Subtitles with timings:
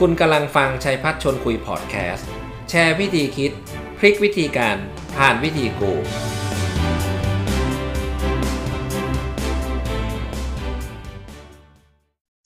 [0.00, 2.28] คุณกำลังฟังชัยพัฒชนคุยพอดแคสต์
[2.70, 3.52] แชร์วิธีคิด
[3.98, 4.76] พลิกวิธีการ
[5.16, 5.92] ผ่านวิธีกู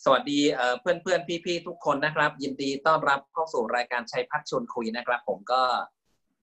[0.04, 0.40] สวัสดี
[0.80, 5.62] เพื่อนเพื่อนๆพี่ทุกคนนะครับ ยินดีต้อนรับเข้าสู่รายการชัยพัฒชวนคุยนะครับ ผมก็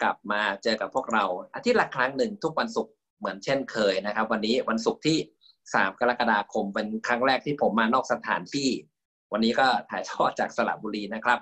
[0.01, 5.17] กลับมาเจอกับพวกเรา อาทิตย์ละครั้งหนึ่งทุกวันศุกร์เหมือนเช่นเคยนะครับ วันนี้วันศุกร์ที่
[5.59, 8.69] 3 กรกฎาคมเป็นครั้งแรกที่ผมมานอกสถานที่
[9.31, 11.39] วันนี้ก็ถ่ายทอดจากสระบุรีนะครับ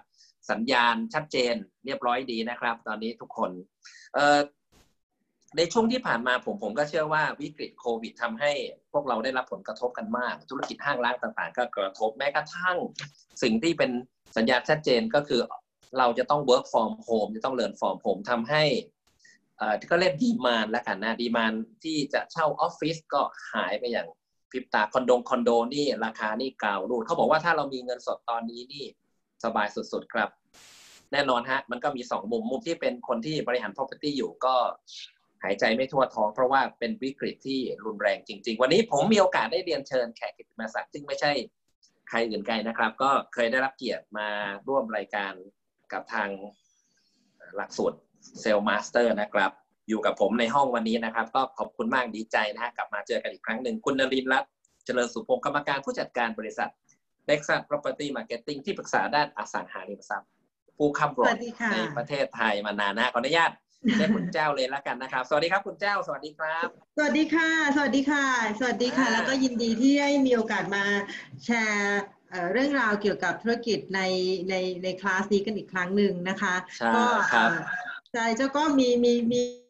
[0.52, 1.54] สัญญาณชัดเจน
[1.86, 3.52] เรียบร้อยดีนะครับ ตอนนี้ทุกคน
[5.58, 8.52] ในช่วงที่ผ่านมาผมผมก็เชื่อว่าวิกฤตโควิดทำให้
[8.94, 12.78] พวกเราได้รับผลกระทบกันมาก ธุรกิจห้างร้านต่างๆ ก็กระทบแม้กระทั่ง
[13.44, 13.92] สิ่งที่เป็น
[14.38, 15.42] สัญญาณชัดเจนก็คือ
[15.98, 18.64] เราจะต้อง work from home จะต้อง learn from home ทำให้
[19.80, 23.22] ที่ก็เรียกดีมานแล้วกันนะดีมานที่จะเช่าออฟฟิศก็
[23.54, 24.08] หายไปอย่าง
[24.54, 28.86] พริบตาคอนโดคอนโดนี่ราคานี่กราวรูดเขาบอกว่าถ้าเรามีเงินสดตอนนี้นี่
[29.44, 30.30] สบายสุดๆครับ
[31.12, 34.56] แน่นอนฮะ มันก็มีสองมุมมุมที่เป็นคนที่บริหาร property อยู่ก็
[35.44, 41.32] หายใจไม่ทั่วท้อง เพราะว่าเป็นวิกฤตที่รุนแรงจริง ๆ วันนี้ผมมีโอกาสได้เรียนเชิญแขกกิตติมศักดิ์ซึ่งไม่ใช่
[42.10, 44.30] ใครอื่นไกลนะครับ ก็เคยได้รับเกียรติมา
[44.68, 45.34] ร่วมรายการ
[45.94, 46.30] กับทาง
[47.56, 47.98] หลักสูตร
[48.42, 49.52] Sales Master นะครับ
[49.90, 54.52] อยู่กับผมในห้องวันนี้นะครับ ก็ขอบคุณมากดีใจนะฮะกลับมาเจอกันอีกครั้งหนึ่งคุณนรินทร์รัตน์
[54.86, 56.70] เจริญสุพงศ์กรรมการผู้จัดการบริษัท
[57.30, 60.30] n e x u s Property Marketing ที่ปรึกษาด้านอสังหาริมทรัพย์
[60.78, 63.52] ผู้ค้ำรสถวัสดีค่ะในประเทศไทยมานานนะขออนุญาต
[63.98, 66.68] เรียกคุณเจ้าเลยแล้วกันนะครับ สวัสดีครับคุณเจ้า สวัสดีครับ
[66.98, 68.26] สวัสดีค่ะ สวัสดีค่ะ
[68.60, 70.84] สวัสดีค่ะอ่าแล้วก็ยินดีที่ได้มีโอกาสมา
[71.46, 74.02] แชร์เอ่อเรื่องราวเกี่ยวกับธุรกิจใน
[74.50, 77.58] ในในคลาสนี้กันอีกครั้งหนึ่งนะคะใช่ก็ครับเอ่อ
[78.14, 79.63] ใช่เจ้าก็มีมีมีมี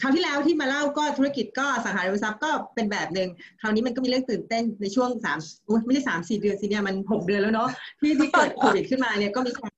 [0.00, 3.28] คราวที่แล้วที่มาเล่าก็ธุรกิจก็สังหาริมทรัพย์ก็เป็นแบบหนึ่ง
[3.60, 5.38] คราวนี้มันก็มีเรื่องตื่นเต้นในช่วงสาม
[5.86, 7.68] ไม่ใช่สามสี่เดือนสิเนี่ยมันหกเดือนแล้วเนาะ
[8.00, 9.72] ที่ที่เกิดโควิดขึ้นมาเนี่ยก็มีความ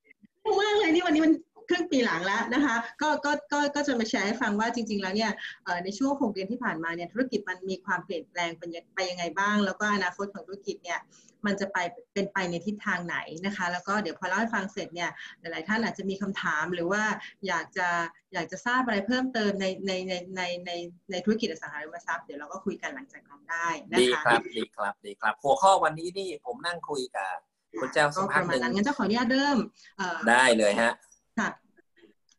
[0.60, 1.32] มากเลยนี่วันนี้มัน
[1.69, 5.31] ครึ่งปีหลังแล้วนะคะก็ก็ก็ก็จะมาแชร์ให้ฟังว่าจริง ๆ แล้วเนี่ย
[5.84, 8.50] ในช่วงหกเดือนที่ผ่านมาเนี่ยธุรกิจมันมีความเปลี่ยนแปลง
[8.94, 10.99] ไปยังไงบ้าง แล้วก็อนาคตของธุรกิจเนี่ย
[11.47, 11.78] มันจะไป
[12.15, 17.03] เป็นไปในทิศทางไหนนะคะ แล้วก็เดี๋ยวพอเล่าให้ฟังเสร็จเนี่ยหลายๆท่านอาจจะมีคำถามหรือว่า
[17.47, 17.89] อยากจะ
[18.34, 20.71] อยากจะทราบอะไรเพิ่มเติมในในในในใน
[21.11, 27.33] ในธุรกิจอสังหาริมทรัพย์เดี๋ยวเราก็คุยกันหลังจากนั้นได้นะดีคะครับดีครับดีครับ หัวข้อวันนี้นี่ผมนั่งคุยกับ
[27.81, 29.59] คุณเจ้าสัก็กปพักระหมาณนึ่งนั้นงั้นเจ้าขออนุญาตเริ่ม
[29.99, 30.93] เอ่อได้เลยฮะ
[31.39, 31.49] ค่ะ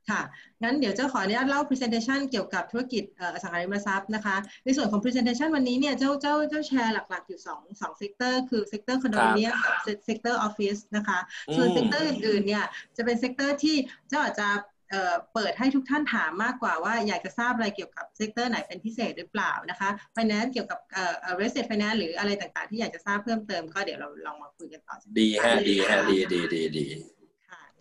[0.09, 0.21] ค่ะ
[0.63, 4.35] งั้นเดี๋ยวเจ้าขออนุญาตเล่า presentation เกี่ยวกับธุรกิจเอ่ออสังหาริมทรัพย์นะคะ
[4.65, 11.19] ในส่วนของ presentation วันนี้เนี่ยเจ้าเจ้าเจ้าแชร์หลักๆ อยู่สองสอง sector คือ sector คอนโดมิเนียมกับ sector ออฟฟิศนะคะ
[11.55, 12.65] ส่วนอืม sector อื่นๆเนี่ย
[12.97, 13.75] จะเป็น sector ที่
[14.09, 14.49] เจ้าอาจจะ
[14.89, 27.20] เอ่อเปิดให้ทุกท่านถามมากกว่าว่าอยากจะทราบอะไรเกี่ยวกับ sector ไหนเป็นพิเศษหรือเปล่านะคะ finance เกี่ยวกับเอ่อเอ่อ real estate finance หรืออะไรต่างๆ ที่อยากจะทราบเพิ่มเติมก็เดี๋ยวเราลองมาคุยกันต่อ ดีฮะดีฮะดีดีดีดีค่ะ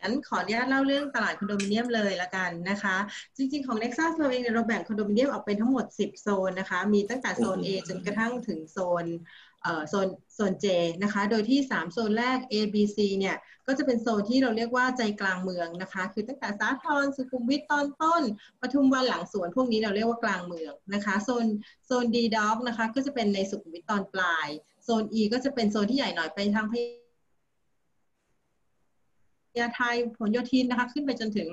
[0.03, 2.97] งั้นขออนุญาตเล่าเรื่องตลาดคอนโดมิเนียมเลยละกันนะคะ
[3.37, 9.07] จริง ๆ ของ Nexus เราเองเราแบ่งคอนโดมิเนียมออกเป็นทั้งหมด 10 โซนนะคะ มีตั้งแต่โซน A จนกระทั่งถึงโซน
[9.89, 10.67] โซนโซน J
[11.03, 18.23] นะคะ โดยที่ 3 โซนแรก A B C เนี่ย ก็จะเป็นโซนที่เราเรียกว่าใจกลางเมืองนะคะ คือตั้งแต่สาทรสุขุมวิทตอนต้น
[18.61, 21.47] ปทุมวันหลังสวน พวกนี้เราเรียกว่ากลางเมืองนะคะ โซน
[21.87, 24.49] โซน D Dog นะคะ ก็จะเป็นในสุขุมวิทตอนปลาย
[24.85, 26.75] โซน E ก็จะเป็นโซนที่ใหญ่หน่อยไปทางพ
[29.59, 31.51] ญาไทยผลโยธินนะคะ ขึ้นไปจนถึง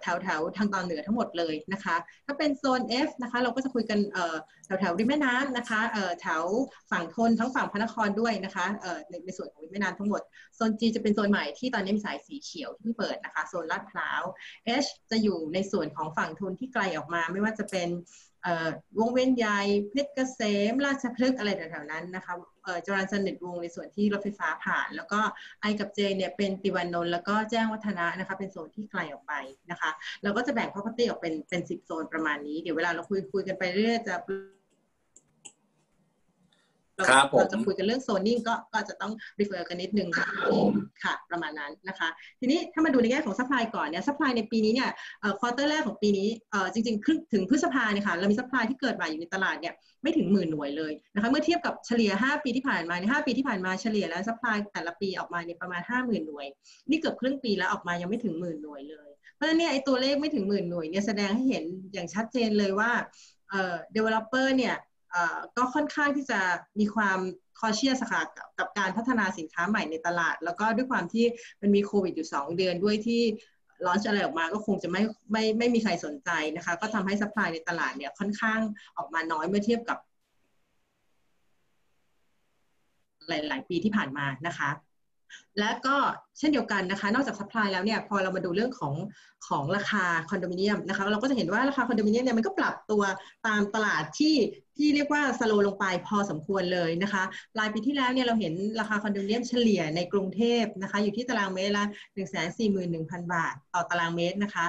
[0.00, 1.96] แถวแถวทางตอนเหนือทั้งหมดเลยนะคะ
[2.26, 3.98] ถ้าเป็นโซน F นะคะ เราก็จะคุยกัน
[4.64, 5.80] แถวแถวริมแม่น้ำนะคะ
[6.20, 6.44] แถว
[6.90, 8.66] ฝั่งทนทั้งฝั่งพระนครด้วยนะคะ
[9.08, 10.22] ในในส่วนของริมแม่น้ำทั้งหมด
[10.56, 14.22] โซน G จะเป็นโซนใหม่ที่ตอนนี้มีสายสีเขียวที่เพิ่งเปิดนะคะ โซนลาดพร้าว
[14.84, 17.88] H จะอยู่ในส่วนของฝั่งทนที่ไกลออกมา ไม่ว่าจะเป็น
[18.98, 20.40] วงเวียนใหญ่เพชรเกษ
[20.70, 22.32] ม ราชพฤกษ์อะไรแถวๆนั้นนะคะ
[22.86, 25.20] จรัญสนิทวงในส่วนที่รถไฟฟ้าผ่าน แล้วก็
[25.60, 29.32] ไอกับเจเนี่ยเป็นติวานนท์แล้วก็แจ้งวัฒนะนะคะ เป็นโซนที่ไกลออกไป
[29.70, 29.90] นะคะ
[30.22, 34.14] เราก็จะแบ่ง property ออกเป็นเป็นสิบโซนประมาณนี้ เดี๋ยวเวลาเราคุยคุยกันไปเรื่อยจะ
[37.00, 40.08] เราครับผมเราจะคุยกันเรื่องโซนนิ่งก็ก็จะต้อง refer กันนิดนึง
[41.04, 42.08] ค่ะประมาณนั้นนะคะ
[42.40, 56.46] ทีนี้ถ้ามาดูในแง่ของ supply ก่อนเนี่ย supply ในปีนี้เนี่ยเอ่อ quarter แรกของปีนี้เอ่อจริงๆครึ่งถึงพฤษภาเนี่ยค่ะเรามี supply ที่เกิดใหม่อยู่ในตลาดเนี่ยไม่ถึงหมื่นหน่วยเลยนะคะเมื่อเทียบกับเฉลี่ย 5 ปีที่ผ่านมาเนี่ย5ปีที่ผ่านมาเฉลี่ยแล้ว supply แต่ละปีออกมาเนี่ยประมาณ 50,000 หน่วย
[56.90, 62.90] นี่เกือบครึ่งปีแล้วออกมายังไม่ถึงหมื่นหน่วยเลย เพราะฉะนั้นเนี่ยไอ้ตัวเลขไม่ถึงหมื่นหน่วยเนี่ยแสดงให้เห็นอย่างชัดเจนเลยว่า
[63.50, 64.89] เอ่อ developer เนี่ยเอ่อ
[65.56, 66.40] ก็ค่อนข้างที่จะ
[66.80, 67.18] มีความ
[67.58, 71.26] คอเชียสค่ะกับกับการพัฒนาสินค้าใหม่ในตลาด แล้วก็ด้วยความที่
[71.60, 73.22] มันมีโควิดอยู่ 2 เดือนด้วยที่
[73.86, 75.02] ลอนอะไรออกมาก็คงจะไม่
[75.32, 78.60] ไม่ไม่มีใครสนใจนะคะ ก็ทำให้ supply ในตลาดเนี่ยค่อนข้าง
[78.96, 79.98] ออกมาน้อยเมื่อเทียบกับ
[83.28, 84.70] หลาย ๆ ปีที่ผ่านมานะคะ
[85.58, 85.96] และก็
[86.38, 88.94] เช่นเดียวกันนะคะ นอกจาก supply แล้วเนี่ยพอเรามาดูเรื่องของ
[89.48, 93.02] ของราคาคอนโดมิเนียมนะคะเราก็จะเห็นว่าราคาคอนโดมิเนียมเนี่ยมันก็ปรับตัว
[93.46, 94.36] ตามตลาดที่
[94.76, 97.22] ที่เรียกว่า slow ลงไปพอสมควรเลยนะคะ
[97.58, 101.84] ปลายปีที่แล้วเนี่ยเราเห็นราคาคอนโดมิเนียมเฉลี่ยในกรุงเทพนะคะอยู่ที่ตารางเมตรละ
[102.14, 104.66] 1 4 1 0 0 0 บาท ต่อตารางเมตรนะคะ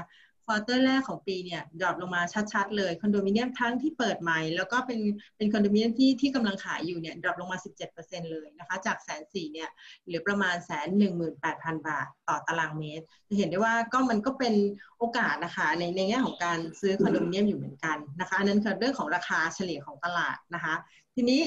[0.52, 2.21] quarter แรกของปีเนี่ย drop ลงมา
[2.53, 5.00] ชัดๆเลยคอนโดมิเนียมทั้งที่เปิดใหม่ แล้วก็เป็น
[5.38, 7.59] เป็นคอนโดมิเนียมที่ที่กำลังขายอยู่เนี่ย drop ลงมา
[7.94, 9.69] 17%เลยนะคะ จากแสนสี่เนี่ย
[10.08, 14.53] เหลือประมาณแสนหนึ่งหมื่นแปดพันบาทต่อตารางเมตร จะเห็นได้ว่าก็มันก็เป็น
[14.98, 20.74] โอกาสนะคะในในแง่ของการซื้อคอนโดมิเนียมอยู่เหมือนกันนะคะอันนั้นคือเรื่องของราคาเฉลี่ยของตลาดนะคะ
[21.15, 21.42] ทีนี้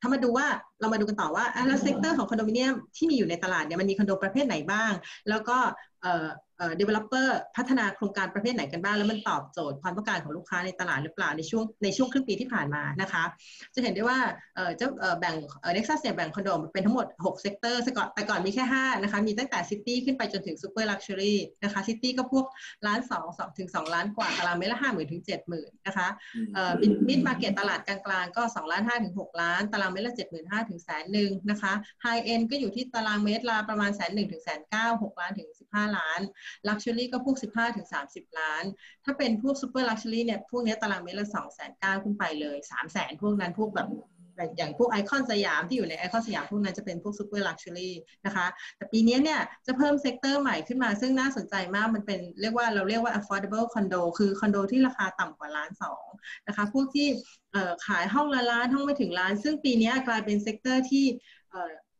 [0.00, 0.46] ถ้ามาดูว่า
[0.80, 4.92] เรามาดูกันต่อว่าแล้ว sector ของคอนโดมิเนียมที่มีอยู่ในตลาดเนี่ยมันมีคอนโดประเภทไหนบ้าง
[5.28, 5.58] แล้วก็
[6.58, 13.24] เอ่อเอ่อ developer พัฒนาโครงการประเภทไหนกันบ้าง แล้วมันตอบโจทย์ความต้องการของลูกค้าในตลาดหรือเปล่าในช่วงในช่วงครึ่งปีที่ผ่านมานะคะ
[13.74, 14.18] จะเห็นได้ว่า
[14.54, 22.46] เอ่อจะเอ่อแบ่งเอ่อ Nexus เนี่ยแบ่งคอนโดเป็นทั้งหมด 6 sector แต่ก่อนแต่ก่อนมีแค่ 5 นะคะ มีตั้งแต่ city ขึ้นไปจนถึง super luxury นะคะ city ก็พวก
[22.86, 25.22] ล้าน2 2ถึง2ล้านกว่าตารางเมตรละ5 0,000ถึง
[25.54, 26.08] 70,000นะคะ
[26.54, 26.72] เอ่อ
[27.08, 31.72] mid market ตลาดกลางๆก็2ล้าน5ถึง6ล้าน ตารางเมตรละ75,000ถึงแสนหนึ่งนะคะ
[32.02, 36.20] high-end ก็อยู่ที่ตารางเมตรละประมาณแสนหนึ่งถึงแสนเก้าหกล้านถึง15ล้าน
[36.68, 38.64] luxury ก็พวก 15ถึง30 ล้าน
[39.04, 43.90] ถ้าเป็นพวก super luxury เนี่ยพวกนี้ตารางเมตรละ2แสนเก้าขึ้นไปเลย3แสนพวกนั้นพวกแบบ
[44.56, 47.94] อย่างพวกไอคอนสยามที่อยู่ในไอคอนสยามพวกนั้นจะเป็นพวก super luxury
[48.26, 48.46] นะคะ
[48.76, 56.06] แต่ปีนี้เนี่ยจะเพิ่ม sector ใหม่ขึ้นมาซึ่งน่าสนใจมากมันเป็นเรียกว่าเราเรียกว่า affordable condo คือคอนโดที่ราคาต่ำกว่าล้านสอง
[56.46, 57.06] นะคะ พวกที่
[57.86, 61.04] ขายห้องละล้านห้องไม่ถึงล้าน ซึ่งปีนี้กลายเป็น sector ที่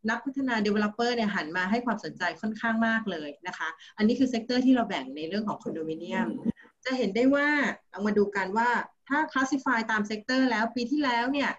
[0.08, 6.28] นักพัฒนา developer เนี่ยหันมาให้ความสนใจค่อนข้างมากเลยนะคะ อันนี้คือ sector ที่เราแบ่งในเรื่องของคอนโดมิเนียม
[6.84, 7.48] จะเห็นได้ว่า
[7.90, 8.68] เรามาดูกันว่า
[9.08, 11.50] ถ้า classify ตาม sector แล้วปีที่แล้วเนี่ย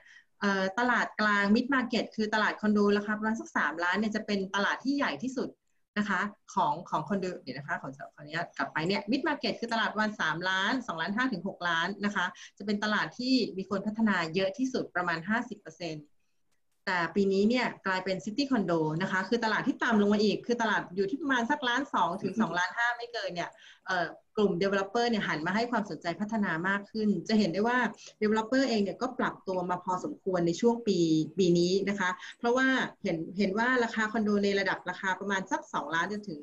[0.79, 5.49] ตลาดกลาง mid market คือตลาดคอนโดราคาประมาณสักสามล้านเนี่ยจะเป็นตลาดที่ใหญ่ที่สุด
[5.97, 6.21] นะคะ
[6.53, 12.25] ของของคอนโดเดี๋ยวนะคะขอขออนุญาตกลับไปเนี่ย mid market คือตลาดวันสามล้านสองล้านห้าถึงหกล้านนะคะ
[12.57, 16.05] จะเป็นตลาดที่มีคนพัฒนาเยอะที่สุดประมาณห้าสิบเปอร์เซ็นต์
[16.89, 23.49] แต่ปีนี้เนี่ยกลายเป็นซิตี้คอนโดนะคะ คือตลาดที่ต่ำลงมาอีก คือตลาดอยู่ที่ประมาณสักล้านสองถึงสองล้านห้าไม่เกินเนี่ย
[24.37, 27.77] กลุ่ม Developer เนี่ยหันมาให้ความสนใจพัฒนามากขึ้น จะเห็นได้ว่า
[28.21, 30.97] Developer เองเนี่ยก็ปรับตัวมาพอสมควรในช่วงปี
[31.37, 32.09] ปีนี้นะคะ
[32.39, 32.67] เพราะว่า
[33.03, 36.41] เห็นเห็นว่าราคาคอนโดในระดับราคาประมาณสัก 2 ล้านจนถึง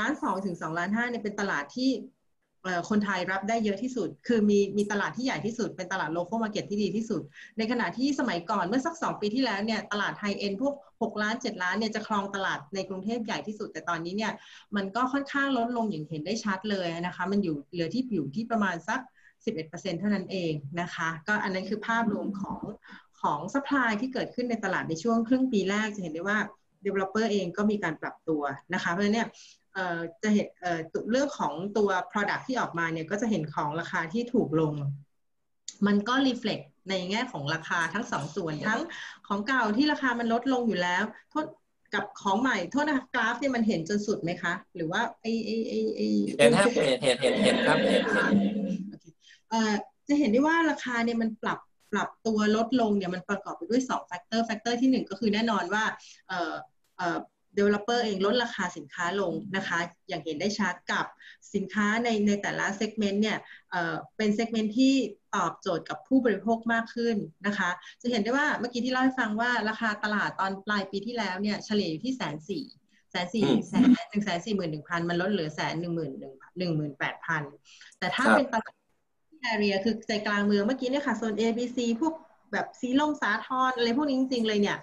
[0.00, 1.90] ล้านสองถึง2ล้านห้าเนี่ยเป็นตลาดที่
[2.88, 7.22] คนไทยรับได้เยอะที่สุด คือมีมีตลาดที่ใหญ่ที่สุด เป็นตลาด local market ที่ดีที่สุด
[7.58, 14.32] ในขณะที่สมัยก่อนเมื่อสัก 2 ปีที่แล้วเนี่ยตลาด high-end พวก 6 ล้าน 7 ล้านเนี่ยจะครองตลาดในกรุงเทพใหญ่ที่สุด แต่ตอนนี้เนี่ย
[14.76, 19.00] มันก็ค่อนข้างลดลงอย่างเห็นได้ชัดเลยนะคะ มันอยู่เหลือที่อยู่ที่ประมาณสัก
[19.44, 22.60] 11%เท่านั้นเองนะคะ ก็อันนั้นคือภาพรวมของ
[23.20, 26.38] ของ supply ที่เกิดขึ้นในตลาดในช่วงครึ่งปีแรกจะเห็นได้ว่า
[26.84, 28.42] developer เองก็มีการปรับตัว
[28.74, 29.28] นะคะ เพราะฉะนั้นเนี่ย
[30.22, 30.48] จะเห็น
[31.10, 34.74] เรื่องของตัว product ที่ออกมาเนี่ยก็จะเห็นของราคาที่ถูกลง
[35.86, 38.80] มันก็ reflect ในแง่ของราคาทั้งสองส่วนทั้ง
[39.26, 41.46] ของเก่าที่ราคามันลดลงอยู่แล้วโทษ
[41.94, 46.00] กับของใหม่โทษนะคะกราฟเนี่ยมันเห็นจนสุดไหมคะ หรือว่าไอไอไอไอ
[46.38, 48.02] เห็นครับเห็นเห็นเห็นเห็นครับเห็น
[50.08, 51.58] จะเห็นได้ว่าราคาเนี่ยมันปรับ
[51.92, 55.84] ปรับตัวลดลงเนี่ยมันประกอบไปด้วย2 factor factor ที่ 1 ก็คือแน่นอนว่า
[56.28, 56.52] เอ่อ
[56.96, 57.18] เอ่อ
[57.56, 59.78] developer เองลดราคาสินค้าลงนะคะ
[60.08, 61.04] อย่างเห็นได้ชัดกับ
[61.54, 63.38] สินค้าในในแต่ละเซกเมนต์เนี่ย
[63.70, 64.94] เเป็นเซกเมนต์ที่
[65.36, 67.16] ตอบโจทย์กับผู้บริโภคมากขึ้น
[67.46, 72.64] นะคะ จะเห็นได้ว่าเมื่อกี้ที่เล่าให้ฟังว่าราคาตลาดตอนปลายปีที่แล้วเนี่ยเฉลี่ยอยู่ที่แสนสี่
[73.10, 77.42] แสนสี่แสนหนึ่งแสนสี่หมื่นหนึ่งพันมันลดเหลือแสนหนึ่งหมื่นหนึ่งหนึ่งหมื่นแปดพัน
[77.98, 78.74] แต่ถ้าเป็นตลาด
[79.42, 82.14] แอเรียคือใจกลางเมืองเมื่อกี้เนี่ยค่ะโซน A B C พวก
[82.52, 84.78] แบบซีลมสาทรอะไรพวกนี้จริงๆเลยเนี่ย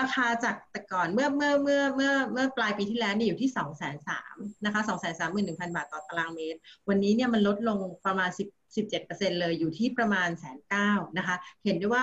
[0.00, 12.02] ราคาจากแต่ก่อนเมื่อเมื่อเมื่อเมื่อเมื่อปลายปีที่แล้วนี่อยู่ที่2องแสนสามนะคะสองแสนสามหมื่นหนึ่งพันบาทต่อตารางเมตร วันนี้เนี่ยมันลดลงประมาณ 10 17%เลยอยู่ที่ประมาณแสนเก้านะคะ เห็นได้ว่า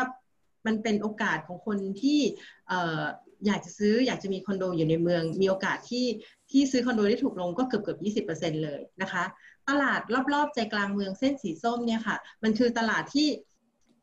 [0.66, 2.20] มันเป็นโอกาสของคนที่
[3.46, 6.06] อยากจะซื้ออยากจะมีคอนโดอยู่ในเมือง มีโอกาสที่
[6.52, 9.24] ที่ซื้อคอนโดได้ถูกลงก็เกือบเกือบยี่สิบเปอร์เซ็นเลยนะคะ
[9.70, 10.02] ตลาด
[10.34, 13.28] รอบๆ ใจกลางเมืองเส้นสีส้มเนี่ยค่ะ มันคือตลาดที่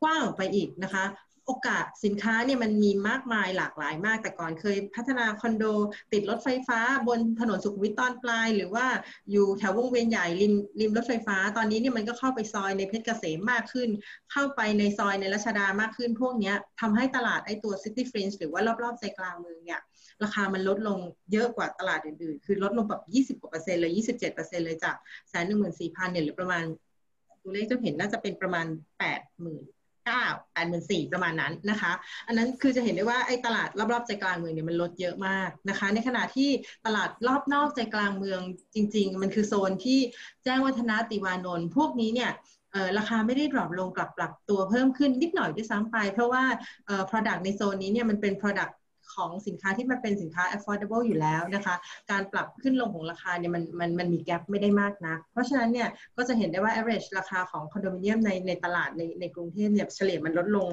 [0.01, 1.03] กว้างออกไปอีกนะคะ
[1.45, 5.63] โอกาสสินค้าเนี่ยมันมีมากมายหลากหลายมาก แต่ก่อนเคยพัฒนาคอนโด
[6.13, 8.85] ติดรถไฟฟ้าบนถนนสุขุมวิทตอนปลาย หรือว่า
[9.31, 13.89] อยู่แถววงเวียนใหญ่ริมริมรถไฟฟ้า ตอนนี้เนี่ยมันก็เข้าไปซอยในเพชรเกษมมากขึ้น
[14.31, 19.81] เข้าไปในซอยในรัชดามากขึ้น พวกนี้ทำให้ตลาดไอตัว City Fringe หรือว่ารอบๆใจกลางเมืองเนี่ย
[20.23, 20.99] ราคามันลดลง
[21.31, 23.03] เยอะกว่าตลาดอื่นๆ คือลดลงแบบ
[23.37, 24.95] 20กว่าเปอร์เซ็นต์เลย 27เปอร์เซ็นต์เลยจาก
[25.29, 26.63] แสนหนึ่งหมื่นสี่พันเนี่ยหรือประมาณ
[27.41, 28.65] ตัวเลขจะเห็นน่าจะเป็นประมาณ
[28.99, 29.59] แปดหมื่
[30.05, 31.91] เก้าแปดหมื่นสี่ประมาณนั้นนะคะ
[32.27, 36.49] อันนั้นคือจะเห็นได้ว่าไอ้ตลาดรอบๆใจกลางเมืองเนี่ยมันลดเยอะมากนะคะ ในขณะที่
[36.85, 38.41] ตลาดรอบนอกใจกลางเมือง
[38.75, 39.99] จริง ๆ มันคือโซนที่
[40.43, 42.31] แจ้งวัฒนะติวานนท์พวกนี้เนี่ย
[42.97, 46.43] ราคาไม่ได้ดรอปลงกลับปรับตัวเพิ่มขึ้นนิดหน่อยด้วยซ้ำไป เพราะว่า
[47.09, 48.73] product ในโซนนี้เนี่ยมันเป็น product
[49.15, 51.75] ของสินค้าที่มันเป็นสินค้า affordable อยู่แล้วนะคะ
[52.11, 60.67] การปรับขึ้นลงของราคาเนี่ยมันมันมันมีแกลบไม่ได้มากนะ เพราะฉะนั้นเนี่ยก็จะเห็นได้ว่า average ราคาของคอนโดมิเนียมในในตลาดในในกรุงเทพเนี่ยเฉลี่ยมันลดลง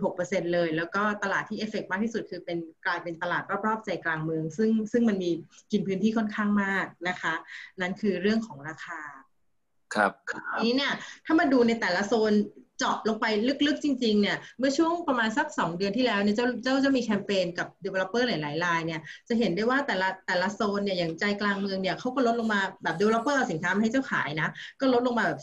[0.00, 5.30] 16%เลย แล้วก็ตลาดที่เอฟเฟกมากที่สุดคือเป็นกลายเป็นตลาดรอบๆใจกลางเมือง ซึ่งซึ่งมันมี
[5.72, 7.34] กินพื้นที่ค่อนข้างมากนะคะ
[7.80, 9.00] นั่นคือเรื่องของราคา
[9.94, 10.12] ครับ
[10.64, 10.92] นี้เนี่ย
[11.26, 12.32] ถ้ามาดูในแต่ละโซน
[12.78, 13.26] เจาะลงไป
[13.66, 24.48] ลึกๆจริง ๆ เนี่ย เมื่อช่วงประมาณสัก 2 เดือนที่แล้วเนี่ยเจ้าเจ้าจะมีแคมเปญกับ developer หลายๆรายเนี่ย จะเห็นได้ว่าแต่ละแต่ละโซนเนี่ย อย่างใจกลางเมืองเนี่ยเขาก็ลดลงมาแบบ developer สินค้ามาให้เจ้าขายนะ
[24.80, 25.40] ก็ลดลงมาแบบ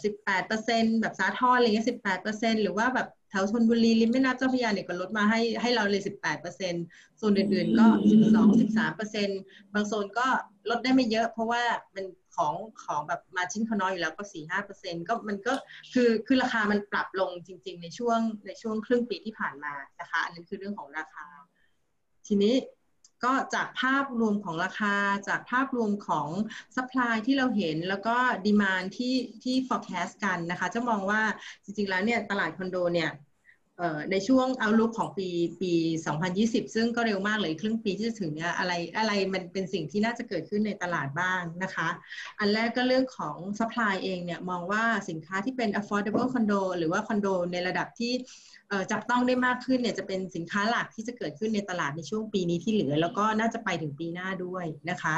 [0.50, 1.88] 18%แบบสาทรอะไรเงี้ย
[2.24, 6.02] 18%หรือว่าแบบแถวชนบุรีริมแม่น้ำเจ้าพระยาเนี่ยก็ลดมาให้ให้เราเลย
[6.60, 7.86] 18%โซนอื่นๆก็
[8.60, 10.28] 12-13%บางโซนก็
[10.70, 11.64] ลดได้ไม่เยอะ เพราะว่า
[11.96, 15.54] มัน ของของแบบมาชิ้นเขาน้อยอยู่แล้วก็สี่ห้าเปอร์เซ็นก็มันก็
[15.94, 21.26] คือคือราคามันปรับลงจริง ๆ ในช่วงในช่วงครึ่งปีที่ผ่านมานะคะ อันนั้นคือเรื่องของราคา
[22.28, 22.56] ทีนี้
[23.24, 24.96] ก็จากภาพรวมของราคา
[25.28, 26.30] จากภาพรวมของ
[26.76, 31.22] supply ที่เราเห็นแล้วก็ demand ที่ที่ forecast กันนะคะ จะมองว่า
[31.64, 33.12] จริงๆแล้วเนี่ยตลาดคอนโดเนี่ย
[34.12, 35.30] ในช่วง outlook ของปี
[35.62, 35.74] ปี
[36.24, 41.90] 2020 ซึ่งก็เร็วมากเลยครึ่งปีที่จะถึงเนี่ยอะไรอะไรมันเป็นสิ่งที่น่าจะเกิดขึ้นในตลาดบ้างนะคะ
[42.40, 48.14] อันแรกก็เรื่องของ supply เองเนี่ยมองว่าสินค้าที่เป็น affordable condo หรือว่าคอนโดในระดับที่
[48.92, 55.16] จับต้องได้มากขึ้นเนี่ยจะเป็นสินค้าหลักที่จะเกิดขึ้นในตลาดในช่วงปีนี้ที่เหลือ แล้วก็น่าจะไปถึงปีหน้าด้วยนะคะ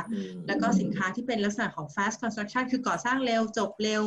[0.47, 4.03] แล้วก็สินค้าที่เป็นลักษณะของ fast construction คือก่อสร้างเร็วจบเร็ว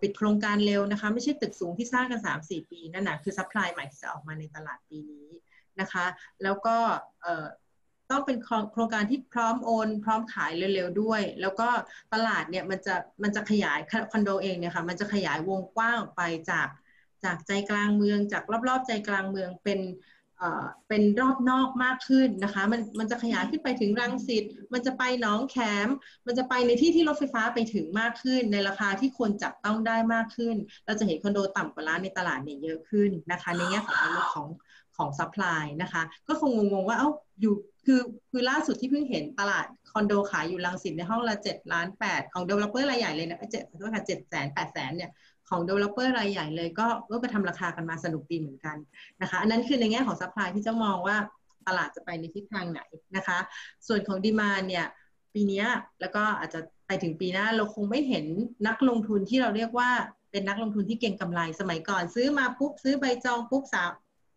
[0.00, 5.28] ปิดโครงการเร็วนะคะ ไม่ใช่ตึกสูงที่สร้างกัน 3-4 ปีนั่นนะคือ supply ใหม่ที่จะออกมาในตลาดปีนี้
[5.80, 6.06] นะคะ
[6.42, 6.76] แล้วก็
[8.10, 8.36] ต้องเป็น
[8.72, 11.68] โครงการที่พร้อมโอน พร้อมขายเร็วๆด้วย แล้วก็
[12.14, 13.78] ตลาดเนี่ยมันจะมันจะขยาย
[14.12, 16.68] คอนโดเองเนี่ยค่ะมันจะขยายวงกว้างออกไปจาก
[17.24, 19.80] จากใจกลางเมือง จากรอบๆใจกลางเมืองเป็น
[20.88, 25.56] เป็นรอบนอกมากขึ้นนะคะ มันมันจะขยายขึ้นไปถึงรังสิตมันจะไปหนองแข
[25.86, 25.88] ม
[26.26, 30.56] มันจะไปในที่ที่รถไฟฟ้าไปถึงมากขึ้น ในราคาที่คนจับต้องได้มากขึ้น
[30.86, 34.46] เราจะเห็นคอนโดต่ำกว่าล้านในตลาดเนี่ยเยอะขึ้นนะคะ ในแง่ของอของ
[34.96, 37.54] ของ supply นะคะ ก็คงงงว่าเอ้าอยู่
[37.86, 45.10] คือคือล่าสุดที่เพิ่งเห็นตลาดคอนโดขายอยู่รังสิตในห้องละเจ็ดล้านแปดของ developer รายใหญ่เลยนะเจ็ดขอโทษค่ะเจ็ดแสนแปดแสนเนี่ย
[45.50, 48.76] ของ developer รายใหญ่เลยก็ก็ไปทำราคากันมาสนุกดีเหมือนกัน
[49.22, 51.16] นะคะอันนั้นคือในแง่ของ supply ที่เจะมองว่า
[51.66, 52.80] ตลาดจะไปในทิศทางไหน
[53.16, 53.38] นะคะ
[53.86, 54.86] ส่วนของ demand เนี่ย
[55.34, 55.64] ปีนี้
[56.00, 58.24] แล้วก็อาจจะไปถึงปีหน้าเราคงไม่เห็น
[58.68, 59.90] นักลงทุนที่เราเรียกว่า
[60.30, 63.92] เป็นนักลงทุนที่เก่งกำไรสมัยก่อน ซื้อมาปุ๊บซื้อใบจองปุ๊บสาม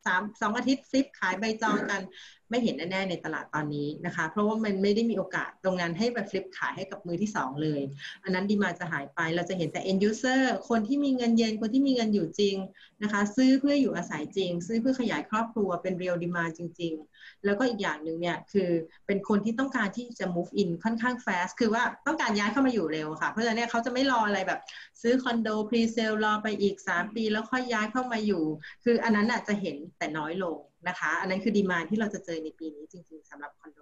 [0.05, 2.01] สามสองอาทิตย์ฟลิปขายใบจองกัน
[2.49, 7.81] ไม่เห็นแน่ๆในตลาดตอนนี้นะคะ เพราะว่ามันไม่ได้มีโอกาสตรงนั้นให้แบบฟลิปขายให้กับมือที่ 2 เลย
[8.23, 12.55] อันนั้นดีมาจะหายไปเราจะเห็นแต่ end user คนที่มีเงินเย็นคนที่มีเงินอยู่จริง
[13.03, 18.69] นะคะ ซื้อเพื่ออยู่อาศัยจริง ซื้อเพื่อขยายครอบครัวเป็น real demand จริง ๆ แล้วก็อีกอย่างหนึ่งเนี่ยคือ
[19.07, 24.59] เป็นคนที่ต้องการที่จะ move in ค่อนข้าง fast คือว่าต้องการย้ายเข้ามาอยู่เร็วค่ะ เพราะฉะนั้นเขาจะไม่รออะไรแบบ
[25.01, 28.43] ซื้อคอนโด pre sale รอไปอีก 3 ปี แล้วค่อยย้ายเข้ามาอยู่
[28.83, 33.79] คืออันนั้นอาจจะเห็นแต่น้อยลง นะคะ อันนั้นคือดีมาที่เราจะเจอในปีนี้จริง ๆสำหรับคอนโด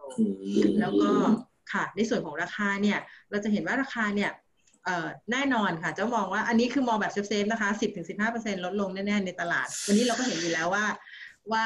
[0.79, 1.11] แล้วก็
[1.71, 2.97] ค่ะในส่วนของราคาเนี่ย
[3.31, 4.31] เราจะเห็นว่าราคาเนี่ย
[5.31, 7.69] แน่นอนค่ะเจ้ามองว่าอันนี้คือมองแบบเซฟๆนะคะ
[8.17, 10.85] 10-15%ลดลงแน่ๆในตลาด วันนี้เราก็เห็นอยู่แล้วว่า
[11.51, 11.65] ว่า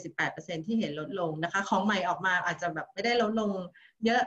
[0.00, 3.50] 17-18%ที่เห็นลดลงนะคะ ของใหม่ออกมาอาจจะแบบไม่ได้ลดลง
[4.04, 4.22] เยอะ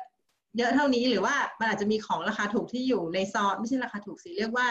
[0.57, 4.67] เยอะเท่านี้หรือว่ามันอาจจะมีของราคาถูกที่อยู่ในซอไม่ใช่ราคาถูกสิเรียกว่า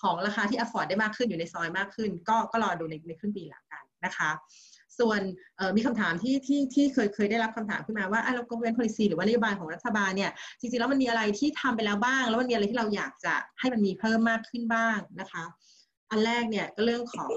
[0.00, 4.30] ของราคาที่ afford ได้มากขึ้นอยู่ในซอยมากขึ้น ก็ก็รอดูในในครึ่งปีหลังกันนะคะ
[4.98, 5.20] ส่วน
[5.76, 15.44] มีคำถามที่ที่ที่เคยเคยได้รับคำถามขึ้นมาว่าเราก็เว้น policy หรือว่านโยบายของรัฐบาลเนี่ยจริงๆแล้วมันมีอะไรที่ทำไปแล้วบ้าง แล้วมันมีอะไรที่เราอยากจะให้มันมีเพิ่มมากขึ้นบ้างนะคะ
[16.10, 17.30] อันแรกเนี่ยก็เรื่องของ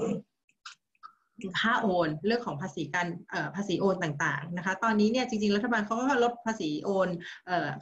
[1.62, 3.08] ค่าโอน เรื่องของภาษีการ
[3.56, 7.10] ภาษีโอนต่างๆนะคะ ตอนนี้เนี่ยจริงๆ รัฐบาลเขาก็ลดภาษีโอน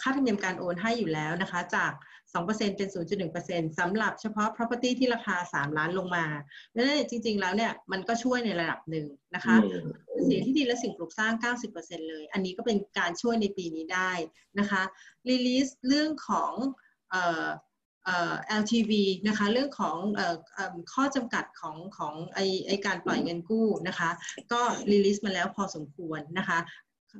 [0.02, 1.92] ค่าธรรมเนียมการโอนให้อยู่แล้วนะคะ จาก
[2.34, 6.26] 2%เป็น 0.1%สำหรับเฉพาะ property ที่ราคา 3 ล้านลงมา
[6.76, 9.56] ดังนั้นจริง ๆ แล้วเนี่ยมันก็ช่วยในระดับหนึ่งนะคะ
[10.26, 11.34] เสียที่ดินและสิ่งปลูกสร้าง
[11.72, 14.12] 90%เลย อันนี้ก็เป็นการช่วยในปีนี้ได้
[14.60, 14.84] นะคะ
[15.30, 16.54] release เรื่องของ
[18.62, 18.92] LTV
[19.28, 19.98] นะคะเรื่องของ
[20.94, 24.10] ข้อจำกัดของของไอไอการปล่อยเงินกู้นะคะ
[24.52, 24.62] ก็
[24.92, 26.60] รีลิสมาแล้วพอสมควรนะคะ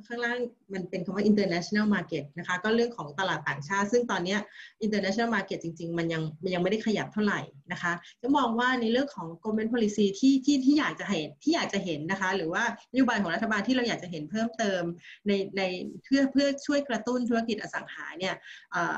[0.06, 0.38] ข้างล่าง
[0.72, 4.36] มันเป็นคำว่า international market นะคะ ก็เรื่องของตลาดต่างชาติ ซึ่งตอนนี้
[4.84, 7.40] international market จริง ๆ มันยังมันยังไม่ได้ขยับเท่าไหร่
[7.72, 14.82] นะคะ จะมองว่าในเรื่องของ government policy ที่ที่ที่อยากจะเห็นที่อยากจะเห็นนะคะ หรือว่านโยบายของรัฐบาลที่เราอยากจะเห็นเพิ่มเติม
[15.26, 15.62] ในใน
[16.04, 18.34] เพื่อเพื่อช่วยกระตุ้นธุรกิจอสังหาเนี่ย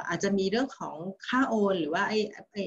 [0.08, 2.14] อาจจะมีเรื่องของค่าโอน หรือว่าไอ
[2.52, 2.58] ไอ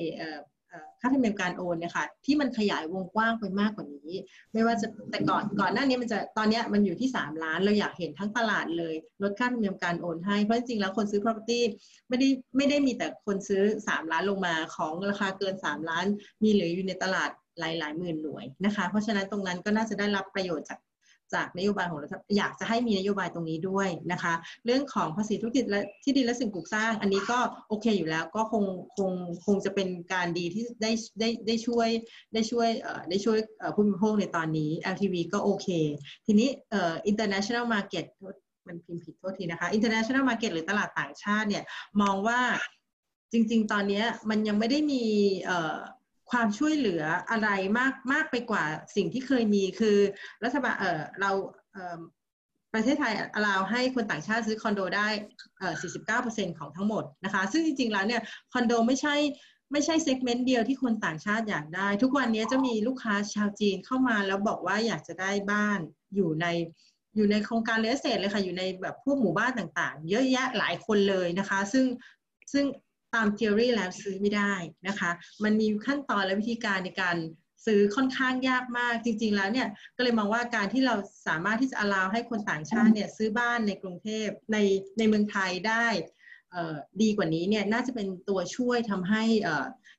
[1.03, 4.12] ค่าธรรมเนียมการโอนเนี่ยค่ะที่มันขยายวงกว้างไปมากกว่านี้
[4.53, 11.60] ไม่ว่าจะแต่ก่อนก่อนหน้านี้มันจะตอนนี้มันอยู่ที่ 3 ล้านเราอยากเห็นทั้งตลาดเลยลดค่าธรรมเนียมการโอนให้เพราะจริงๆแล้วคนซื้อ property
[12.10, 16.05] ไม่ได้ไม่ได้มีแต่คนซื้อ 3 ล้านลงมาของราคาเกิน 3 ล้าน
[16.43, 17.29] มีเหลืออยู่ในตลาด
[17.60, 20.79] หลายหลายหมื่นหน่วยนะคะ เพราะฉะนั้นตรงนั้นก็น่าจะได้รับประโยชน์จาก
[21.36, 24.34] จากนโยบายของรัฐอยากจะให้มีนโยบายตรงนี้ด้วยนะคะ
[24.66, 28.63] เรื่องของภาษีธุรกิจและที่ดินและสิ่งปลูกสร้าง อันนี้ก็โอเคอยู่แล้วก็คง
[28.98, 29.12] คง
[29.46, 31.88] คงจะเป็นการดีที่ได้ได้ได้ช่วย
[32.34, 32.70] ได้ช่วย
[33.10, 33.38] ได้ช่วย
[33.75, 35.68] ผู้บริโภคในตอนนี้ LTV ก็โอเค
[36.25, 38.06] ทีนี้เอ่อ international market
[38.68, 41.63] มันพิมพ์ผิดโทษทีนะคะ international market หรือตลาดต่างชาติเนี่ย
[42.02, 42.40] มองว่า
[43.32, 45.04] จริง ๆ ตอนนี้มันยังไม่ได้มี
[45.44, 45.78] เอ่อ
[46.34, 47.50] ความช่วยเหลืออะไร
[47.80, 49.98] มากมากไปกว่าสิ่งที่เคยมีคือ
[50.44, 51.32] รัฐบาลเออเรา
[51.74, 52.00] เออ
[52.74, 55.08] ประเทศไทย allow ให้คนต่างชาติซื้อคอนโดได้
[55.60, 55.74] เออ
[56.16, 58.22] 49%ของทั้งหมดนะคะ ซึ่งจริงๆแล้วเนี่ย
[58.54, 59.16] คอนโดไม่ใช่
[59.72, 65.80] ไม่ใช่ segment เดียวที่คนต่างชาติอยากได้ ทุกวันนี้จะมีลูกค้าชาวจีนเข้ามาแล้วบอกว่าอยากจะได้บ้าน
[66.16, 66.48] อยู่ใน
[67.16, 71.86] อยู่ในโครงการ real estate เลยค่ะ อยู่ในแบบพวกหมู่บ้านต่างๆ เยอะแยะหลายคนเลยนะคะ ซึ่ง
[72.54, 72.66] ซึ่ง
[73.15, 74.53] ตามทฤษฎีแล้วซื้อไม่ได้
[74.88, 75.12] นะคะ
[75.43, 77.17] มันมีขั้นตอนและวิธีการในการ
[77.65, 79.67] ซื้อค่อนข้างยากมากจริง ๆ แล้วเนี่ย
[79.98, 80.96] ก็เลยมองว่าการที่เรา
[81.27, 84.58] สามารถที่จะอลาวให้คนต่างชาติเนี่ยซื้อบ้านในกรุงเทพใน
[84.98, 85.88] ในเมืองไทยได้
[87.01, 89.24] ดีกว่านี้เนี่ยน่าจะเป็นตัวช่วยทำให้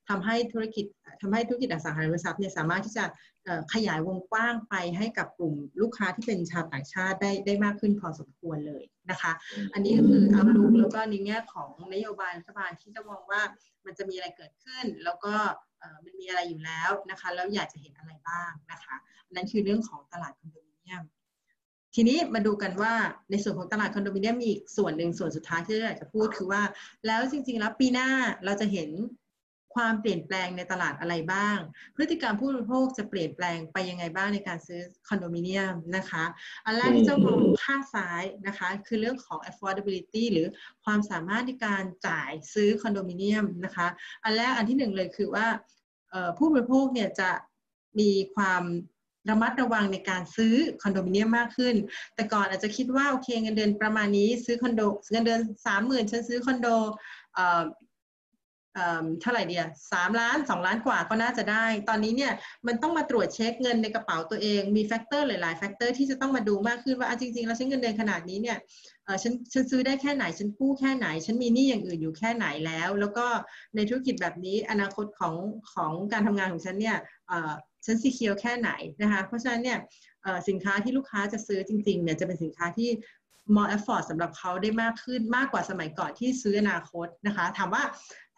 [0.08, 0.84] ทำให้ธุรกิจ
[1.22, 3.04] ทำให้ธุรกิจอสังหาริมทรัพย์เนี่ยสามารถที่จะ
[3.72, 9.32] ขยายวงกว้างไปให้กับกลุ่มลูกค้าที่เป็นชาวต่างชาติได้ได้มากขึ้นพอสมควรเลยนะคะ
[9.72, 13.42] อันนี้ก็คือเอาลูกแล้วก็ในแง่ของนโยบายรัฐบาลที่จะมองว่า
[13.86, 15.34] มันจะมีอะไรเกิดขึ้น แล้วก็
[16.04, 18.96] มันมีอะไรอยู่แล้วนะคะแล้วอยากจะเห็นอะไรบ้างนะคะ
[19.34, 21.02] นั่นคือเรื่องของตลาดคอนโดมิเนียม
[21.94, 22.92] ทีนี้มาดูกันว่า
[23.30, 26.62] ในส่วนของตลาดคอนโดมิเนียมมีอีกส่วนหนึ่งส่วนสุดท้ายที่อยากจะพูดคือว่า
[27.06, 28.08] แล้วจริง ๆ แล้วปีหน้า
[28.44, 28.90] เราจะเห็น
[29.74, 31.58] ความเปลี่ยนแปลงในตลาดอะไรบ้าง
[31.96, 36.24] พฤติกรรมผู้บริโภคจะเปลี่ยนแปลงไปยังไงบ้างในการซื้อคอนโดมิเนียมนะคะ
[36.64, 40.46] อันแรกที่จะมองข้างซ้ายนะคะ คือเรื่องของ affordability หรือ
[40.84, 43.86] ความสามารถในการจ่ายซื้อคอนโดมิเนียมนะคะ
[44.24, 45.46] อันแรกอันที่หนึ่งเลยคือว่า
[46.38, 47.30] ผู้บริโภคเนี่ยจะ
[47.98, 48.64] มีความ
[49.30, 51.74] ระมัดระวังในการซื้อคอนโดมิเนียมมากขึ้น
[52.14, 54.82] แต่ก่อนอาจจะคิดว่าโอเคเงินเดือนประมาณนี้ซื้อคอนโด
[55.12, 56.68] เงินเดือนสามหมื่นฉันซื้อคอนโด
[59.20, 62.32] เท่าไหร่เดียสามล้านสองล้านกว่าก็น่าจะได้ ตอนนี้เนี่ย
[62.66, 68.58] มันต้องมาตรวจเช็คเงินในกระเป๋าตัวเอง มี factor หลายๆ factor ที่จะต้องมาดูมากขึ้นว่าจริงๆ แล้วฉันเงินเดือนขนาดนี้เนี่ย
[69.22, 73.26] ฉันฉันซื้อได้แค่ไหน ฉันกู้แค่ไหน ฉันมีหนี้อย่างอื่นอยู่แค่ไหนแล้ว แล้วก็
[73.76, 75.34] ในธุรกิจแบบนี้อนาคตของ
[75.72, 76.96] ของการทำงานของฉันเนี่ย
[77.86, 78.70] ฉัน secure แค่ไหน
[79.02, 79.78] นะคะ เพราะฉะนั้นเนี่ย
[80.48, 82.90] สินค้าที่ลูกค้าจะซื้อจริงๆเนี่ยจะเป็นสินค้าที่
[83.56, 87.82] more afford สำหรับเขาได้มากขึ้นมากกว่าสมัยก่อนที่ซื้ออนาคตนะคะ ถามว่า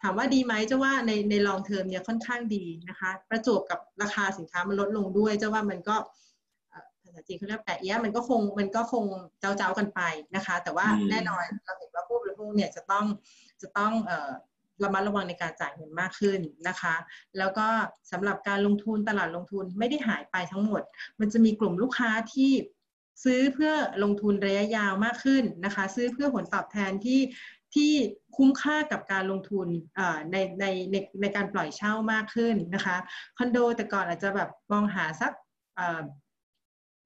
[0.01, 5.95] ถามว่าดีไหมเจ้าว่าในใน long term เนี่ยค่อนข้างดีนะคะ ประจวบกับราคาสินค้ามันลดลงด้วยเจ้าว่ามันก็
[7.03, 9.05] ภาษาจีนเขาเรียกแปะเอี้ยมันก็คงมันก็คง
[9.39, 10.01] เจ้าเจ้ากันไป
[10.35, 13.05] นะคะ แต่ว่าแน่นอนเราเห็นว่าผู้บริโภคเนี่ยจะต้อง
[13.61, 14.31] จะต้องเอ่อ
[14.83, 16.95] ระมัดระวังในการจ่ายเงินมากขึ้นนะคะ
[17.37, 17.67] แล้วก็
[18.11, 20.81] สำหรับการลงทุนตลาดลงทุนไม่ได้หายไปทั้งหมด
[21.19, 22.51] มันจะมีกลุ่มลูกค้าที่
[23.23, 27.19] ซื้อเพื่อลงทุนระยะยาวมากขึ้นนะคะ ซื้อเพื่อผลตอบแทนที่
[27.75, 27.91] ที่
[28.37, 29.67] คุ้มค่ากับการลงทุน
[30.31, 32.97] ในในในในการปล่อยเช่ามากขึ้นนะคะ
[33.37, 35.31] คอนโดแต่ก่อนอาจจะแบบมองหาสัก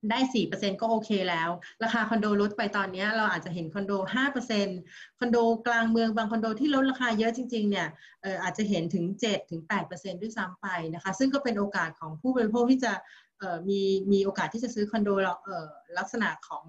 [0.10, 1.50] ได้สี่เปอร์เซ็นก็โอเคแล้ว
[1.84, 4.68] ราคาคอนโดลดไปตอนนี้เราอาจจะเห็นคอนโดห้าเปอร์เซ็น
[5.20, 7.88] คอนโดกลางเมืองบางคอนโดที่ลดราคาเยอะจริง ๆ เนี่ย
[8.44, 12.94] อาจจะเห็นถึงเจ็ดถึงแปดเปอร์เซ็นด้วยซ้ำไปนะคะ ซึ่งก็เป็นโอกาสของผู้บริโภคที่จะ
[13.70, 15.10] มีมีโอกาสที่จะซื้อคอนโด
[15.98, 16.66] ลักษณะของ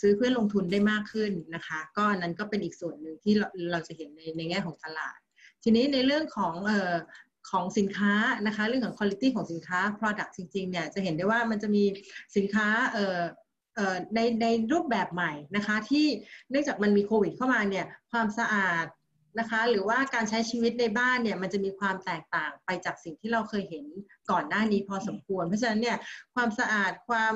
[0.00, 5.18] ซื้อเพื่อลงทุนได้มากขึ้นนะคะ ก็นั้นก็เป็นอีกส่วนหนึ่งที่เราเราจะเห็นในในแง่ของตลาด
[5.62, 6.54] ทีนี้ในเรื่องของ
[7.50, 8.14] ของสินค้า
[8.46, 11.84] นะคะเรื่องของคุณภาพของสินค้า product จริงๆเนี่ยจะเห็นได้ว่ามันจะมี
[12.36, 12.66] สินค้า
[14.14, 16.06] ในในรูปแบบใหม่นะคะที่
[16.50, 18.86] เนื่องจากมันมีโควิดเข้ามาเนี่ยความสะอาด
[19.38, 23.86] นะคะ หรือว่าการใช้ชีวิตในบ้านเนี่ยมันจะมีความแตกต่างไปจากสิ่งที่เราเคยเห็น
[24.30, 25.98] ก่อนหน้านี้พอสมควร เพราะฉะนั้นเนี่ย
[26.34, 27.34] ความสะอาดความ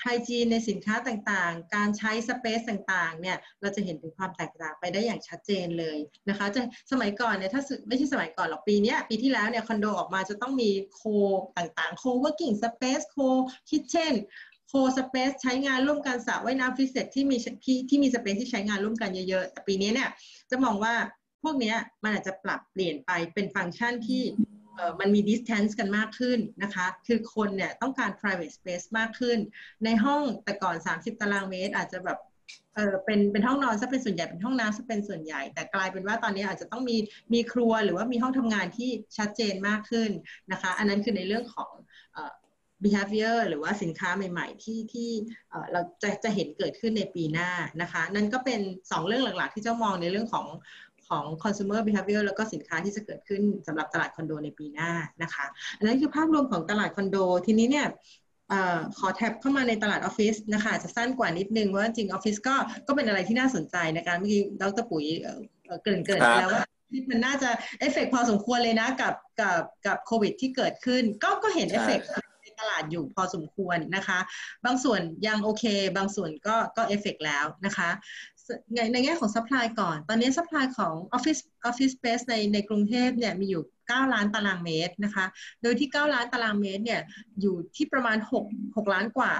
[0.00, 6.60] ไฮจีนในสินค้าต่างๆ การใช้สเปซต่างๆเนี่ยเราจะเห็นถึงความแตกต่างไปได้อย่างชัดเจนเลยนะคะจะ
[6.92, 11.02] สมัยก่อนเนี่ยถ้าไม่ใช่สมัยก่อนหรอกปีนี้ปีที่แล้วเนี่ยคอนโดออกมาจะต้องมี co
[11.56, 14.14] ต่างๆ co-working space co-kitchen
[14.68, 20.08] co-space ใช้งานร่วมกันสระว่ายน้ำฟิสิกที่มีที่ที่มี space ที่ใช้งานร่วมกันเยอะๆ แต่ปีนี้เนี่ย
[20.52, 20.94] จะมองว่า
[21.42, 24.22] พวกนี้มันอาจจะปรับเปลี่ยนไปเป็นฟังก์ชันที่
[25.00, 29.38] มันมี distance กันมากขึ้นนะคะ คือคนเนี่ยต้องการ private space มากขึ้น
[29.84, 32.18] ในห้องแต่ก่อน 30 ตารางเมตร อาจจะแบบ
[32.74, 36.96] เออเป็นเป็นห้องนอนซะเป็นส่วนใหญ่เป็นห้องน้ำซะเป็นส่วนใหญ่ แต่กลายเป็นว่าตอนนี้อาจจะต้องมี
[37.32, 40.10] มีครัวหรือว่ามีห้องทำงานที่ชัดเจนมากขึ้น
[40.52, 41.72] นะคะ อันนั้นคือในเรื่องของ
[42.84, 45.10] behavior หรือว่าสินค้าใหม่ๆ ที่ที่
[45.72, 47.50] เราจะจะเห็นเกิดขึ้นในปีหน้า
[47.82, 50.46] นะคะ นั่นก็เป็น 2 เรื่องหลักๆ ที่เจ้ามองในเรื่องของ
[51.08, 54.90] ของ consumer behavior แล้วก็สินค้าที่จะเกิดขึ้นสำหรับตลาดคอนโดในปีหน้า
[55.22, 55.44] นะคะ
[55.78, 57.16] อันนั้นคือภาพรวมของตลาดคอนโด
[57.46, 57.86] ทีนี้เนี่ย
[58.98, 62.54] ขอ tap เข้ามาในตลาดออฟฟิศนะคะจะสั้นกว่านิดนึงว่าจริงออฟฟิศก็
[62.86, 65.04] ก็เป็นอะไรที่น่าสนใจนะคะเมื่อกี้ดรปุ๋ย
[65.84, 66.62] เกริ่นเกริ่นแล้วว่า
[67.10, 74.18] มันน่าจะเอฟเฟกพอสมควรเลยนะกับกับกับโควิดที่เกิดขึ้น ก็ก็เห็นเอฟเฟกใน ตลาดอยู่พอสมควรนะคะ
[74.64, 75.64] บางส่วนยังโอเค
[75.96, 77.88] บางส่วนก็ก็เอฟเฟกแล้วนะคะ
[78.92, 85.26] ในแง่ของ supply ก่อน ตอนนี้ supply ของ Office Office Space ในในกรุงเทพเนี่ยมีอยู่ 9 ล้านตารางเมตรนะคะ
[85.62, 87.00] โดยที่ 9 ล้านตารางเมตรเนี่ย
[87.40, 89.32] อยู่ที่ประมาณ 6 6 ล้านกว่า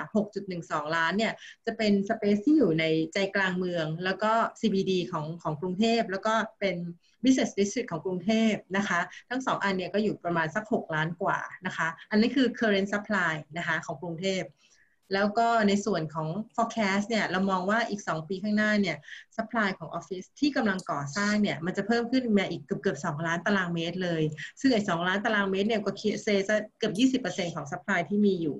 [0.44, 1.32] 6.12 ล้านเนี่ย
[1.66, 6.76] จะเป็นสเปซที่อยู่ในใจกลางเมือง แล้วก็ CBD ของของกรุงเทพ แล้วก็เป็น
[7.24, 14.42] business district ของกรุงเทพนะคะ ทั้งสองอันเนี่ยก็อยู่ประมาณสัก 6 ล้านกว่านะคะ อันนี้คือ current supply นะคะของกรุงเทพ
[15.14, 18.96] แล้วก็ในส่วนของ forecast เนี่ยเรามองว่าอีก 2 ปีข้างหน้าเนี่ย
[19.36, 24.22] supply ของออฟฟิศที่กำลังก่อสร้างเนี่ย มันจะเพิ่มขึ้นมาอีกเกือบเกือบ2ล้านตารางเมตรเลย
[24.60, 25.90] ซึ่งไอ้2ล้านตารางเมตรเนี่ยก็
[26.22, 28.58] say จะเกือบ 20%ของ supply ที่มีอยู่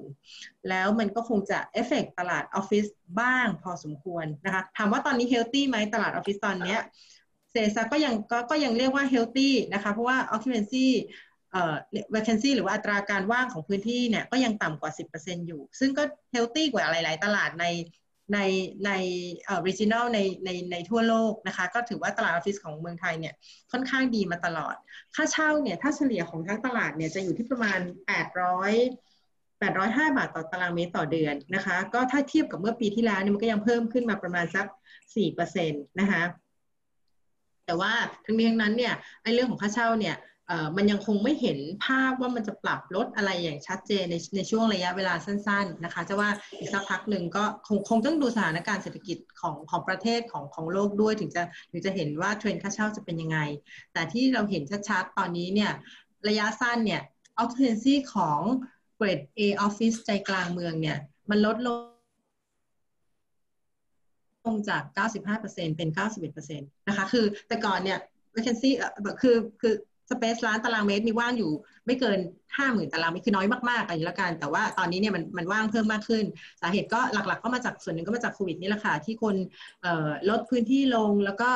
[0.68, 2.86] แล้วมันก็คงจะเอฟเฟกตลาดออฟฟิศ
[3.20, 6.80] บ้างพอสมควรนะคะถามว่าตอนนี้ healthy ไหมตลาดออฟฟิศตอนเนี้ย
[7.50, 11.12] say ก็ยังก็ก็ยังเรียกว่า healthy นะคะ เพราะว่า occupancy เอ่
[12.14, 16.02] vacancy หรือว่าอัตราการว่างของพื้นที่เนี่ยก็ยังต่ำกว่า 10%อยู่ ซึ่งก็
[16.34, 17.66] healthy กว่าหลาย ๆ ตลาดใน
[18.34, 18.38] ใน
[18.86, 18.90] ใน
[19.44, 23.34] เอ่อ regional ในในในทั่วโลกนะคะ ก็ถือว่าตลาดออฟฟิศของเมืองไทยเนี่ย
[23.72, 24.74] ค่อนข้างดีมาตลอด
[25.14, 34.66] ค่าเช่าเนี่ยถ้าเฉลี่ยของทั้งตลาดเนี่ยจะอยู่ที่ประมาณ 800 805 บาทต่อตารางเมตรต่อเดือนนะคะ ก็ถ้าเทียบกับเมื่อปีที่แล้วเนี่ยมันก็ยังเพิ่มขึ้นมาประมาณสัก
[35.32, 36.22] 4%นะคะ
[37.66, 37.92] แต่ว่า
[38.24, 40.16] ทั้งนี้ทั้งนั้นเนี่ยไอ้เรื่องของค่าเช่าเนี่ย
[40.76, 53.38] มันยังคงไม่เห็นภาพว่ามันจะปรับลดอะไรอย่างชัดเจนในในช่วงระยะเวลาสั้น ๆ นะคะ จะว่าอีกสักพักหนึ่งก็คงคงต้องดูสถานการณ์เศรษฐกิจของของประเทศของของโลกด้วยถึงจะถึงจะเห็นว่าเทรนด์ค่าเช่าจะเป็นยังไง
[53.92, 55.72] แต่ที่เราเห็นชัดๆ ตอนนี้เนี่ย
[56.28, 57.02] ระยะสั้นเนี่ย
[57.42, 58.40] occupancy ของ
[58.96, 60.98] เกรด A office ใจกลางเมืองเนี่ย
[61.30, 61.78] มันลดลง
[64.46, 64.82] ลงจาก
[65.30, 65.88] 95%เป็น
[66.34, 67.98] 91%นะคะ คือแต่ก่อนเนี่ย
[68.34, 68.70] vacancy
[69.22, 69.74] คือคือ
[70.10, 71.52] สเปซล้านตารางเมตรมีว่างอยู่
[71.86, 72.18] ไม่เกิน
[72.56, 76.24] ห้าหมื่นตารางเมตรคือน้อยมากๆกันแล้วกัน แต่ว่าตอนนี้เนี่ยมันมันว่างเพิ่มมากขึ้น
[76.60, 79.34] สาเหตุก็หลักๆ ก็มาจากส่วนหนึ่งก็มาจากโควิดนี่แหละค่ะที่คน
[80.28, 81.50] ลดพื้นที่ลงแล้วก็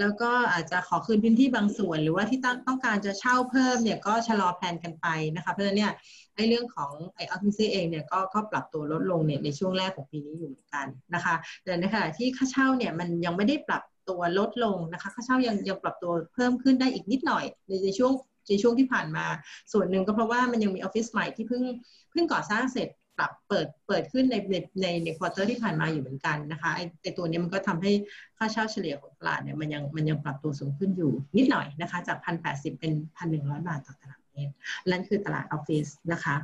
[0.00, 5.06] แล้วก็อาจจะขอคืนพื้นที่บางส่วน หรือว่าที่ต้องต้องการจะเช่าเพิ่มเนี่ยก็ชะลอแผนกันไป
[5.36, 5.92] นะคะเพราะฉะนั้นเนี่ย
[6.34, 11.34] ไอ้เรื่องของไอออฟฟิศเองเนี่ยก็ก็ปรับตัวลดลงเนี่ยในช่วงแรกของปีนี้อยู่เหมือนกันนะคะ
[11.64, 18.12] แต่ในขณะที่ค่าเช่าเนี่ยมันยังไม่ได้ปรับ ตัวลดลงนะคะค่าเช่ายังยังปรับตัวเพิ่มขึ้นได้อีกนิดหน่อยในในช่วง
[18.48, 19.26] ในช่วงที่ผ่านมา
[19.72, 21.62] ส่วนหนึ่งก็เพราะว่ามันยังมีออฟฟิศใหม่ที่เพิ่ง
[22.10, 27.92] เพิ่งก่อสร้างเสร็จปรับเปิดเปิดขึ้นในในในใน quarter ที่ผ่านมาอยู่เหมือนกันนะคะไอ้ไอ้ตัวนี้มันก็ทำให้
[28.38, 34.52] ค่าเช่าเฉลี่ยของตลาดเนี่ยมันยังมันยังปรับตัวสูงขึ้นอยู่นิดหน่อยนะคะจากพันแปดสิบเป็นพันหนึ่งร้อยบาทต่อตารางเมตร
[34.86, 36.36] นั่นคือตลาดออฟฟิศนะคะ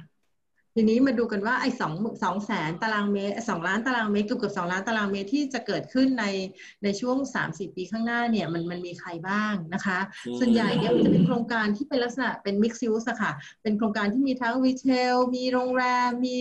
[0.76, 6.24] ทีนี้มาดูกันว่าไอ้สองสองแสนตารางเมตรสองล้านตารางเมตรเกือบเกือบสองล้านตารางเมตรที่จะเกิดขึ้นใน
[6.84, 9.98] ในช่วงสามสี่ปีข้างหน้าเนี่ยมันมันมีใครบ้างนะคะ
[10.38, 13.32] ส่วนใหญ่เนี่ยมันจะเป็นโครงการที่เป็นลักษณะเป็น mixed use ค่ะ
[13.62, 16.38] เป็นโครงการที่มีทั้ง retail มีโรงแรมมี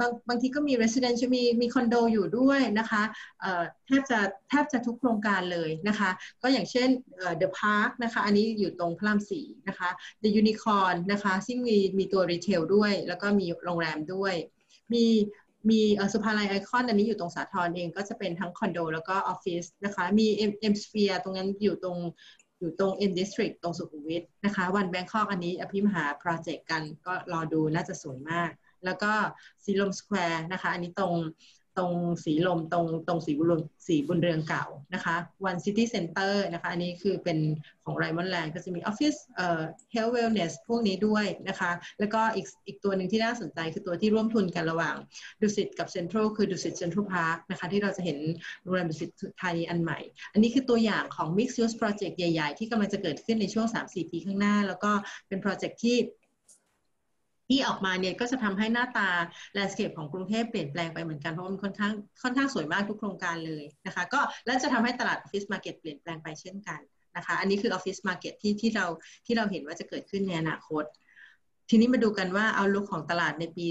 [0.00, 3.02] บางบางทีก็มี residential มีมีคอนโดอยู่ด้วยนะคะ
[3.86, 6.10] แทบจะแทบจะทุกโครงการเลยนะคะ
[6.42, 6.88] ก็อย่างเช่น
[7.40, 9.88] The PARQ นะคะ อันนี้อยู่ตรงพระรามสี่นะคะ
[10.22, 14.34] The Unicorn นะคะ ซึ่งมีมีตัว retail ด้วย แล้วก็มีโรงแรมด้วย
[14.92, 15.04] มี
[15.70, 15.80] มี
[16.12, 21.98] ศุภาลัยไอคอนอันนี้อยู่ตรงสาทรเองก็จะเป็นทั้งคอนโดแล้วก็ออฟฟิศนะคะ มีเอ็มสเฟียตรงนั้นอยู่ตรง
[22.60, 28.50] อยู่ตรง M District ตรงสุขุมวิทนะคะ One Bangkok อันนี้อภิมหา project กันก็รอดูน่าจะสวยมาก
[28.84, 29.12] แล้วก็
[29.64, 31.14] Silom Square นะคะ อันนี้ตรง
[31.78, 37.38] ตรงสีลมตรงตรงสีบุญสีบุญเรืองเก่านะคะ One City Centre นะคะ อันนี้คือเป็น
[37.84, 44.96] ของไรมอนแลนด์ก็จะมีออฟฟิศเอ่อ health wellness พวกนี้ด้วยนะคะ แล้วก็อีกอีกตัวหนึ่งที่น่าสนใจคือตัวที่ร่วมทุนกันระหว่าง
[45.40, 48.18] ดุสิตกับเซ็นทรัลคือ Dusit Central Park นะคะ ที่เราจะเห็น
[48.62, 49.98] โรงแรมดุสิตธานีอันใหม่
[50.32, 54.92] อันนี้คือตัวอย่างของ Mixed Use Project ใหญ่ ๆ ที่กำลังจะเกิดขึ้นในช่วง 3-4 ปีข้างหน้า แล้วก็
[55.28, 55.96] เป็น project ที่
[57.48, 59.08] ที่ออกมาเนี่ยก็จะทำให้หน้าตา
[59.52, 66.80] landscape ของกรุงเทพเปลี่ยนแปลงไปเหมือนกันเพราะมันค่อนข้างค่อนข้างสวยมากทุกโครงการเลยนะคะก็และจะทำให้ตลาด office market เปลี่ยนแปลงไปเช่นกัน
[67.16, 68.86] นะคะอันนี้คือ office market ที่ที่เรา
[69.26, 70.84] ที่เราเห็นว่าจะเกิดขึ้นในอนาคต
[71.70, 73.66] ทีนี้มาดูกันว่า outlook ของตลาดในปี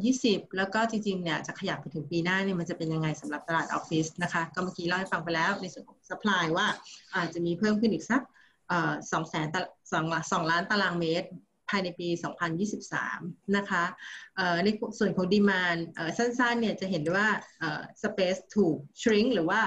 [0.00, 6.66] 2020 แล้วก็จริงๆเนี่ยจะขยับไปถึงปีหน้าเนี่ยมันจะเป็นยังไงสำหรับตลาดออฟฟิศนะคะก็เมื่อกี้เล่าให้ฟังไปแล้วในส่วนของ supply ว่า
[7.16, 8.22] อาจจะมีเพิ่มขึ้นอีกสัก
[9.12, 9.46] สองแสน
[9.92, 11.28] สองสองล้านตารางเมตร
[11.72, 12.08] ภายในปี
[12.82, 13.84] 2023 นะคะ
[14.64, 15.76] ในส่วนของดีมาน
[16.18, 17.28] สั้นๆเนี่ยจะเห็นได้ว่า
[18.02, 19.60] space ถูก shrink หรือว่า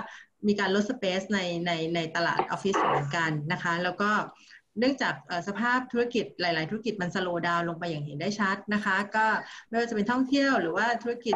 [0.47, 4.11] มีการลด space ในในในตลาดออฟฟิศเหมือนกันนะคะ แล้วก็
[4.79, 5.13] เนื่องจาก
[5.47, 9.25] สภาพธุรกิจหลาย ๆ ธุรกิจมันสโลดาวลงไปอย่างเห็นได้ชัดนะคะ ก็
[9.69, 11.35] ไม่ว่าจะเป็นท่องเที่ยวหรือว่าธุรกิจ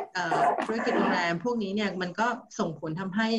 [0.65, 2.27] ธุรกิจโรงแรมพวกนี้เนี่ยมันก็
[2.59, 3.29] ส่งผลทำให้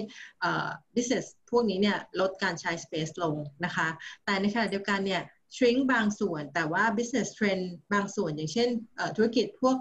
[0.94, 3.88] business พวกนี้เนี่ยลดการใช้ space ลงนะคะ
[4.24, 5.22] แต่ในขณะเดียวกันเนี่ย
[5.56, 8.68] shrink บางส่วน แต่ว่า business trend บางส่วน อย่างเช่น
[9.16, 9.76] ธุรกิจพวก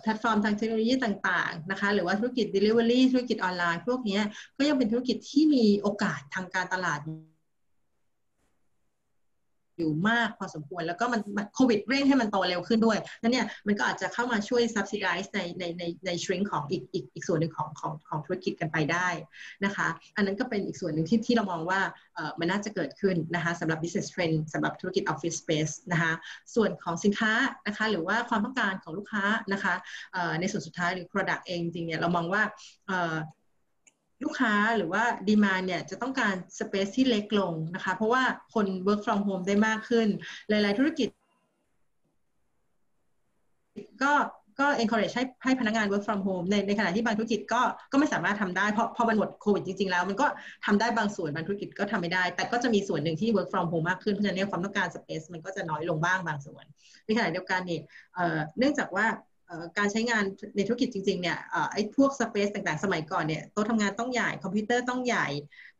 [0.00, 4.20] แพลตฟอร์มทางเทคโนโลยีต่างๆนะคะหรือว่าธุรกิจ delivery ธุรกิจออนไลน์พวกนี้
[4.58, 7.00] ก็ยังเป็นธุรกิจที่มีโอกาสทางการตลาด
[9.78, 11.20] อยู่มากพอสมควร แล้วก็มัน
[11.54, 19.08] โควิดเร่งให้มันโตเร็วขึ้นด้วยนั่นเนี่ยมันก็อาจจะเข้ามาช่วย subsidize ในในในใน shrink ของอีกอีกอีกส่วนหนึ่งของของของธุรกิจกันไปได้
[19.64, 21.80] นะคะ อันนั้นก็เป็นอีกส่วนหนึ่งที่ที่เรามองว่า
[22.14, 26.12] เออมันน่าจะเกิดขึ้นนะคะสำหรับ business trend สำหรับธุรกิจ office space นะคะ
[26.54, 27.32] ส่วนของสินค้า
[27.66, 29.74] นะคะหรือว่าความต้องการของลูกค้านะคะ
[30.40, 32.42] ในส่วนสุดท้ายหรือ product เองจริงเนี่ยเรามองว่า
[34.22, 38.22] ลูกค้าหรือว่าดีมาเนี่ยจะต้องการสเปซที่เล็กลงนะคะ เพราะว่า
[38.54, 40.08] คน work from home ได้มากขึ้น
[40.48, 41.08] หลาย ๆ ธุรกิจ
[44.02, 44.12] ก็
[44.60, 50.26] ก็ encourage ให้ให้พนักงาน work from home ในในขณะที่บางธุรกิจก็ก็ไม่สามารถทำได้เพราะพอมันหมดโควิดจริง ๆ แล้ว มันก็
[50.66, 56.64] ทำได้บางส่วนบางธุรกิจก็ทำไม่ได้ แต่ก็จะมีส่วนหนึ่งที่ work from home มากขึ้น เพราะฉะนั้นความต้องการ space มันก็จะน้อยลงบ้างบางส่วน
[57.04, 57.80] ในขณะเดียวกันนี่
[58.58, 59.06] เนื่องจากว่า
[59.78, 60.24] การใช้งาน
[60.56, 61.38] ในธุรกิจจริงๆเนี่ย
[61.72, 65.26] ไอ้พวกสเปซต่างๆ สมัยก่อนเนี่ยโต๊ะทำงานต้องใหญ่คอมพิวเตอร์ต้องใหญ่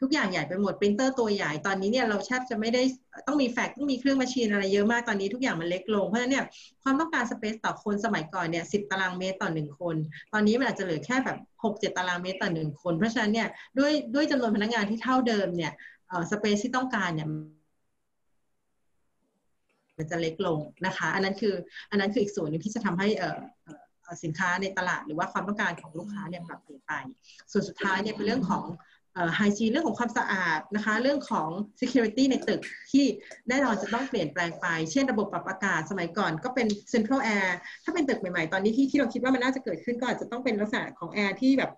[0.01, 2.83] ทุกอย่างใหญ่ไปหมดปรินเตอร์ตัวใหญ่ตอนนี้เนี่ยเราแทบจะไม่ได้
[3.27, 6.45] ต้องมีแฟกซ์ต้องมีเครื่อง machine อะไรเยอะมากตอนนี้ทุกอย่างมันเล็กลง เพราะฉะนั้นเนี่ย
[6.83, 9.97] ความต้องการ space ต่อคนสมัยก่อนเนี่ยสิบตารางเมตรต่อหนึ่งคน
[10.33, 15.73] ตอนนี้มันอาจจะเหลือแค่แบบหกเจ็ดตารางเมตรต่อหนึ่งคน เพราะฉะนั้นเนี่ยด้วยด้วยจำนวนพนักงานที่เท่าเดิมเนี่ย
[16.31, 17.29] space ที่ต้องการเนี่ย
[19.99, 21.55] มันจะเล็กลงนะคะ อันนั้นคือ
[21.91, 23.09] อันนั้นคืออีกส่วนหนึ่งที่จะทำให้
[24.25, 26.93] สินค้าในตลาดหรือว่าความต้องการของลูกค้าเนี่ยปรับเปลี่ยนไป
[27.53, 28.65] ส่วนสุดท้ายเนี่ยเป็นเรื่องของ
[29.35, 31.49] ไฮจีเรื่องของความสะอาดนะคะ เรื่องของ
[31.81, 32.61] security ในตึก
[32.93, 33.05] ที่
[33.49, 37.49] แน่นอนจะต้องเปลี่ยนแปลงไป เช่นระบบปรับอากาศสมัยก่อนก็เป็น central air
[37.85, 41.71] ถ้าเป็นตึกใหม่ๆ ตอนนี้ที่ที่เราคิดว่ามันน่าจะเกิดขึ้นก็อาจจะต้องเป็นลักษณะของแอร์ที่แบบ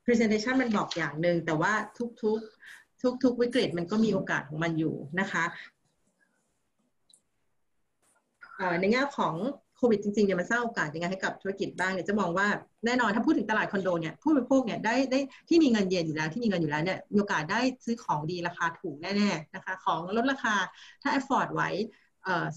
[0.05, 1.73] presentation มันบอกอย่างหนึ่งแต่ว่า
[2.23, 5.45] ทุกๆทุกๆวิกฤตมันก็มีโอกาสของมันอยู่นะคะ
[8.81, 9.35] ในแง่ของ
[9.77, 12.47] โควิดจริงๆเนี่ยมันสร้างโอกาสยังไงให้กับธุรกิจบ้างเนี่ยจะมองว่า
[12.87, 20.55] แน่นอนถ้าพูดถึงตลาดคอนโดเนี่ยผู้บริโภคเนี่ยได้ได้ที่มีเงินเย็นอยู่แล้วที่มีเงินอยู่แล้วเนี่ยมีโอกาสได้ซื้อของดีราคาถูกแน่ๆนะคะของลดราคา
[21.03, 21.71] ถ้า afford ไหว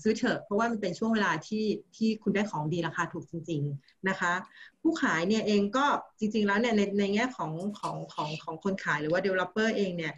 [0.01, 4.33] ซื้อเถอะเพราะว่ามันเป็นช่วงเวลาที่ที่คุณได้ของดีราคาถูกจริง ๆนะคะ
[4.81, 5.85] ผู้ขายเนี่ยเองก็
[6.19, 10.13] จริง ๆ แล้วเนี่ยในในแง่ของของของของคนขายหรือว่า developer เองเนี่ย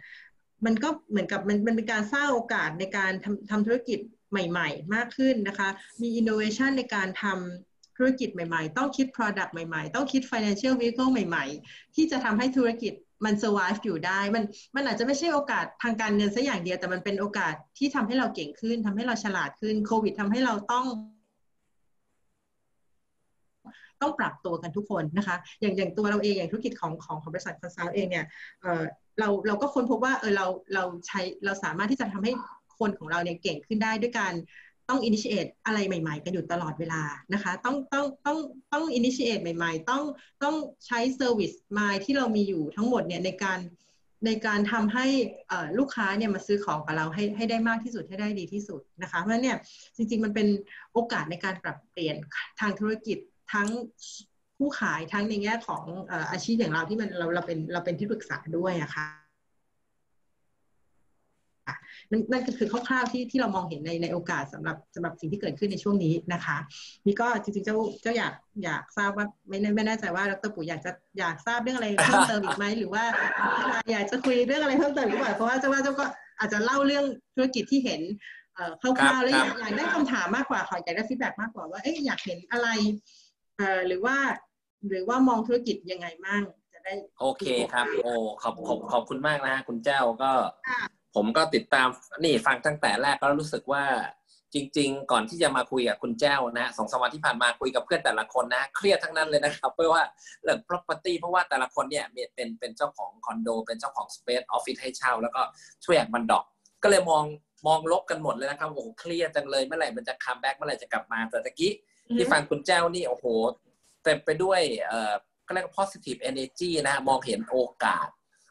[0.66, 3.98] มันก็เหมือนกับมันมันเป็นการสร้างโอกาสในการทำทำธุรกิจ
[4.30, 5.68] ใหม่ๆ มากขึ้นนะคะ
[6.02, 12.92] มี innovation ในการทำธุรกิจใหม่ๆ ต้องคิด product ใหม่ๆ ต้องคิด financial vehicle ใหม่ๆ ที่จะทำให้ธุรกิจ
[13.24, 14.44] มัน survive อยู่ได้ มัน
[14.76, 20.86] มันอาจจะไม่ใช่โอกาสทางการเงินซะอย่างเดียว แต่มันเป็นโอกาสที่ทำให้เราเก่งขึ้น ทำให้เราฉลาดขึ้น โควิดทำให้เราต้อง
[24.02, 28.26] ต้องปรับตัวกันทุกคนนะคะ อย่างอย่างตัวเราเองอย่างธุรกิจของของของบริษัท consult เองเนี่ย
[28.62, 28.82] เออ
[29.18, 32.32] เราเราก็ค้นพบว่าเออเราเราใช้เราสามารถที่จะทำให้
[32.78, 34.34] คนของเราเนี่ยเก่งขึ้นได้ด้วยการ
[34.88, 38.38] ต้อง initiate อะไรใหม่ ๆ กันอยู่ตลอดเวลานะคะ ต้องต้องต้อง
[38.72, 40.02] ต้อง initiate ใหม่ ๆ ต้อง
[40.42, 43.58] ต้องใช้ service มาที่เรามีอยู่ทั้งหมดเนี่ยในการ
[44.26, 45.06] ในการทำให้
[45.78, 49.56] ลูกค้าเนี่ยมาซื้อของกับเราให้ให้ได้มากที่สุดให้ได้ดีที่สุดนะคะเพราะฉะนั้นเนี่ย
[49.96, 50.48] จริง ๆ มันเป็น
[50.92, 52.16] โอกาสในการปรับเปลี่ยน
[52.60, 53.18] ทางธุรกิจ
[53.52, 53.68] ทั้ง
[54.58, 55.82] ผู้ขายทั้งในแง่ของ
[56.30, 59.25] อาชีพอย่างเราที่มันเราเราเป็นเราเป็นที่ปรึกษาด้วยอะคะ่ะ
[62.10, 66.56] นั่นนั่นก็คือคร่าวๆที่ที่เรามองเห็นในในโอกาสสำหรับสำหรับสิ่งที่เกิดขึ้นในช่วงนี้นะคะ
[67.06, 68.32] นี่ก็จริงๆเจ้าเจ้าอยาก
[68.64, 73.04] อยากทราบว่าไม่ไม่แน่ใจว่าดรปู่อยากจะอยากทราบเรื่องอะไรเพิ่มเติมอีกไหมหรือว่า
[73.92, 76.04] อยากจะคุยเรื่องอะไรเพิ่มเติมหรือเปล่าเพราะว่าเจ้าว่าเจ้าก็
[76.38, 78.00] อาจจะเล่าเรื่องธุรกิจที่เห็น
[78.82, 82.68] คร่าวๆแล้วอยากอยากได้คำถามมากกว่าขออยากได้ฟีดแบ็มากกว่าว่าเอ๊ะอยากเห็นอะไร
[83.56, 84.16] เอ่อหรือว่า
[84.88, 86.42] หรือว่ามองธุรกิจยังไงมั่ง
[86.72, 90.30] จะได้โอเคครับ โอ้ขอบขอบขอบคุณมากนะฮะคุณเจ้าก็
[91.16, 91.88] ผมก็ติดตาม
[92.24, 93.84] นี่ฟังตั้งแต่แรกก็รู้สึกว่า
[94.54, 100.02] จริง ๆ ก่อนที่จะมาคุยกับคุณแจ้วนะสองสามวันที่ผ่านมาคุยกับเพื่อนแต่ละคนนะ เครียดทั้งนั้นเลยนะครับ เพราะว่า
[100.42, 105.40] เรื่อง property เพราะว่าแต่ละคนเนี่ยเป็นเป็นเจ้าของคอนโด เป็นเจ้าของ space office ให้เช่า แล้วก็
[105.84, 106.44] ช่วยอยากบันดอก
[106.82, 107.24] ก็เลยมอง
[107.66, 111.72] มองลบกันหมดเลยนะครับโอ้เครียดจังเลยเมื่อไหร่มันจะ come back เมื่อไหร่จะกลับมาแต่ตะกี้
[112.16, 113.24] ที่ฟังคุณแจ้วนี่โอ้โห
[114.04, 115.12] เต็มไปด้วยเอ่อ
[115.46, 118.08] ก็เรียกว่า positive energy นะมองเห็นโอกาส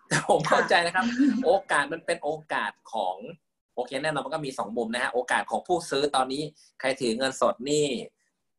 [0.08, 1.06] แต่ผมเข้าใจนะครับ
[1.46, 3.16] โอกาสมันเป็นโอกาสของ
[3.76, 6.42] โอเคแน่นอนมันก็มีสองมุมนะฮะโอกาสของผู้ซื้อตอนนี้
[6.80, 7.86] ใครถือเงินสดนี่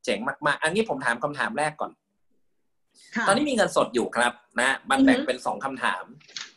[0.04, 1.92] เจ๋งมากๆ อันนี้ผมถามคำถามแรกก่อน
[3.26, 6.04] ตอนนี้มีเงินสดอยู่ครับนะมันแบ่งเป็นสองคำถาม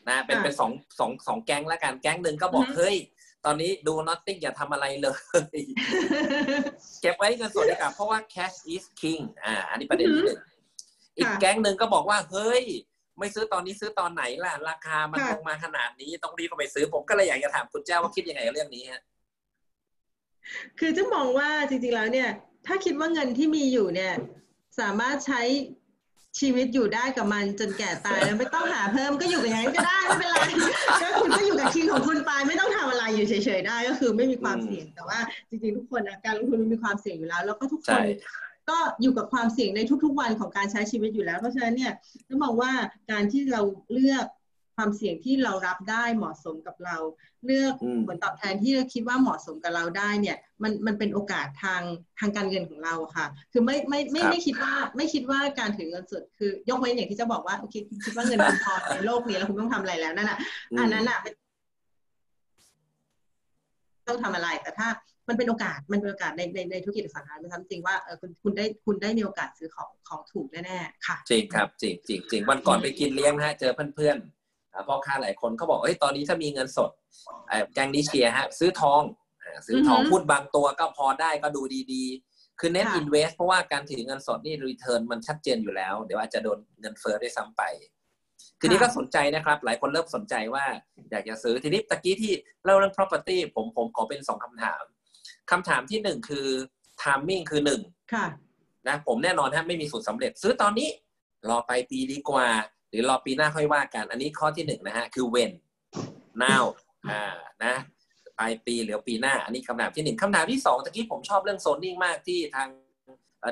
[0.10, 2.98] นะ เป็นเป็นสองสองสองแก๊งแล้วกันแก๊งหนึ่งก็บอกเฮ้ย
[3.46, 5.62] ตอนนี้ดู nothing อย่าทำอะไรเลย
[7.02, 10.40] เก็บไว้เงินสดดีกว่าเพราะว่า cash is king อ่า อันนี้ประเด็นที่หนึ่ง
[11.18, 12.64] อีกแก๊งหนึ่งก็บอกว่า เฮ้ย
[13.20, 19.02] ไม่ซื้อตอนนี้ซื้อตอนไหนล่ะ ราคามันลงมาขนาดนี้ต้องรีบเข้าไปซื้อ ผมก็เลยอยากจะถามคุณเจ้าว่าคิดยังไงเรื่องนี้ฮะ
[20.80, 22.30] คือจะมองว่าจริงๆแล้วเนี่ย
[22.66, 24.14] ถ้าคิดว่าเงินที่มีอยู่เนี่ย
[24.80, 25.42] สามารถใช้
[26.40, 30.40] ชีวิตอยู่ได้กับมันจนแก่ตายแล้วไม่ต้องหาเพิ่มก็อยู่อย่างนั้นก็ได้ไม่เป็นไร
[31.02, 38.02] ก็คุณก็อยู่กับคิงของคุณไปไม่ต้องทำอะไรอยู่เฉยๆได้ก็คือไม่มีความเสี่ยงแต่ว่าจริงๆทุกคนนะการลงทุนมันมีความเสี่ยงอยู่แล้ว แล้วก็ทุกคน
[38.70, 41.94] ก็อยู่กับความเสี่ยงในทุกๆวันของการใช้ชีวิตอยู่แล้ว เพราะฉะนั้นเนี่ย
[42.28, 42.72] ต้องมองว่า
[43.12, 43.62] การที่เรา
[43.94, 44.26] เลือก
[44.78, 46.98] ความเสี่ยงที่เรารับได้เหมาะสมกับเรา
[47.46, 47.74] เลือก
[48.08, 51.82] ผลตอบแทนที่เราคิดว่าเหมาะสมกับเราได้เนี่ยมันมันเป็นโอกาสทาง
[52.20, 60.38] ทางการเงินของเราค่ะ คือไม่ไม่ไม่ไม่คิดว่าไม่คิดว่าการถือเงินสดคือยกเว้นอย่างที่จะบอกว่าโอเคคิดว่าเงินคุณพอในโลกนี้แล้วคุณต้องทำอะไรแล้วนั่นแหะ
[60.80, 61.20] อันนั้นอะ
[64.08, 64.88] ต้องทำอะไรแต่ถ้า
[65.30, 76.92] มันเป็นโอกาสมันเป็นโอกาสในในในธุรกิจสังหาริมทรัพย์จริงว่าเออคุณคุณได้คุณได้มีโอกาสซื้อของของถูกแน่ๆค่ะ จริงครับจริงจริงจริงวันก่อนไปกินเลี้ยงฮะเจอเพื่อนๆพ่อค้าหลายคนเขาบอกเฮ้ยตอนนี้ถ้ามีเงินสด
[77.74, 79.02] แกงดิเชียฮะซื้อทอง
[79.68, 81.62] ซื้อทองพูดบางตัวก็พอได้ก็ดู
[81.94, 87.64] ดีๆ คือเน็ตอินเวสเพราะว่าการถือเงินสดนี่รีเทิร์นมันชัดเจนอยู่แล้ว เดี๋ยวอาจจะโดนเงินเฟ้อได้ซ้ำไป
[88.62, 90.66] ทีนี้ก็สนใจนะครับ หลายคนเริ่มสนใจว่า
[91.12, 94.84] อยากจะซื้อทีนี้ตะกี้ที่เล่าเรื่อง property ผมผมขอเป็นสองคำถาม
[95.52, 96.48] คำถามที่หนึ่งคือ
[97.02, 97.82] timing คือหนึ่ง
[98.88, 100.90] นะผมแน่นอนถ้าไม่มีสูตรสาเร็จ ซื้อตอนนี้
[101.50, 102.48] รอไปปีดีกว่า
[102.90, 105.52] หรือรอปีหน้าค่อยว่ากัน อันนี้ข้อที่หนึ่งนะฮะคือ when
[106.44, 106.64] now
[107.10, 107.76] อ่านะ
[108.40, 112.68] ปลายปีหรือปีหน้า อันนี้คำถามที่หนึ่งคำถามที่สองตะกี้ผมชอบเรื่องโซนนิ่งมากที่ทาง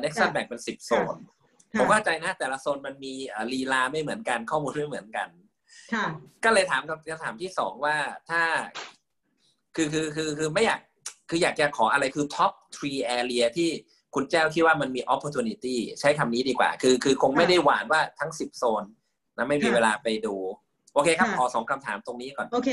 [0.02, 1.16] เน็กซัสแบ่งเป็นสิบโซน
[1.80, 3.14] ผมเข้าใจนะแต่ละโซนมันมี
[3.54, 5.28] ลีลาไม่เหมือนกันข้อมูลไม่เหมือนกัน
[6.44, 7.96] ก็เลยถามคำถามที่สองว่า
[8.30, 8.42] ถ้า
[9.76, 10.82] คือคือคือคือไม่อยาก
[11.30, 13.70] คืออยากจะขออะไรคือ top three area ที่
[14.16, 18.84] คุณแจ้วคิดว่ามันมี opportunity ใช้คำนี้ดีกว่า คือคือคงไม่ได้หวานว่าทั้งสิบโซน
[19.38, 20.36] นะไม่มีเวลาไปดู
[20.94, 22.70] โอเคครับขอสองคำถามตรงนี้ก่อน โอเค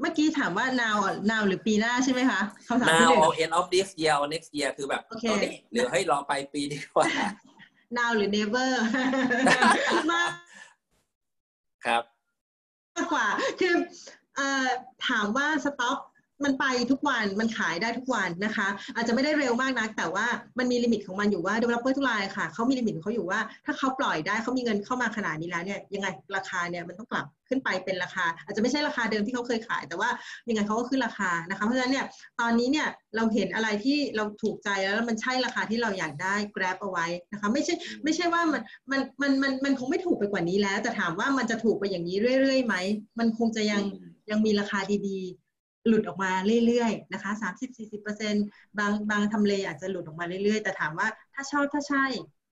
[0.00, 0.96] เมื่อกี้ถามว่า now
[1.30, 7.06] now หรือปีหน้าใช่ไหมคะคำถามที่หนึ่ง now or end of this year or next year คือแบบตอนนี้หรือให้รอไปปีดีกว่า
[7.98, 8.70] now หรือ never
[10.12, 10.30] มาก
[11.86, 12.02] ครับ
[12.96, 13.26] มากกว่า
[13.60, 13.74] คือ
[15.08, 15.98] ถามว่าสต็อก
[16.44, 20.26] มันไปทุกวันมันขายได้ทุกวันนะคะ อาจจะไม่ได้เร็วมากนะแต่ว่า
[20.58, 30.10] มันมี limit ของมันอยู่ว่า developer ทุกรายค่ะเขามี limit ของเขาอยู่ว่า ถ้าเขาปล่อยได้เขามีเงินเข้ามาขนาดนี้แล้วเนี่ยยังไงราคาเนี่ยมันต้องกลับขึ้นไปเป็นราคา อาจจะไม่ใช่ราคาเดิมที่เขาเคยขาย แต่ว่า
[30.48, 32.06] ยังไงเขาก็ขึ้นราคานะคะ เพราะฉะนั้นเนี่ย
[32.40, 37.74] ตอนนี้เนี่ยเราเห็นอะไรที่เราถูกใจแล้วมันใช่ราคาที่เราอยากได้ grab เอาไว้นะคะไม่ใช่
[38.04, 42.74] ไม่ใช่ว่ามันมันมันมันมันคงไม่ถูกไปกว่านี้แล้ว แต่ถามว่ามันจะถูกไปอย่างนี้เรื่อยๆไหม
[43.18, 43.82] มันคงจะยัง
[44.30, 45.47] ยังมีราคาดีๆ
[45.88, 46.32] หลุดออกมา
[46.66, 48.34] เรื่อยๆนะคะสามสิบสี่สิบเปอร์เซ็น
[48.78, 52.04] บางบางทำเลอาจจะหลุดออกมาเรื่อยๆ แต่ถามว่าถ้าชอบถ้าใช่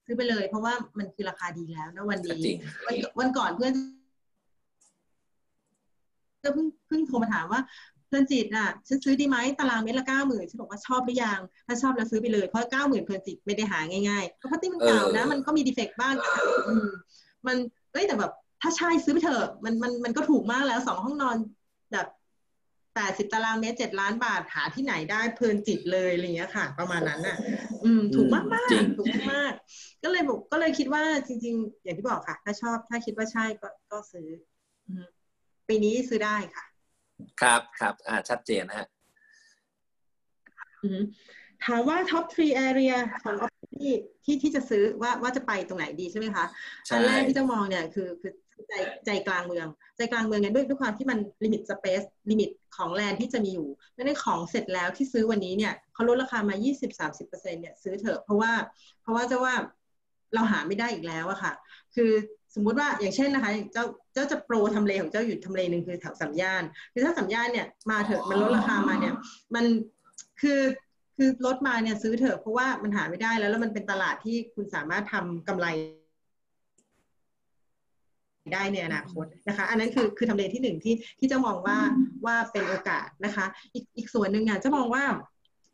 [0.05, 2.43] ซื้อไปเลย เพราะว่ามันคือราคาดีแล้วนะวันนี้
[2.87, 3.73] วันวันก่อนเพื่อน
[6.43, 7.61] ก็เพิ่งเพิ่งโทรมาถามว่า
[8.07, 13.79] เพื่อนจิตอะฉันซื้อดีไหมตารางเมตรละเก้าหมื่นฉันบอกว่าชอบหรือยังถ้าชอบแล้วซื้อไปเลยเพราะเก้าหมื่นเพื่อนจิตไม่ได้หา
[14.09, 16.15] ง่ายๆเพราะพัตตี้มันเก่านะ มันก็มีดีเฟกต์บ้าง
[17.47, 17.57] มัน
[17.91, 18.31] เอ้ยแต่แบบ
[18.61, 21.37] ถ้าใช่ซื้อไปเถอะมันมันมันก็ถูกมากแล้วสองห้องนอน
[21.91, 22.07] แบบ
[22.97, 27.37] แปดสิบตารางเมตรเจ็ดล้านบาทหาที่ไหนได้เพลินจิตเลยอะไรเงี้ยค่ะ ประมาณนั้นอะ
[27.83, 29.53] อืม ถูกมากมากถูกมาก
[30.03, 34.27] ก็เลยบอกก็เลยคิดว่าจริง ๆ อย่างที่บอกค่ะ ถ้าชอบถ้าคิดว่าใช่ก็ก็ซื้อ
[35.67, 36.65] ปีนี้ซื้อได้ค่ะ
[37.41, 38.87] ครับครับอ่าชัดเจนนะฮะ
[41.65, 43.35] ถามว่าท็อป3 area ของ
[43.79, 43.93] ที่
[44.25, 46.45] ที่ที่จะซื้อว่าว่าจะไปตรงไหนดีใช่ไหมคะ
[46.89, 48.31] อันแรกที่จะมองเนี่ยคือคือ
[48.67, 48.73] ใจ
[49.05, 49.67] ใจกลางเมือง
[49.97, 58.51] ใจกลางเมืองเนี่ยด้วยด้วยความที่มัน limit space limit ของ land ที่จะมีอยู่ไม่ได้ของเสร็จแล้วที่ซื้อวันนี้เนี่ยเขาลดราคามา 20-30%เนี่ยซื้อเถอะเพราะว่า
[59.01, 59.53] เพราะว่าจะว่า
[60.33, 61.53] เราหาไม่ได้อีกแล้วอะค่ะ
[61.95, 62.11] คือ
[62.55, 66.63] สมมุติว่าอย่างเช่นนะคะเจ้าเจ้าจะโปรทำเลของเจ้าอยู่ทำเลหนึ่งคือแถวสัมย่าน
[66.93, 69.15] คือถ้าสัมย่านเนี่ยมาเถอะมันลดราคามาเนี่ย
[69.55, 69.65] มัน
[70.41, 70.59] คือ
[71.17, 75.67] คือรถมาเนี่ยซื้อเถอะเพราะว่ามันหาไม่ได้แล้วแล้วมันเป็นตลาดที่คุณสามารถทำกำไร
[78.53, 81.77] ได้ในอนาคตนะคะ อันนั้นคือคือทำเลที่หนึ่งที่ที่จะมองว่า
[82.25, 85.03] ว่าเป็นโอกาสนะคะ อีกอีกส่วนหนึ่งเนี่ยจะมองว่า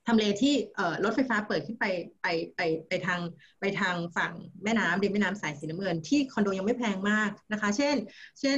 [0.07, 1.85] ทำเลที่เรถไฟฟ้าเปิดขึ้นไป
[2.21, 3.19] ไปไปไปทาง
[3.59, 4.31] ไปทางฝั่ง
[4.63, 7.95] แม่น้ำริมแม่น้ำสายสีน้ำเงิน ที่คอนโดยังไม่แพงมากนะคะ เช่น
[8.39, 8.57] เช่น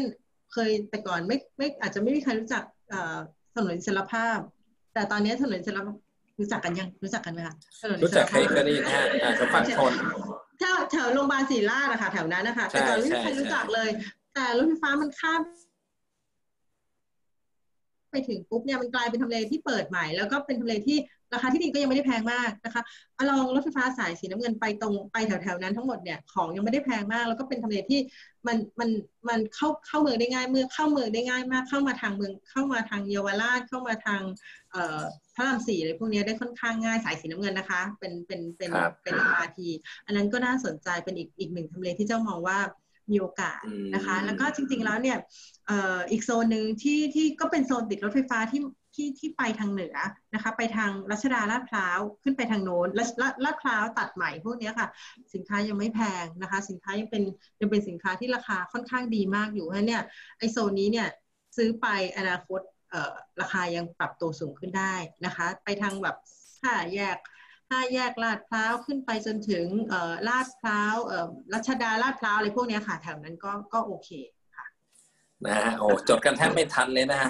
[0.54, 2.64] เคยแต่ก่อนไม่ไม่อาจจะไม่มีใครรู้จัก
[3.56, 4.38] ถนนเสรภาพ
[4.94, 5.96] แต่ตอนนี้ถนนเสรภาพ
[6.40, 7.56] รู้จักกันยังรู้จักกันไหมคะ
[8.04, 9.04] รู้จักใครก็ได้นะฮะ
[9.40, 9.94] จะฟังชน
[10.60, 13.90] แถวแถวโรงพยาบาลศรีราชนะคะแถวนั้นนะคะแต่ก่อนไม่มีใครรู้จักเลย
[14.34, 15.42] แต่รถไฟฟ้ามันข้าม
[18.12, 20.98] ไปถึงปุ๊บเนี่ยมันกลายเป็นทำเลที่เปิดใหม่ แล้วก็เป็นทำเลที่
[21.34, 22.82] ราคาที่ดินก็ยังไม่ได้แพงมากนะคะ
[23.18, 28.00] อลองรถไฟฟ้าสายสีน้ำเงินไปตรงไปแถวๆนั้นทั้งหมดเนี่ยของยังไม่ได้แพงมาก แล้วก็เป็นทำเลที่
[28.48, 28.90] มันมัน
[29.30, 34.22] มันเข้าเข้าเมืองได้ง่ายเมื่อเข้าเมืองได้ง่ายมาก เข้ามาทางเมืองเข้ามาทางเยาวราชเข้ามาทาง
[34.72, 35.04] เอ่อ
[35.36, 38.72] พระรามสี่อะไรพวกนี้ได้ค่อนข้างง่ายสายสีน้ำเงินนะคะ เป็นเป็นเป็น
[39.04, 39.70] เป็นอาที
[40.06, 42.58] อันนั้นก็น่าสนใจเป็นอีกอีกหนึ่งทำเลที่เจ้ามองว่า
[43.12, 43.62] มีโอกาส
[43.96, 45.18] นะคะ แล้วก็จริง ๆ แล้วเนี่ย
[46.12, 48.62] อีกโซนหนึ่งที่ที่ก็เป็นโซนติดรถไฟฟ้าที่
[48.96, 49.96] ที่ที่ไปทางเหนือ
[50.34, 53.06] นะคะ ไปทางรัชดาลาดพร้าวขึ้นไปทางโน้นลา
[53.44, 54.88] ลาดพร้าวตัดใหม่พวกนี้ค่ะ
[55.34, 57.24] สินค้ายังไม่แพงนะคะ สินค้ายังเป็น
[57.62, 60.02] ยังเป็นสินค้าที่ราคาค่อนข้างดีมากอยู่ฮะเนี่ย
[60.38, 61.08] ไอโซนนี้เนี่ย
[61.58, 62.62] ซื้อไปอนาคต
[63.42, 66.16] ราคายังปรับตัวสูงขึ้นได้นะคะ ไปทางแบบ
[66.64, 67.18] ห้าแยก
[67.72, 69.66] ห้าแยกลาดพร้าวขึ้นไปจนถึง
[70.28, 70.96] ลาดพร้าว
[71.54, 74.10] รัชดาลาดพร้าวอะไรพวกนี้ค่ะแถวนั้นก็ก็โอเค
[75.46, 77.30] นะฮะโอ้จดกันแทบไม่ทันเลยนะฮะ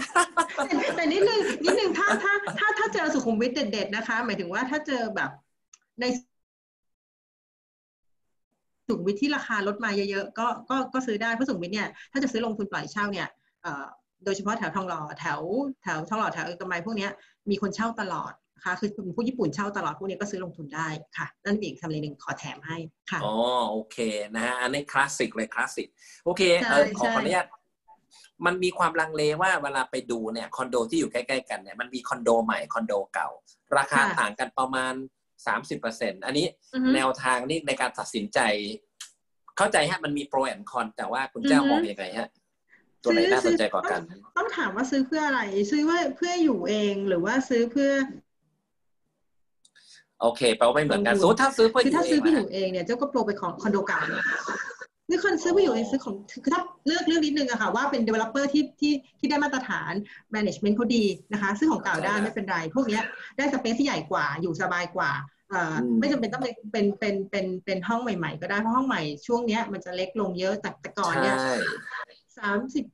[0.95, 5.31] แต่นิดนึงนิดนึงถ้าถ้าถ้าถ้าเจอสุขุมวิทเด็ดๆนะคะ หมายถึงว่าถ้าเจอแบบ
[6.01, 6.05] ใน
[8.87, 13.27] สุขุมวิทที่ราคาลดมาเยอะๆก็ก็ก็ซื้อได้เพราะสุขุมวิทเนี่ยถ้าจะซื้อลงทุนปล่อยเช่าเนี่ย
[14.23, 15.39] โดยเฉพาะแถวทองหล่อแถว
[15.83, 17.07] แถวทองหล่อแถวเอกมัยพวกนี้
[17.49, 20.87] มีคนเช่าตลอดนะคะคือผู้ญี่ปุ่นเช่าตลอดพวกนี้ก็ซื้อลงทุนได้
[21.17, 22.77] ค่ะ นั่นอีกทำเลหนึ่งขอแถมให้
[23.11, 23.35] ค่ะอ๋อ
[23.71, 23.97] โอเค
[24.35, 25.87] นะฮะอันนี้คลาสสิกเลยคลาสสิก
[26.25, 27.47] โอเคเออขออนุญาต
[28.45, 33.29] มันมีความลังเลว่าเวลาไปดูเนี่ยคอนโดที่อยู่ใกล้ๆกันเนี่ยมันมีคอนโดใหม่คอนโดเก่า
[33.77, 34.93] ราคาต่างกันประมาณ
[35.47, 36.45] สามสิบเปอร์เซ็นอันนี้
[36.95, 38.39] แนวทางนี่ในการตัดสินใจ
[39.57, 42.29] เข้าใจฮะมันมี pros and cons แต่ว่าคุณแจ้วมองยังไงฮะ
[43.05, 44.01] ตัวไหนน่าสนใจกว่ากัน
[44.37, 45.41] ต้องถามว่าซื้อเพื่ออะไร
[45.71, 47.91] ซื้อว่าเพื่ออยู่เองหรือว่าซื้อเพื่อ
[50.21, 53.99] โอเคแปลว่าไม่เหมือนกันสมมติถ้าซื้อเพื่ออยู่เองถ้าซื้อเพื่ออยู่เองเนี่ยเจ้าก็โปรไปของคอนโดเก่า
[55.09, 59.93] นี่คนซื้อไปอยู่ในซื้อของคือถ้าเลือกเรื่องนิดนึงอะค่ะว่าเป็น developer ที่ที่ที่ได้มาตรฐาน
[60.35, 61.03] management เขาดี
[61.33, 62.99] นะคะซื้อของเก่าได้ไม่เป็นไร พวกนี้
[63.37, 65.11] ได้สเปซที่ใหญ่กว่าอยู่สบายกว่า
[65.99, 66.51] ไม่จำเป็นต้องเป็
[66.83, 71.37] นเป็นเป็นเป็นห้องใหม่ ๆ ก็ได้เพราะห้องใหม่ช่วงนี้มันจะเล็กลงเยอะแต่แต่ก่อนเนี่ย
[72.37, 72.85] สามสิบ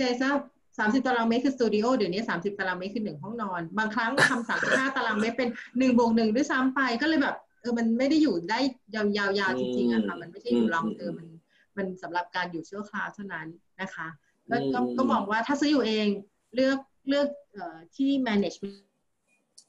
[0.00, 0.30] เซซ่า
[0.78, 5.48] สามสิบตารางเมตรคือสตูดิโอเดี๋ยวนี้สามสิบตารางเมตรคือหนึ่งห้องนอน บางครั้งทำสามสิบห้าตารางเมตรเป็น
[5.78, 8.60] หนึ่งบวกหนึ่งด้วยซ้ำไปก็เลยแบบเออมันไม่ได้อยู่ได้
[8.94, 11.28] ยาวๆจริงๆอะค่ะมันไม่ใช่อยู่ long term มัน
[11.76, 13.46] มันสำหรับการอยู่ชั่วคราวเท่านั้น
[13.80, 14.08] นะคะ
[14.48, 14.60] แล้ว
[14.96, 16.06] ก็มองว่าถ้าซื้ออยู่เอง
[16.54, 16.78] เลือก
[17.08, 17.28] เลือก
[17.96, 18.89] ที่ management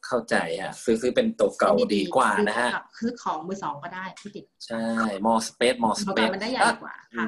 [0.06, 4.86] เข้าใจอะซื้อซื้อเป็นตัวเก่าดีกว่านะฮะคือของมือสองก็ได้พี่ติดใช่
[5.26, 7.28] more space more space มันได้ใหญ่กว่าค่ะ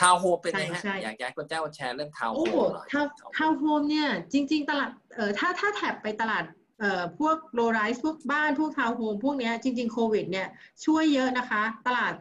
[0.00, 2.88] ทาวน์โฮมเป็นไงฮะอยากให้คุณแจ้วแชร์เรื่องทาวน์โฮมหน่อย
[3.36, 6.44] ทาวน์โฮมเนี่ย จริง ๆ ตลาดเอ่อถ้าถ้าแถบไปตลาด
[6.80, 10.48] เอ่อพวก low rise พวกบ้านพวกทาวน์โฮมพวกเนี้ยจริง ๆ โควิดเนี่ย
[10.84, 12.12] ช่วยเยอะนะคะ ตลาด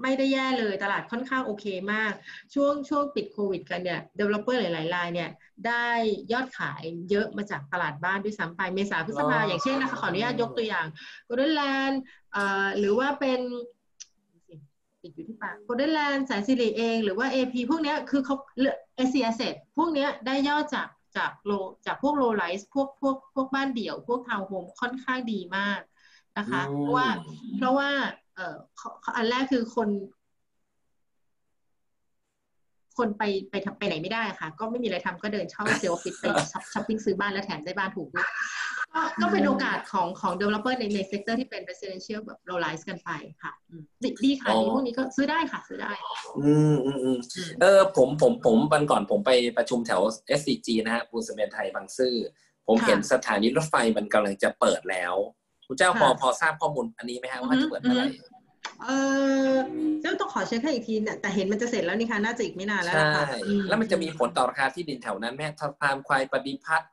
[0.00, 2.12] ไม่ได้แย่เลยตลาดค่อนข้างโอเคมาก
[2.54, 5.30] ช่วงช่วงปิดโควิดกันเนี่ย developer หลายๆรายเนี่ย
[5.66, 5.86] ได้
[6.32, 10.86] ยอดขายเยอะมาจากตลาดบ้านด้วยซ้ำไปเมษาพฤษภาอย่างเช่นนะคะขออนุญาตยกตัวอย่าง
[11.28, 11.96] Golden Land
[12.78, 13.40] หรือว่าเป็น
[15.02, 18.36] ติดอยู่ที่ปาก Golden Land แสนสิริเอง หรือว่า AP พวกนี้คือเขา
[18.96, 21.52] เอเซียเซ็ตพวกนี้ได้ยอดจากจาก low
[21.86, 25.80] จากพวก low rise พวกพวกพวกบ้านเดี่ยว พวกทาวน์โฮมค่อนข้างดีมาก
[26.38, 27.08] นะคะ เพราะว่า
[27.56, 27.90] เพราะว่า
[28.36, 28.56] เอ่อ
[29.16, 29.88] อันแรกคือคน
[32.98, 36.24] คนไปไปทำไปไหนไม่ได้ค่ะ ก็ไม่มีอะไรทำก็เดินเข้า sales office ไป
[36.72, 38.28] ช้อปปิ้งซื้อบ้านแล้วแถมได้บ้านถูกด้วย
[39.20, 43.10] ก็เป็นโอกาสของของ developer ในใน sector ที่เป็น residential แบบ low rise กันไป
[43.42, 43.52] ค่ะ
[44.02, 45.92] ดีดีค่ะดีพวกนี้ก็ซื้อได้ค่ะ ซื้อได้
[46.44, 47.18] อืมอืมอืม
[47.60, 50.00] เออผมผมผมวันก่อนผมไปประชุมแถว
[50.38, 52.14] SCG นะฮะปูนซีเมนไทยบางซื่อ
[52.66, 55.14] ผมเห็นสถานีรถไฟมันกำลังจะเปิดแล้ว
[55.72, 58.06] คุณเจ้าพอพอทราบข้อมูลอันนี้ไหมฮะว่าจะเปิดเมื่อไหร่
[58.82, 58.88] เอ
[59.50, 59.52] อ
[60.00, 63.26] เจ้าต้องขอเช็คให้อีกทีแต่เห็นมันจะเสร็จแล้วนี่ค่ะน่าจะอีกไม่นานแล้วค่ะ
[63.68, 66.90] แล้วมันจะมีผลต่อราคาที่ดินแถวนั้นไหมสะพานควายปฏิพัฒน์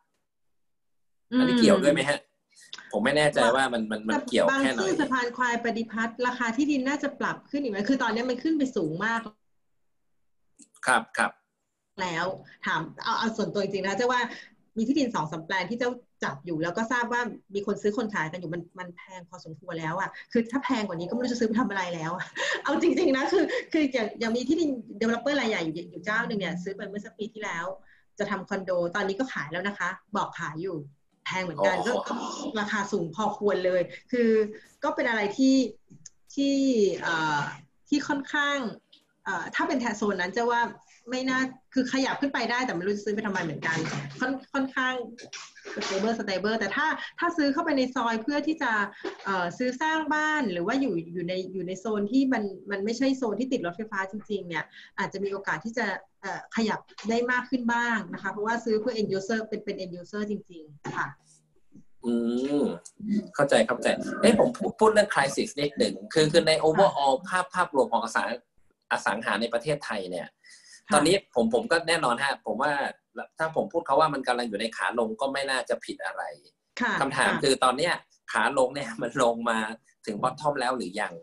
[1.39, 2.19] อันนี้เกี่ยวด้วยไหมฮะ
[2.91, 9.19] ผมไม่แน่ใจว่ามันมันมันเกี่ยวแค่ไหนบางที่สะพานควายประดิพัทธ์ราคาที่ดินน่าจะปรับขึ้นอีกไหมคือตอนนี้มันขึ้นไปสูงมาก
[10.87, 11.31] ครับครับ
[12.01, 12.25] แล้ว
[12.65, 14.21] ถามเอาเอาส่วนตัวจริงๆนะแจ้วว่า
[14.77, 15.91] มีที่ดินสองสามแปลงที่แจ้ว
[16.23, 17.21] จับอยู่แล้วก็ทราบว่า
[17.55, 22.11] มีคนซื้อคนขายกันอยู่มันมันแพงพอสมควรแล้วอะคือถ้าแพงกว่านี้ก็ไม่รู้จะซื้อไปทำอะไรแล้ว
[22.63, 23.43] เอาจริง ๆนะคือ
[23.73, 27.65] คืออย่างอย่างมีที่ดิน developer รายใหญ่อยู่อยู่เจ้าหนึ่งเนี่ยซื้อไปเมื่อสักปีที่แล้ว
[28.19, 30.77] จะทำคอนโด ตอนนี้ก็ขายแล้วนะคะ บอกขายอยู่
[31.25, 31.91] แพงเหมือนกันก็
[32.59, 34.29] ราคาสูงพอควรเลย คือ
[34.83, 35.55] ก็เป็นอะไรที่
[36.33, 36.57] ที่
[37.89, 38.57] ที่ค่อนข้าง
[39.55, 40.61] ถ้าเป็นแถวโซนนั้นจะว่า
[41.09, 41.39] ไม่น่า
[41.73, 43.77] คือขยับขึ้นไปได้แต่ไม่รู้จะซื้อไปทำไมเหมือนกัน
[44.19, 44.93] ค่อนค่อนข้าง
[45.75, 46.87] stable stable แต่ถ้า
[47.19, 48.71] ถ้าซื้อเข้าไปในซอยเพื่อที่จะ
[49.25, 54.63] เอ่อซื้อสร้างบ้านหรือว่าอยู่อยู่ในอยู่ในโซนที่มันมันไม่ใช่โซนที่ติดรถไฟฟ้าจริง ๆ เนี่ย
[54.99, 55.85] อาจจะมีโอกาสที่จะ
[56.21, 56.79] เอ่อขยับ
[57.09, 61.07] ได้มากขึ้นบ้างนะคะ เพราะว่าซื้อเพื่อ end user เป็นเป็น end user จริง ๆ ค่ะ
[62.05, 62.13] อื
[62.61, 62.63] ม
[63.35, 63.87] เข้าใจเข้าใจ
[64.21, 64.49] เอ้ผม
[64.79, 68.27] พูดเรื่องคริสิสนิดหนึ่งคือคือใน overall ภาพภาพรวมของอสัง
[68.91, 70.27] อสังหาในประเทศไทยเนี่ย
[70.93, 72.73] ตอนนี้ผมผมก็แน่นอนฮะผมว่า
[73.37, 76.23] ถ้าผมพูดเขาว่ามันกำลังอยู่ในขาลงก็ไม่น่าจะผิดอะไร
[77.01, 77.93] คำถามคือตอนเนี้ย
[78.31, 79.59] ขาลงเนี่ยมันลงมา
[80.05, 81.13] ถึงบอททอมแล้วหรือยัง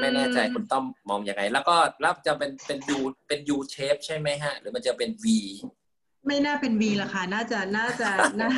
[0.00, 5.40] ไม่แน่ใจคุณต้อมมองอยังไง แล้วก็แล้วจะเป็นเป็นยูเป็นยูเชฟใช่ไหมฮะ หรือมันจะเป็นวี
[6.26, 8.10] ไม่น่าเป็นวีละค่ะ น่าจะน่าจะ
[8.40, 8.48] น่า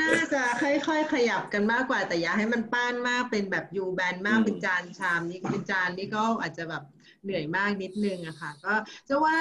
[0.00, 6.82] น่าจะค่อยๆขยับกันมากกว่าแต่อย่าให้มันป้านมากเป็นแบบยูแบนมากเป็นจานชามนี่เป็นจานนี่ก็อาจจะแบบ
[7.22, 8.74] เหนื่อยมากนิดนึงอะค่ะ ก็
[9.08, 9.36] จะว่า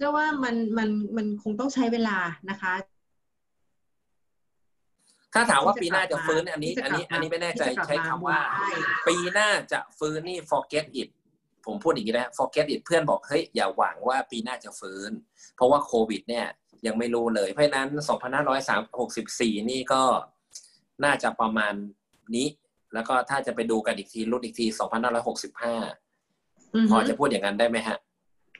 [0.00, 2.18] จะว่ามันมันมันคงต้องใช้เวลา
[2.50, 2.72] นะคะ
[5.34, 8.38] ถ้าถามว่าปีหน้าจะฟื้นอันนี้ อันนี้อันนี้ไม่แน่ใจใช้คำว่า
[9.08, 11.08] ปีหน้าจะฟื้นนี่ forget it
[11.66, 15.10] ผมพูดอย่างนี้นะ forget it เพื่อนบอกเฮ้ยอย่าหวังว่าปีหน้าจะฟื้น
[15.56, 16.46] เพราะว่าโควิด เนี่ย
[16.86, 17.88] ยังไม่รู้เลยเพราะนั้น
[18.84, 20.02] 2564 นี่ก็
[21.04, 21.74] น่าจะประมาณ
[22.36, 22.48] นี้
[22.94, 24.66] แล้วก็ถ้าจะไปดูกันอีกทีรุ่นอีกที
[25.50, 26.01] 2565
[26.90, 27.98] พอจะพูดอย่างนั้นได้ไหมฮะ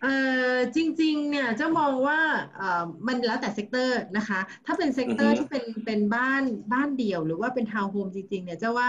[0.03, 0.17] เอ่
[0.55, 2.21] อจริงๆ เนี่ยจะมองว่า
[2.57, 6.43] เอ่อมันแล้วแต่ sector นะคะ ถ้าเป็น sector ที่เป็นเป็นบ้าน
[6.73, 8.89] บ้านเดี่ยว หรือว่าเป็นทาวน์โฮมจริงๆ เนี่ยจะว่า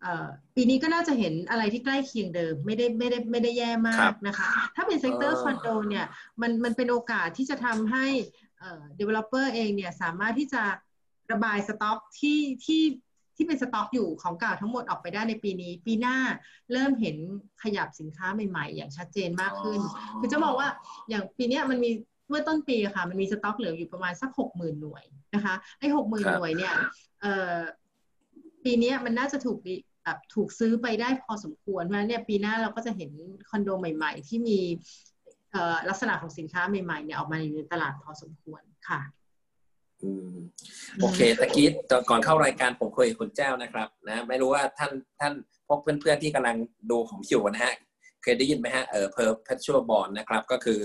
[0.00, 4.46] เอ่อปีนี้ก็น่าจะเห็นอะไรที่ใกล้เคียงเดิมไม่ได้ไม่ได้ไม่ได้แย่มากนะคะ
[4.76, 6.06] ถ้าเป็น sector คอนโดเนี่ย
[6.40, 8.06] มันมันเป็นโอกาสที่จะทำให้
[8.58, 10.62] เอ่อ developer เองเนี่ยสามารถที่จะ
[11.32, 12.82] ระบายสต็อกที่ที่
[13.36, 16.16] ที่เป็นสต็อกอยู่ของเก่าทั้งหมดออกไปได้ในปีนี้ ปีหน้า
[16.72, 17.16] เริ่มเห็น
[17.62, 19.80] ขยับสินค้าใหม่ๆ อย่างชัดเจนมากขึ้น
[20.20, 20.68] คือจะบอกว่า
[21.08, 21.90] อย่างปีนี้มันมี
[22.28, 25.04] เมื่อต้นปีค่ะ มันมีสต็อกเหลืออยู่ประมาณสักหกหมื่นหน่วย
[25.34, 26.74] นะคะไอ้หกหมื่นหน่วยเนี่ย
[27.20, 27.58] เอ่อ
[28.64, 29.58] ปีนี้มันน่าจะถูก
[30.04, 33.10] แบบถูกซื้อไปได้พอสมควรเพราะเนี่ยปีหน้าเราก็จะเห็น
[33.50, 34.58] คอนโดใหม่ ๆ ที่มี
[35.88, 39.00] ลักษณะของสินค้าใหม่ๆเนี่ยออกมาอยู่ในตลาดพอสมควรค่ะ
[41.00, 41.68] โอเคตะกี้
[42.10, 45.32] ก่อนเข้ารายการผมคุยกับคุณเจ้านะครับนะไม่รู้ว่าท่านท่าน
[45.68, 46.56] พวกเพื่อนๆที่กำลัง
[46.90, 47.74] ดูผมอยู่นะฮะ
[48.22, 50.80] เคยได้ยินไหมฮะเออ perpetual bond นะครับก็คือ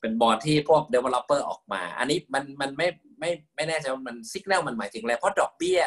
[0.00, 2.88] เป็นบอลที่พวก developer ออกมา อันนี้มันมันไม่
[3.20, 5.80] ไม่ไม่แน่ใจว่ามัน signal มันหมายถึงอะไรเพราะดอกเบี้ย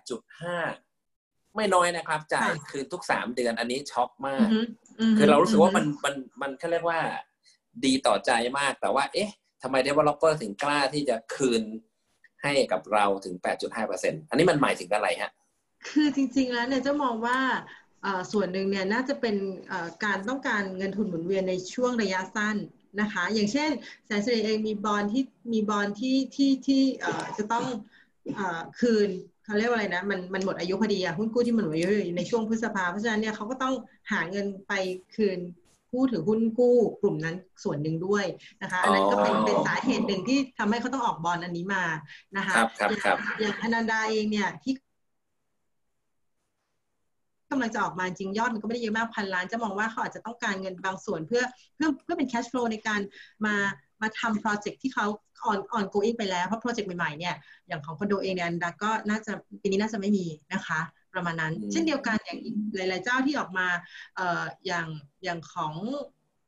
[0.00, 4.46] 8.5 ไม่น้อยนะครับ จ่ายคืนทุกสามเดือนอันนี้ช็อกมาก
[5.16, 7.00] คือเรารู้สึกว่ามันมันมันเขาเรียกว่า
[7.84, 9.30] ดีต่อใจมากแต่ว่า เอ๊ะ
[9.62, 11.62] ทำไม developer ถึงกล้าที่จะคืน
[12.44, 15.30] ให้กับเราถึง 8.5%อันนี้มันหมายถึงอะไรฮะ
[15.88, 17.38] คือจริง ๆ แล้วเนี่ยจะมองว่า
[18.32, 19.36] ส่วนหนึ่งเนี่ยน่าจะเป็น
[20.04, 22.56] การต้องการเงินทุนหมุนเวียนในช่วงระยะสั้น
[23.00, 23.70] นะคะ อย่างเช่น
[24.06, 25.22] แสนสิริเองมีบอลที่
[25.52, 26.82] มีบอลที่ที่ที่
[27.38, 27.64] จะต้อง
[28.80, 29.08] คืน
[29.44, 31.86] เขาเรียกว่าอะไรนะมันมันหมดอายุพอดีอะหุ้นกู้ที่มันหมดอายุ
[32.18, 33.74] ในช่วงพฤษภาเพราะฉะนั้นเนี่ยเขาก็ต้อง
[34.12, 34.72] หาเงินไป
[35.16, 35.38] คืน
[35.94, 38.24] ผู้ถือหุ้นกู้กลุ่มนั้นส่วนหนึ่งด้วย
[38.62, 41.84] นะคะอันนั้นก็เป็นเป็นสาเหตุหนึ่งที่ทำให้เขาต้องออกบอลอันนี้มา
[42.36, 42.54] นะคะ
[43.40, 44.74] อย่างอนันดาเองเนี่ยที่
[47.50, 51.42] กำลังจะออกมาจริงยอดมันก็ไม่ได้เยอะมากพันล้านจะมองว่าเขาอาจจะต้องการเงินบางส่วนเพื่อ
[51.74, 53.00] เพื่อเพื่อเป็น cash flow ในการ
[53.46, 53.54] มา
[54.02, 55.06] มาทำโปรเจกต์ที่เขา
[55.50, 57.34] on on going ไปแล้ว เพราะโปรเจกต์ใหม่ๆเนี่ย
[57.68, 59.32] อย่างของคอนโดเองเนี่ยอันดาก็น่าจะ
[59.62, 60.80] ปีนี้น่าจะไม่มีนะคะ
[61.14, 62.40] ประมาณนั้น เช่นเดียวกันอย่าง
[62.76, 63.66] หลาย ๆ เจ้าที่ออกมา
[64.16, 64.86] เอ่ออย่าง
[65.24, 65.74] อย่างของ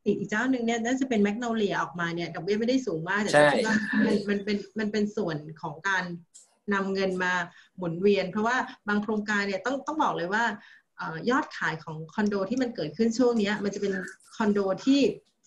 [0.07, 6.05] อีกเจ้าหนึ่งเนี่ยน่าจะเป็นแมกโนเลียออกมาเนี่ยดอกเบี้ยไม่ได้สูงมากแต่ใช่คิดว่ามันมันเป็นมันเป็นส่วนของการ
[6.75, 7.33] นำเงินมา
[7.77, 8.57] หมุนเวียน เพราะว่า
[8.89, 10.45] บางโครงการเนี่ยต้องต้องบอกเลยว่า
[10.97, 13.93] เอ่อยอดขายของคอนโดที่มันเกิดขึ้นช่วงเนี้ยมันจะเป็น
[14.37, 15.01] คอนโดที่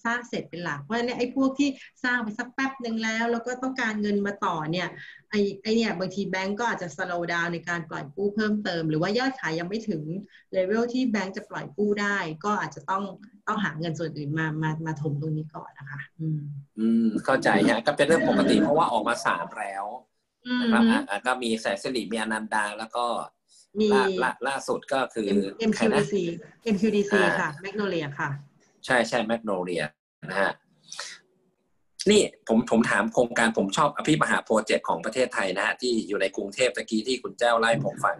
[0.05, 1.69] สร้างเสร็จเป็นหลัก เพราะฉะนั้นเนี่ยไอ้พวกที่
[2.03, 4.87] สร้างไปสักแป๊บหนึ่งแล้ว แล้วก็ต้องการเงินมาต่อเนี่ย
[5.29, 10.03] ไอ้ไอ้เนี่ยบางทีแบงก์ก็อาจจะ slow down ในการปล่อยกู้เพิ่มเติม หรือว่ายอดขายยังไม่ถึง
[10.53, 13.03] เลเวลที่แบงก์จะปล่อยกู้ได้ ก็อาจจะต้อง
[13.47, 16.39] ต้องหาเงินส่วนอื่นมามามาถมตรงนี้ก่อนนะคะ อืม
[16.79, 19.85] อืมเข้าใจฮะก็เป็นเรื่องปกติเพราะว่าออกมาสามแล้ว
[20.47, 23.05] อืมนะครับอะอะก็มีแสนสิริมีอนันดาแล้วก็
[23.79, 25.27] มีล่าล่าล่าสุดก็คือ
[25.69, 26.13] M ใครนะ MQDC
[26.73, 28.29] MQDC อ่าค่ะแมกโนเลียค่ะ
[28.85, 29.83] ใช่ใช่แมกโนเลีย
[30.29, 30.51] นะฮะ
[32.11, 38.15] นี่ผมผมถามโครงการผมชอบอภิมหาโปรเจกต์ของประเทศไทยนะฮะที่อยู่ในกรุงเทพตะกี้ที่คุณเจ้าเล่าให้ผมฟัง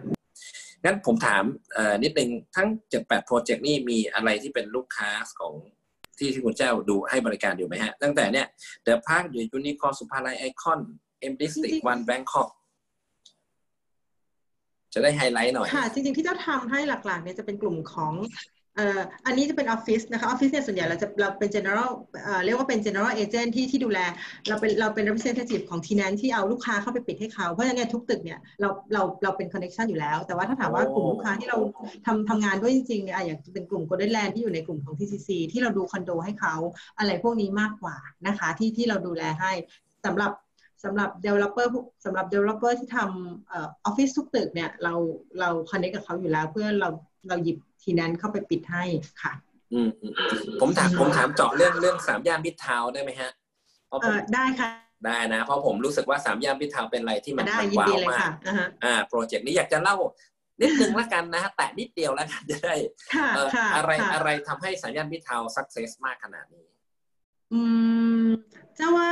[0.84, 1.43] งั้นผมถาม
[1.74, 5.53] เอ่อนิดนึงทั้งเจ็ดแปดโปรเจกต์นี่มีอะไรที่เป็นลูกค้าของ
[6.18, 8.47] ที่ที่คุณเจ้าดูให้บริการอยู่ไหมฮะ ตั้งแต่เนี่ย
[8.84, 10.80] เดอะพาร์คอยู่ยูนิคอร์สุภาลัย Icon
[11.20, 12.50] EM District One Bangkok
[14.93, 18.14] จะได้ไฮไลท์หน่อย ค่ะ จริงๆ ที่เจ้าทำให้หลักๆเนี่ยจะเป็นกลุ่มของ
[18.59, 21.90] เอ่ออันนี้จะเป็นออฟฟิศนะคะออฟฟิศเนี่ยส่วนใหญ่เราจะเราเป็น general
[22.24, 24.00] เอ่อเรียกว่าเป็น general agent ที่ที่ดูแล
[24.50, 31.58] เราเป็นเราเป็น representative ของ tenant ที่เอาลูกค้าเข้าไปปิดให้เขา เพราะฉะนั้นเนี่ยทุกตึกเนี่ยเราเราเราเป็น connection อยู่แล้ว แต่ว่าถ้าถามว่ากลุ่มลูกค้าที่เรา
[32.06, 36.56] ทำทำงานด้วยจริงๆเนี่ยอะอย่างเป็นกลุ่ม golden land ที่อยู่ในกลุ่มของ TCC ที่เราดูคอนโดให้เขา
[36.98, 37.96] อะไรพวกนี้มากกว่า
[38.28, 39.52] นะคะที่ที่เราดูแลให้
[40.06, 40.32] สำหรับ
[40.84, 43.54] สำหรับ developer พวกสำหรับ developer ที่ทำเอ
[43.86, 44.94] อฟฟิศทุกตึกเนี่ยเรา
[45.40, 46.90] เรา connect กับเขาอยู่แล้วเพื่อเรา
[47.30, 48.84] เราหยิบ ทีนั้นเข้าไปปิดให้
[49.24, 49.34] ค่ะ
[49.74, 50.14] อืมอืม
[50.62, 53.32] ผมถามผมถามเจาะเรื่องเรื่องสามย่านมิตรทาวน์ได้ไหมฮะ
[53.88, 54.70] เพราะเอผมอได้ค่ะ
[55.06, 59.96] ได้นะเพราะผมรู้สึกว่าสามย่านมิตรทาวน์เป็นอะไรที่มันได้มันยินว้าดีวเลยมาค่ะกอ่าฮะอ่าโปรเจกต์นี้อยากจะเล่า
[60.62, 62.76] นิดนึงละกันนะฮะแตะนิดเดียวแล้วกันจะได้
[63.16, 66.66] ค่ะเอ่อค่ะอะไรค่ะอะไรทำให้สามย่านมิตรทาวน์ success มากขนาดนี้
[67.52, 67.60] อื
[68.24, 68.28] ม
[68.76, 69.12] เจ้าว่า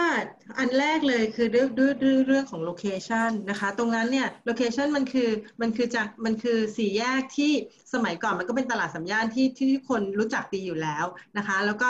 [0.57, 5.29] อันแรกเลยคือเรื่องด้วยด้วยเรื่องของ location นะคะตรงนั้นเนี่ย location มันคือ
[5.61, 7.51] มันคือจากมันคือสี่แยกที่
[7.93, 11.05] สมัยก่อนมันก็เป็นตลาดสามย่านที่ที่ทุกคนรู้จักดีอยู่แล้ว
[11.37, 11.89] นะคะ แล้วก็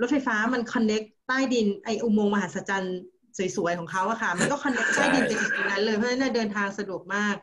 [0.00, 2.98] รถไฟฟ้ามัน connect ใต้ดินไออุโมงค์มหัศจรรย์
[3.56, 7.34] สวยๆของเขาอะค่ะ มันก็ connect ใต้ดินไปถึงตรงนั้นเลยเพราะฉะนั้นเนี่ยเดินทางสะดวกมาก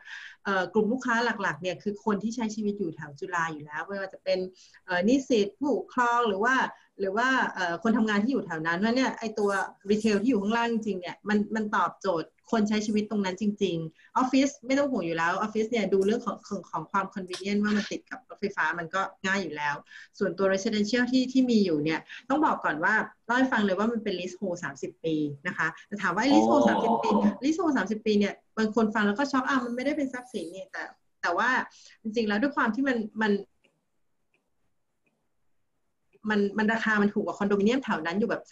[0.46, 4.40] เอ่อกลุ่มลูกค้าหลักๆเนี่ยคือคนที่ใช้ชีวิตอยู่แถวจุฬาอยู่แล้วไม่ว่าจะเป็น
[4.86, 6.56] เอ่อนิสิตผู้ปกครองหรือว่า
[7.00, 9.50] หรือว่าเอ่อคนทำงานที่อยู่แถวนั้นว่าเนี่ยไอตัว
[9.90, 19.76] retail ที่อยู่ข้างล่างจริงๆเนี่ยมันมันตอบโจทย์คนใช้ชีวิตตรงนั้นจริงๆออฟฟิศไม่ต้องห่วงอยู่แล้วออฟฟิศเนี่ยดูเรื่องของของของความ convenient ว่ามันติดกับรถไฟฟ้ามันก็ง่ายอยู่แล้ว
[20.20, 22.94] ส่วนตัว residential ที่ที่มีอยู่เนี่ยต้องบอกก่อนว่า
[23.26, 25.16] เล่าให้ฟังเลยว่ามันเป็น leasehold 30ปี
[25.48, 27.10] นะคะแต่ถามว่า leasehold อ๋อ30ปี
[27.44, 30.84] leasehold 30ปีเนี่ยบางคนฟังแล้วก็ช็อกอะมันไม่ได้เป็นทรัพย์สินนี่แต่
[31.22, 31.50] แต่ว่า
[32.04, 33.32] จริงๆแล้วด้วยความที่มันมัน
[36.30, 38.44] มันมันราคามันถูกกว่าคอนโดมิเนียมแถวนั้นอยู่แบบ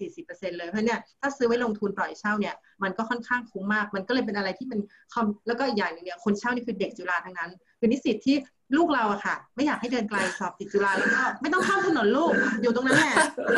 [0.00, 4.80] 30-40%เลยเพราะเนี่ยถ้าซื้อไว้ลงทุนปล่อยเช่าเนี่ยมันก็ค่อนข้างคุ้มมาก มันก็เลยเป็นอะไรที่มัน
[5.12, 8.36] คอมแล้วก็อีกอย่างหนึงเนี่ยคนเช่านี่คือเด็กจุฬาทั้งนั้นคือนิสิตที่
[8.76, 13.14] ลูกเราอะค่ะ ไม่อยากให้เดินไกลสอบติดจุฬาแล้วก็ไม่ต้องข้ามถนนลูกอยู่ตรงนั้นแหละ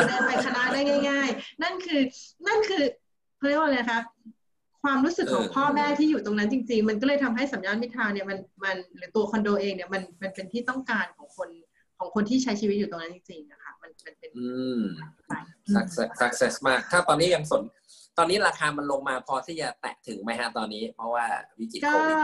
[0.08, 2.00] เดินไปคณะได้ง่าย ๆ นั่นคือ
[2.48, 2.84] นั่นคือ
[3.36, 4.00] เขาเรียกว่าอะไรนะคะ
[4.82, 11.48] ความรู้สึกของเออพ่อแม่ที่อยู่ตรงนั้นจริง ๆ มันก็เลยทำให้สัญญาณมิตรทาวน์เนี่ยมันมันหรือตัวคอนโดเองเนี่ยมันมันเป็นที่ต้องการของคน
[11.98, 14.82] ของคนที่ใช้ชีวิตอยู่ตรงนั้นจริงๆนะคะ มันมันเป็นอืม
[15.28, 15.32] ไป
[15.74, 17.62] success success มาก ถ้าตอนนี้ยังสน
[18.18, 21.26] ตอนนี้ราคามันลงมาพอที่จะแตะถึงไหมฮะตอนนี้ เพราะว่า
[21.58, 22.16] วิกฤตก็โควิด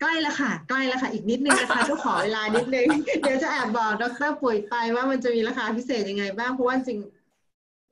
[0.00, 2.86] ใกล้แล้วค่ะใกล้แล้วค่ะ อีกนิดนึงนะคะต้องขอเวลานิดนึง
[3.20, 6.98] เดี๋ยวจะแอบบอกดรปุ๋ยไปว่ามันจะมีราคาพิเศษยังไงบ้าง เพราะว่าจริง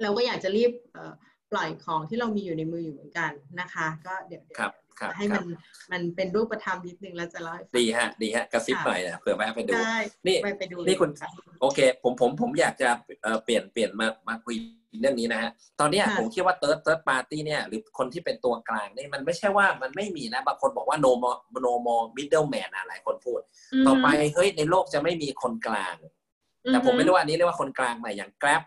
[0.02, 1.12] เราก็อยากจะรีบเอ่อ
[1.52, 4.42] ปล่อยของที่เรามีอยู่ในมืออยู่เหมือนกันนะคะ ก็เดี๋ยว
[5.03, 5.46] เดี๋ยวครับครับให้คมัรับน
[5.92, 11.28] มันเป็นรูปธรรมนิดนึงแล้วจะเล่าให้ฟังดีฮะดีฮะกระซิบค่ะหน่อยนะเผื่อแวะไปดูได้นี่ไปไปดูนี่คุณค่ะ
[11.61, 12.88] โอเค ผมผมผมอยากจะ
[13.22, 14.57] เอ่อเปลี่ยนเปลี่ยนมามาคุย
[15.00, 15.50] เรื่องนี้นะฮะ
[15.80, 23.40] ตอนเนี้ยค่ะผมคิดว่า third third party เนี่ย หรือคนที่เป็นตัวกลางนี่มันไม่ใช่ว่ามันไม่มีนะ บางคนบอกว่า no more no more middleman อะหลายคนพูด
[23.86, 25.96] ต่อไปเฮ้ยในโลกจะไม่มีคนกลาง
[26.66, 28.62] แต่ผมไม่รู้ว่าอันนี้เรียกว่าคนกลางใหม่อย่าง Grab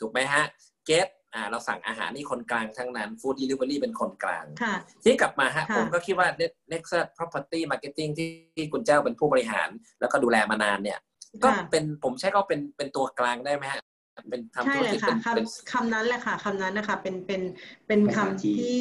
[0.00, 0.44] ถูกไหมฮะ
[0.88, 4.74] Get อ่า เราสั่งอาหารนี่คนกลางทั้งนั้น Food Delivery เป็นคนกลางค่ะ
[5.04, 6.28] ที่กลับมาฮะค่ะผมก็คิดว่า
[6.72, 9.68] Nexus Property Marketing ที่ที่คุณเจ้าเป็นผู้บริหาร
[10.00, 10.98] แล้วก็ดูแลมานานเนี่ย
[11.44, 13.82] ก็ค่ะเป็นผมใช้ก็เป็นเป็นตัวกลางได้ไหมฮะ
[14.30, 17.42] เป็นทำใช่ธุรเลยกิจค่ะเป็นคเป็นำคำนั้นแหละค่ะคำนั้นนะคะเป็นเป็น
[17.86, 18.78] เป็นภาษาคำจีนที่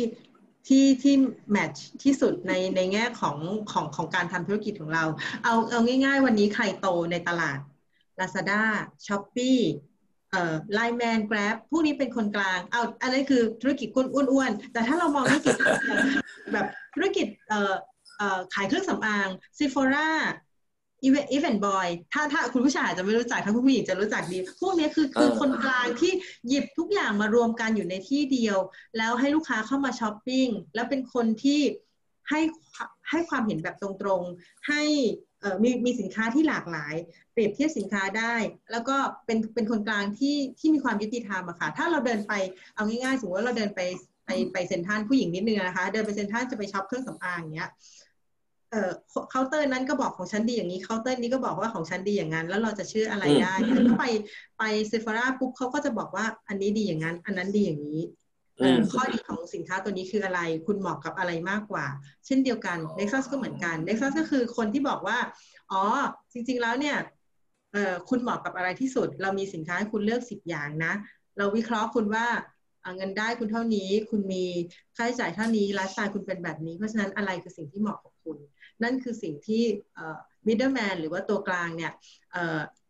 [0.68, 1.16] ที่ที่
[1.52, 3.38] match ที่สุดในในแง่ของ
[3.72, 5.06] ของของการทำธุรกิจของเรา
[5.44, 7.60] เอาเอาง่าย ๆ วันนี้ใครโตในตลาด
[8.20, 8.62] Lazada
[9.06, 9.91] Shopee เอ่อ
[10.74, 15.56] LINE MAN Grab พวกนี้เป็นคนกลาง เอาอันนั้นคือธุรกิจอ้วนๆแต่ถ้าเรามองธุรกิจ
[16.54, 16.66] แบบ
[16.96, 17.74] ธุรกิจเอ่อ
[18.18, 19.28] เอ่อขายเครื่องสำอาง
[19.58, 20.10] Sephora
[21.04, 26.12] อีฟแอนด์ Eveandboy ถ้าถ้าคุณผู้ชายอาจจะไม่รู้จักถ้าคุณผู้หญิงจะรู้จักดี พวกนี้คือคือคนกลางที่
[26.48, 28.58] หยิบทุกอย่างมารวมกันอยู่ในที่เดียว
[28.98, 31.62] แล้วให้ลูกค้าเข้ามาช้อปปิ้งแล้วเป็นคนที่
[32.30, 32.40] ให้
[33.10, 34.84] ให้ความเห็นแบบตรงๆ ให้
[35.64, 36.96] มีมีสินค้าที่หลากหลาย
[37.34, 38.36] เปรียบเทียบสินค้าได้
[38.72, 42.34] แล้วก็เป็นเป็นคนกลางที่ที่มีความยุติธรรมอะค่ะ ถ้าเราเดินไป
[42.76, 43.82] เอาง่ายๆสมมติว่าเราเดินไป
[44.26, 47.70] ไปไปเซ็นทรัลผู้หญิงนิดนึงนะคะ เดินไปเซ็นทรัลจะไปช็อปเครื่องสำอางอย่างเงี้ย
[48.72, 48.92] เอ่อ
[49.30, 53.54] เคาน์เตอร์นั้นก็บอกของฉันดีอย่างนี้เคาน์เตอร์นี้ก็บอกว่าของฉันดีอย่างนั้น แล้วเราจะเชื่ออะไรได้
[53.88, 54.06] ถ้าไป
[54.60, 58.02] ไปเซฟาร่าปุ๊บเขาก็จะบอกว่าอันนี้ดีอย่างนั้น อันนั้นดีอย่างนี้
[58.92, 61.86] ข้อดีของสินค้าตัวนี้คืออะไร คุณเหมาะกับอะไรมากกว่า
[62.26, 65.18] เช่นเดียวกัน Nexus ก็เหมือนกัน Nexus ก็คือคนที่บอกว่า
[65.72, 65.84] อ๋อ
[66.32, 66.98] จริง ๆ แล้วเนี่ย
[67.74, 70.94] เอ่อคุณเหมาะกับอะไรที่สุด เรามีสินค้าให้คุณเลือกสิบอย่างนะ
[71.38, 72.26] เราวิเคราะห์คุณว่า
[72.96, 74.46] เงินได้คุณเท่านี้ คุณมี
[74.96, 78.38] ค่าใช้จ่ายเท่านี้ไลฟ์สไตล์คุณเป็นแบบนี้ เพราะฉะนั้นอะไรคือสิ่งที่เหมาะกับคุณ
[78.84, 79.64] นั่นคือสิ่งที่
[80.48, 81.92] middleman หรือว่าตัวกลางเนี่ย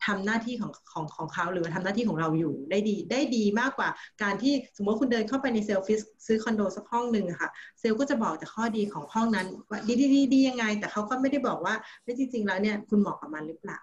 [0.06, 3.90] ทำหน้าที่ของของของเขาหรือว่าทำหน้าที่ของเราอยู่ได้ดีได้ดีมากกว่า
[4.24, 7.50] การที่สมมติคุณเดินเข้าไปใน sales office ซื้อคอนโดสักห้องหนึ่งค่ะ
[7.80, 11.74] เซลก็จะบอกแต่ข้อดีของห้องนั้นว่าดีดีดีดียังไง แต่เขาก็ไม่ได้บอกว่า
[12.04, 13.80] ไม่จริง ๆ แล้วเนี่ยคุณเหมาะกับมันหรือเปล่า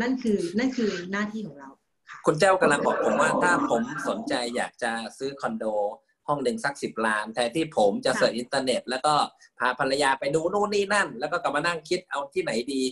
[0.00, 1.68] นั่นคือนั่นคือหน้าที่ของเรา
[2.26, 5.64] คุณเจ้ากำลังบอกผมว่าถ้าผมสนใจอยากจะซื้อคอนโด
[6.28, 9.14] ห้องหนึ่งสักสิบล้านแทนที่ผมจะ search อินเทอร์เน็ต แล้วก็
[9.58, 12.82] พาภรรยาไปดูนู่นนี่นั่น แล้วก็กลับมานั่งคิดเอาที่ไหนดี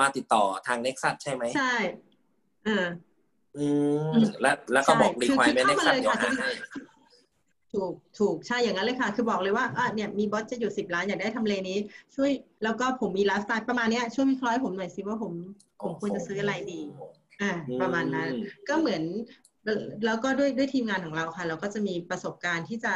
[0.00, 1.74] มาติดต่อทางเน็กซัสใช่ไหมใช่
[2.64, 2.86] เออ
[3.56, 3.66] อื
[4.10, 6.50] มแล้วแล้วก็บอก requirement เน็กซัสเดี๋ยวให้
[7.74, 11.78] ถูกถูกใช่อย่างนั้นเลยค่ะ คือบอกเลยว่าอะเนี่ยมี budget อยู่สิบล้านอยากได้ทำเลนี้
[12.16, 12.30] ช่วย
[12.64, 15.32] แล้วก็ผมมีไลฟ์สไตล์ประมาณนี้ช่วยวิเคราะห์ให้ผมหน่อยสิว่าผม
[15.82, 16.80] ผมควรจะซื้ออะไรดี
[17.42, 17.52] อ่า
[17.82, 18.28] ประมาณนั้น
[18.68, 19.02] ก็เหมือน
[20.06, 22.94] แล้วก็ด้วยด้วยทีมงานของเราค่ะ เราก็จะมีประสบการณ์ที่จะ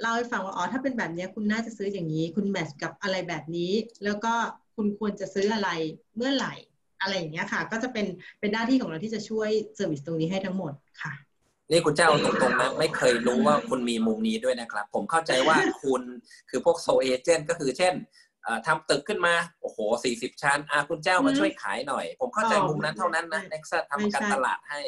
[0.00, 3.72] เล่าให้ฟังว่าอ๋อถ้าเป็นแบบนี้คุณน่าจะซื้ออย่างนี้ คุณ match กับอะไรแบบนี้
[4.04, 4.32] แล้วก็
[4.76, 5.70] คุณควรจะซื้ออะไร
[6.16, 6.54] เมื่อไหร่
[7.00, 8.06] อะไรอย่างเงี้ยค่ะ ก็จะเป็น
[8.40, 10.72] เป็นหน้าที่ของเราที่จะช่วย service ตรงนี้ให้ทั้งหมด
[11.02, 11.12] ค่ะ
[11.70, 16.02] นี่คุณเจ้าตรงๆนะไม่เคยรู้ว่าคุณมีมุมนี้ด้วยนะครับ ผมเข้าใจว่าคุณ
[16.50, 17.94] คือพวก sole agent ก็คือเช่น
[18.66, 24.80] ทำตึกขึ้นมา โอ้โหสี่สิบชั้นอาคุณเจ้ามาช่วยขายหน่อย ผมเข้าใจมุมนั้นเท่านั้นนะเน็กซัสทำการตลาดให้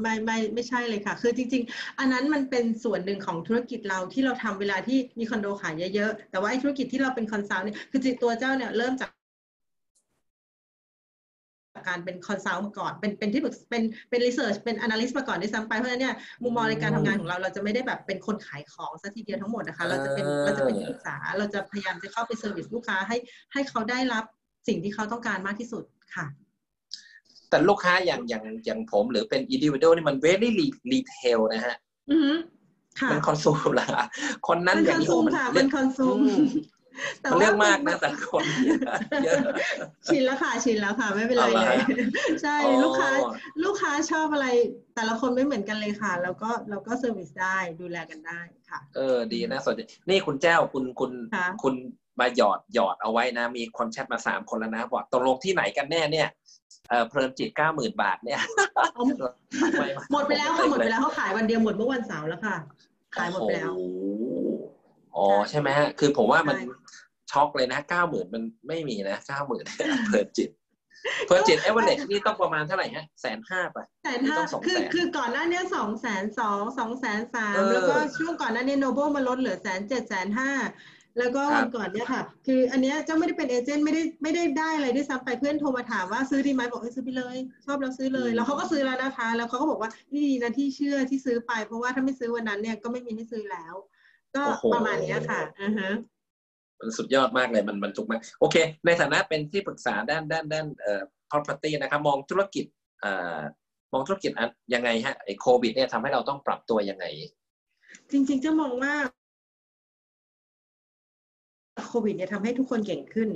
[0.00, 9.10] ไม่ไม่ไม่ใช่เลยค่ะ คือจริง ๆ อันนั้นมันเป็นส่วนหนึ่งของธุรกิจเราที่เราทำเวลาที่มีคอนโดขายเยอะๆ แต่ว่าไอ้ธุรกิจที่เราเป็น consult เนี่ยคือจริงๆตัวเจ้าเนี่ยเริ่มจาก
[11.88, 23.16] การเป็นคอนซัลท์มาก่อน เป็นเป็นที่ปรึกเป็นเป็น research เป็น analyst มาก่อนด้วยซ้ำไป เพราะฉะนั้นเนี่ยมุมมองในการทำงานของเราเราจะไม่ได้แบบเป็นคนขายของซะทีเดียวทั้งหมดนะคะ เราจะเป็นเราจะเป็นที่ปรึกษา เราจะพยายามจะเข้าไป service ลูกค้าให้
[23.52, 24.24] ให้เขาได้รับ
[24.68, 25.84] สิ่งที่เขาต้องการมากที่สุด
[26.14, 26.26] ค่ะ
[27.50, 30.50] แต่ลูกค้าอย่างอย่างอย่างผมหรือเป็นอินดิวิ d นี่มัน very
[30.92, 31.76] retail นะฮะ
[33.10, 33.86] มันคอนซูมละ
[34.48, 36.18] คนนั้นอย่างนี้มันเป็นคอนซูม
[37.24, 38.44] มันเรื่องมากนะแต่คน
[39.24, 39.38] เยอะ
[40.06, 41.78] ชินแล้วค่ะชินแล้วค่ะ ไม่เป็นไรเลย
[42.42, 43.10] ใช่ลูกค้า
[43.64, 44.46] ลูกค้าชอบอะไร
[44.94, 48.40] แต่ละคนไม่เหมือนกันเลยค่ะ แล้วก็เราก็เซอร์วิสได้ดูแลกันได้
[48.70, 51.12] ค่ะ เออดีนะสนใจนี่คุณแจ้วคุณคุณ
[51.62, 51.74] คุณ
[52.20, 56.28] มาหยอดหยอดเอาไว้นะ มีคนแชทมาสามคนแล้วนะบอกตกลงที่ไหนกันแน่เนี่ย
[56.90, 58.40] เออเพลินจิตเก้าหมื่นบาทเนี่ย
[60.12, 62.56] หมดไปแล้วค่ะหมดไปแล้วเขาขายวันเดียวหมดเมื่อวันเสาร์แล้วค่ะ
[63.16, 63.72] ขายหมดไปแล้ว
[65.16, 66.56] อ๋อใช่ไหมฮะคือผมว่ามัน
[67.30, 69.64] ช็อกเลยนะเก้าหมื่นมันไม่มีนะเก้าหมื่น
[70.06, 70.50] เพลินจิต
[71.26, 80.50] เพลินจิตเอเวอเรสนี่ต้องประมาณเท่าไหร่ฮะแสนห้าป่ะแสนห้าคือคือก่อนหน้านี้สองแสนสองสองแสนสามแล้วก็ช่วงก่อนหน้านี้โนเบิลมาลดเหลือแสนเจ็ดแสนห้า
[81.18, 87.36] แล้วก็วันก่อนเนี่ยค่ะ คืออันเนี้ยเจ้าไม่ได้เป็นเอเจนต์ไม่ได้ไม่ได้ได้อะไรด้วยซ้ำไปเพื่อนโทรมาถามว่าซื้อดีไหมบอกให้ซื้อไปเลย
[87.66, 93.74] ชอบแล้วซื้อเลย แล้วเขาก็ซื้อแล้วนะคะ แล้วเขาก็บอกว่านี่ดีนะที่เชื่อที่ซื้อไป เพราะว่าถ้าไม่ซื้อวันนั้นเนี่ยก็ไม่มีให้ซื้อแล้ว
[94.36, 94.42] ก็
[94.74, 95.90] ประมาณนี้ค่ะอ่าฮะ
[96.78, 98.56] มันสุดยอดมากเลยมันมันจุกมากโอเค
[98.86, 102.64] ในฐานะเป็นที่ปรึกษาด้านด้านด้านเอ่อ property นะครับมองธุรกิจ
[103.00, 103.38] เอ่อ
[103.92, 104.30] มองธุรกิจ
[104.74, 107.04] ยังไงฮะไอ้โควิดเนี่ยทำให้เราต้องปรับตัวยังไง
[108.10, 108.94] จริงๆจะมองว่า
[111.88, 113.30] โควิดเนี่ยทำให้ทุกคนเก่งขึ้น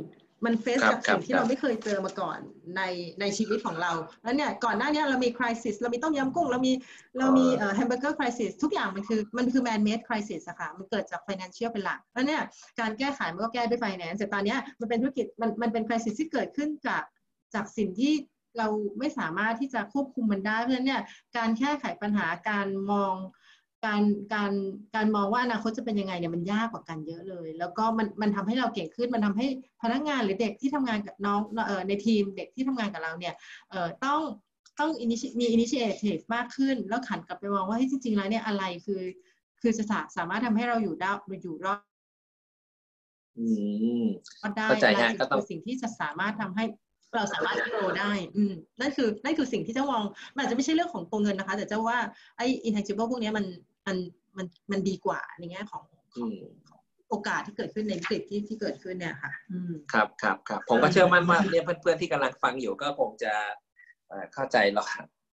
[0.45, 2.39] มัน face กับสิ่งที่เราไม่เคยเจอมาก่อน
[2.77, 2.83] ใน
[3.21, 6.73] ในชีวิตของเรา แล้วเนี่ยก่อนหน้านี้เรามี crisis เรามีต้มยำกุ้ง เรามี
[7.19, 12.43] เรามีเอ่อ hamburger crisis ทุกอย่างมันคือมันคือ man-made crisis อะค่ะมันเกิดจาก financial เป็นหลักแล้วเนี่ย
[12.81, 17.03] การแก้ไขมันก็แก้ด้วยไฟแนนซ์แต่ตอนนี้มันเป็นธุรกิจมันมันเป็น crisis ที่เกิดขึ้นจาก
[17.55, 18.13] จากสิ่งที่
[18.59, 18.69] เรา
[18.99, 21.03] ไม่สามารถที่จะควบคุมมันได้เพราะฉะนั้นเนี่ย
[21.37, 23.15] การแก้ไขปัญหาการมอง
[23.85, 24.03] การ
[24.35, 24.53] การ
[24.95, 29.47] การมองว่าอนาคตจะเป็นยังไงเนี่ยมันยากกว่ากันเยอะเลย แล้วก็มันมันทำให้เราเก่งขึ้นมันทำให้
[29.83, 33.35] พนักงานหรือเด็กที่ทำงานกับน้องเอ่อในทีมเด็กที่ทำงานกับเราเนี่ย
[33.71, 34.21] เอ่อต้อง
[34.79, 34.91] ต้อง
[35.41, 39.03] มีอินิชิเอทีฟมากขึ้น แล้วขันกลับไปมองว่าจริง ๆ แล้วเนี่ยอะไรคือ
[39.61, 39.85] คือจะ
[40.17, 41.11] สามารถทำให้เราอยู่ได้
[41.43, 41.81] อยู่รอด
[43.39, 43.47] อื
[44.03, 44.05] ม
[44.57, 45.07] ได้อะไร
[45.37, 46.65] คือสิ่งที่จะสามารถทำให้
[47.15, 50.03] เราสามารถโกรได้ อืม นั่นคือ นั่นคือสิ่งที่เจ้ามอง
[50.35, 51.99] มันอาจจะไม่ใช่เรื่องของตัวเงินนะคะ แต่เจ้าว่า
[52.37, 53.45] ไอ้ intangible พวกนี้มัน
[53.87, 53.97] มัน
[54.37, 56.31] มันมันดีกว่าในแง่ของของ
[57.09, 63.33] โอกาสที่เกิดขึ้นในวิกฤตที่ที่เกิดขึ้นเนี่ยค่ะอืมครับครับครับผมก็เชื่อมั่นว่าเนี่ยเพื่อนๆที่กำลังฟังอยู่ก็คงจะ
[64.35, 64.85] เข้าใจเรา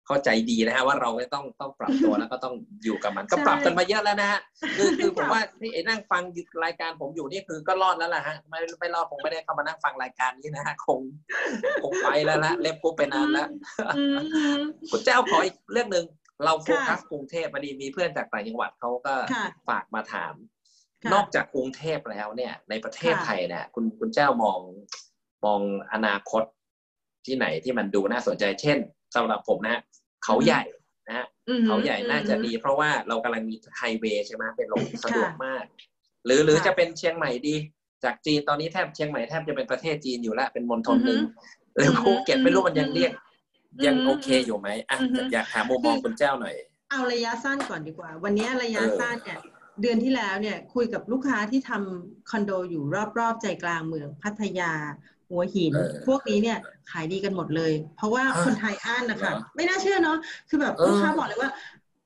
[0.08, 4.40] เข้าใจดีนะฮะว่าเราไม่ต้องต้องปรับตัวแล้วก็ต้องอยู่กับมันก็ปรับกันมาเยอะแล้วนะฮะ
[4.78, 6.24] คือคือผมว่าที่นั่งฟัง
[6.66, 11.00] รายการผมอยู่นี่คือก็รอดแล้วล่ะฮะไม่ไม่รอดคงไม่ได้เข้ามานั่งฟังรายการนี้นะฮะคง
[11.84, 13.48] คงไปแล้วละเล็บปุ๊บไปนานแล้ว
[14.92, 16.06] คุณเจ้าขออีกเรื่องหนึ่ง
[16.46, 19.14] เราโฟกัสกรุงเทพพอดีมีเพื่อนจากต่างจังหวัดเขาก็
[19.68, 20.34] ฝากมาถาม
[21.14, 24.60] นอกจากกรุงเทพแล้วเนี่ย ในประเทศไทยเนี่ยคุณคุณเจ้ามอง
[25.46, 25.60] มอง
[25.94, 26.44] อนาคต
[27.26, 28.78] ที่ไหนที่มันดูน่าสนใจ เช่น
[29.16, 29.82] สำหรับผมนะ
[30.24, 30.64] เขาใหญ่
[31.08, 31.26] นะฮะ
[31.66, 35.64] เขาใหญ่น่าจะดี เพราะว่าเรากำลังมีไฮเวย์ใช่ไหมเป็นลงสะดวกมาก
[36.26, 37.56] หรือหรือจะเป็นเชียงใหม่ดี
[38.04, 41.22] จากจีนตอนนี้แทบเชียงใหม่แทบจะเป็นประเทศจีนอยู่แล้วเป็นมณฑลหนึ่ง
[41.76, 43.12] หรือภูเก็ตไม่รู้มันยังเรียก
[43.86, 44.98] ยังโอเคอยู่ไหมอะ
[45.32, 46.56] อยากถามมุมมองคุณเจ้าหน่อย
[46.92, 49.40] เอาระยะสั้นก่อนดีกว่า วันนี้ระยะสั้นเนี่ย
[49.82, 52.84] เดือนที่แล้วเนี่ยคุยกับลูกค้าที่ทำคอนโดอยู่
[53.20, 54.72] รอบๆใจกลางเมืองพัทยา
[55.30, 55.74] หัวหิน
[56.08, 56.58] พวกนี้เนี่ย
[56.92, 60.18] ขายดีกันหมดเลย เพราะว่าคนไทยอั้นนะคะไม่น่าเชื่อเนาะ
[60.50, 61.52] คือแบบลูกค้าบอกเลยว่า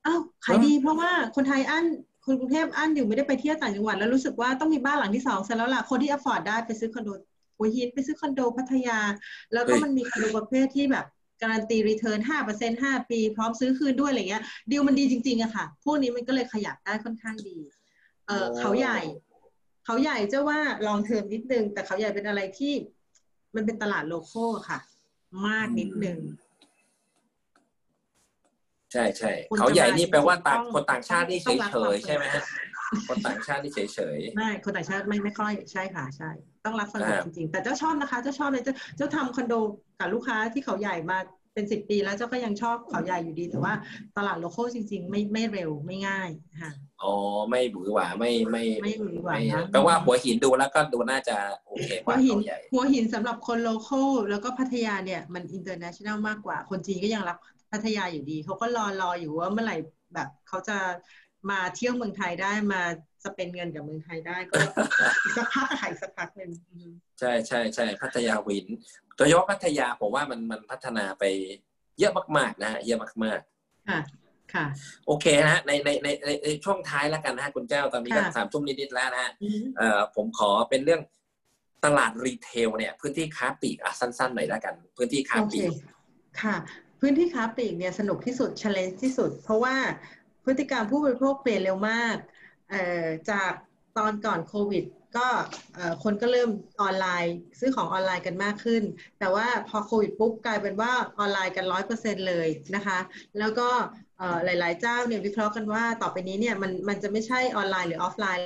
[0.05, 1.85] อ้าวขายดีเพราะว่าคนไทยอั้น
[2.25, 7.09] คนกรุงเทพอั้นอยู่ไม่ได้ไปเที่ยวต่างจังหวัดแล้วรู้สึกว่าต้องมีบ้านหลังที่สองเสร็จแล้วล่ะคนที่ afford ได้ไปซื้อคอนโด
[7.57, 8.99] หัวหินไปซื้อคอนโดพัทยา
[9.53, 11.05] แล้วก็มันมีคอนโดประเภทที่แบบ
[11.41, 17.57] การันตี return ห้าเปอร์เซ็นห้าปี พร้อมซื้อคืนด้วยอะไรเงี้ยดีลมันดีจริงๆอะค่ะ พวกนี้มันก็เลยขยับได้ค่อนข้างดี
[18.27, 18.99] เออเขาใหญ่
[19.85, 22.73] เขาใหญ่เจ้าว่า long term นิดนึง แต่เขาใหญ่เป็นอะไรที่
[23.55, 24.79] มันเป็นตลาด local ค่ะ
[25.47, 26.19] มากนิดนึง
[28.91, 32.43] ใช่ใช่เขาใหญ่นี่แปลว่าต่างคนต่างชาตินี่เฉยเฉยใช่ไหมฮะ
[33.07, 36.31] คนต่างชาตินี่เฉยเฉยไม่คนต่างชาติไม่ไม่ค่อยใช่ค่ะใช่
[36.65, 39.53] ต้องรับฟังจริงๆ แต่เจ้าชอบนะคะ เจ้าชอบเลยเจ้าเจ้าทำคอนโด
[39.99, 41.17] กับลูกค้าที่เขาใหญ่มา
[41.53, 43.73] เป็นสิบปีแล้วเจ้าก็ยังชอบเขาใหญ่อยู่ดี แต่ว่า
[44.17, 46.29] ตลาด local จริง ๆ ไม่ไม่เร็วไม่ง่าย
[46.61, 46.71] ค่ะ
[47.03, 47.13] อ๋อ
[47.49, 49.35] ไม่หวือหวาไม่ไม่ไม่หวือหวา
[49.71, 51.35] แปลว่าหัวหินดูแล้วก็ดูน่าจะ
[51.67, 57.37] โอเคกว่าเขาใหญ่หัวหินสำหรับคน localแล้วก็พัทยาเนี่ยมัน international มากกว่า คนจีนก็ยังรับ
[57.71, 59.77] พัทยาอยู่ดีเขาก็รอรออยู่ว่าเมื่อไหร่
[60.13, 60.77] แบบเขาจะ
[61.49, 62.81] มาเที่ยวเมืองไทยได้มา
[63.25, 64.53] spend เงินกับเมืองไทยได้ก็
[65.23, 66.51] อีกสักพักก็หายสักพักหนึ่ง
[67.19, 68.65] ใช่ใช่ใช่พัทยา win
[69.15, 71.23] โดยเฉพาะพัทยาผมว่ามันมันพัฒนาไป
[71.99, 73.99] เยอะมากๆนะฮะเยอะมากๆค่ะ
[74.53, 74.65] ค่ะ
[75.07, 76.07] โอเคนะฮะในในใน
[76.43, 79.31] ในช่วงท้ายแล้วกันนะฮะคุณเจ้าตอนนี้ก็สามทุ่มนิดๆแล้วนะฮะ
[79.77, 81.01] เอ่อผมขอเป็นเรื่อง
[81.85, 85.71] ตลาด retail เนี่ย พื้นที่ค้าปลีกอะสั้นๆหน่อยแล้วกัน พื้นที่ค้าปลีก
[86.41, 86.55] ค่ะ
[87.01, 89.75] พื้นที่ค้าปลีกเนี่ยสนุกที่สุด challenge ที่สุด เพราะว่า
[90.45, 92.34] พฤติกรรมผู้บริโภคเปลี่ยนเร็วมากเอ่อ
[93.31, 93.51] จาก
[93.97, 94.85] ตอนก่อนโควิด
[95.17, 95.27] ก็
[96.03, 96.49] คนก็เริ่ม
[96.81, 98.83] ออนไลน์ ซื้อของออนไลน์กันมากขึ้น
[99.19, 102.99] แต่ว่าพอโควิดปุ๊บกลายเป็นว่าออนไลน์กันร้อยเปอร์เซ็นเลยนะคะ
[103.39, 103.69] แล้วก็
[104.45, 108.45] หลาย ๆ เจ้าเนี่ยวิเคราะห์กันว่าต่อไปนี้เนี่ยมันมันจะไม่ใช่ออนไลน์หรือออฟไลน์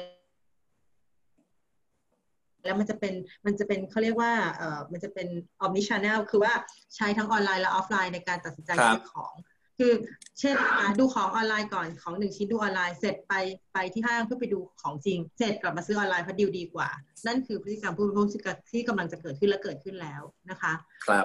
[2.65, 3.13] แล้วมันจะเป็น
[3.45, 5.28] มันจะเป็นเขาเรียกว่าเออมันจะเป็น
[5.62, 6.53] omni-channel คือว่า
[6.95, 9.34] ใช้ทั้งออนไลน์และออฟไลน์ในการตัดสินใจซื้อของ
[9.80, 9.93] คือ
[10.39, 10.55] เช่น
[10.99, 13.34] ดูของออนไลน์ก่อนของหนึ่งชิ้นดูออนไลน์เสร็จไป
[13.73, 16.89] ไปที่ห้างเพื่อไปดูของจริง เสร็จกลับมาซื้อออนไลน์เพราะดีลดีกว่า
[17.27, 18.27] นั่นคือพฤติกรรมผู้บริโภค
[18.71, 20.73] ที่กำลังจะเกิดขึ้นและเกิดขึ้นแล้วนะคะ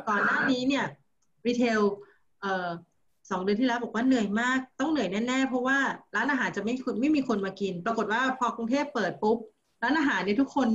[0.08, 0.84] ก่อนหน้านี้เนี่ย
[1.46, 1.80] retail
[2.40, 2.68] เอ่อ
[3.30, 5.78] สองเดือนที่แล้วบอกว่าเหนื่อยมากต้องเหนื่อยแน่ๆ เพราะว่า
[6.16, 9.38] ร้านอาหารจะไม่ไม่มีคนมากิน ปรากฏว่าพอกรุงเทพเปิดปุ๊บ
[9.82, 10.68] ร้านอาหารเนี่ยทุกคน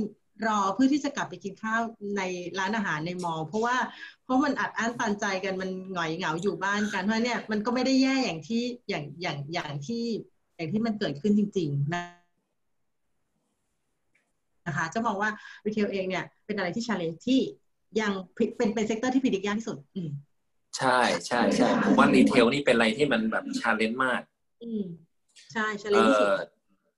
[0.46, 1.82] รอเพื่อที่จะกลับไปกินข้าว
[2.16, 2.22] ใน
[2.58, 3.76] ร้านอาหารใน mall เพราะว่า
[4.24, 10.04] เพราะมันอัดอั้นตันใจกันมันหงอยเหงาอยู่บ้านกันเพราะเนี่ยมันก็ไม่ได้แย่อย่างที่อย่างอย่างอย่างที่
[10.56, 12.02] อย่างที่มันเกิดขึ้นจริง ๆ นะ
[14.66, 15.30] นะคะจะมองว่า
[15.66, 17.40] retail เองเนี่ย เป็นอะไรที่ challenge ที่
[18.00, 18.12] ยัง
[18.56, 20.10] เป็นเป็น sector ที่ predict ยากที่สุด อืม
[20.78, 24.20] ใช่ใช่ใช่ผมว่า retail นี่เป็นอะไรที่มันแบบ challenge มาก
[24.62, 24.82] อืม
[25.52, 26.30] ใช่ challenge ที่สุด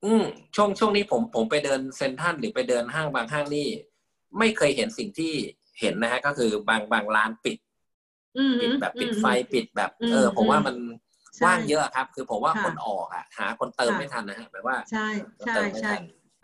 [0.04, 0.24] อืม
[0.56, 3.68] ช่วงช่วงนี้ผมผมไปเดินเซ็นทรัลหรือไปเดินห้างบางห้างนี่
[4.38, 5.32] ไม่เคยเห็นสิ่งที่
[5.80, 7.58] เห็นนะฮะ ก็คือบางบางร้านปิด
[8.60, 10.76] ปิดแบบปิดไฟปิดแบบ เออ ผมว่ามัน
[11.44, 15.06] ว่างเยอะครับ คือผมว่าคนออกอะ หาคนเติมไม่ทันนะฮะแปลว่าใช่
[15.44, 15.92] ใช่ใช่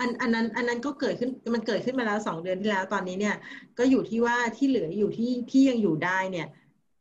[0.01, 3.37] อันอันนั้นอันนั้นก็เกิดขึ้นมันเกิดขึ้นมาแล้วสองเดือนที่แล้วตอนนี้เนี่ย
[3.79, 6.47] ก็อยู่ที่ว่าที่เหลืออยู่ที่ที่ยังอยู่ได้เนี่ย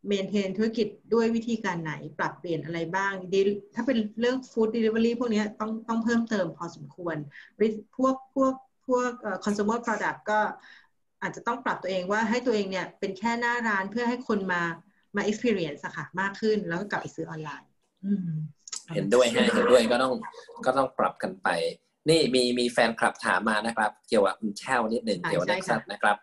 [0.08, 3.14] เมนเทนธุรกิจด้วยวิธีการไหนปรับเปลี่ยนอะไรบ้าง
[3.76, 7.18] ถ้าเป็นเรื่องฟู้ดเดลิเวอรี่พวกนี้ต้องต้องเพิ่มเติมพอสมควร
[7.98, 8.54] พวกพวก
[8.88, 10.40] พวกเอ่อ consumer product ก็
[11.22, 14.62] อาจจะต้องปรับตัวเองว่าให้ตัวเองเนี่ยเป็นแค่หน้าร้านเพื่อให้คนมา
[15.16, 17.70] มา experience อะค่ะมากขึ้นแล้วก็กลับไปซื้อออนไลน์
[18.96, 20.14] เห็นด้วยฮะเห็นด้วยก็ต้อง
[20.66, 21.48] ก็ต้องปรับกันไป
[22.10, 26.18] นี่มีมีแฟนคลับถามมานะครับ เกี่ยวกับคุณแช่วนิดหนึ่งเกี่ยวกับเน็กซัสนะครับ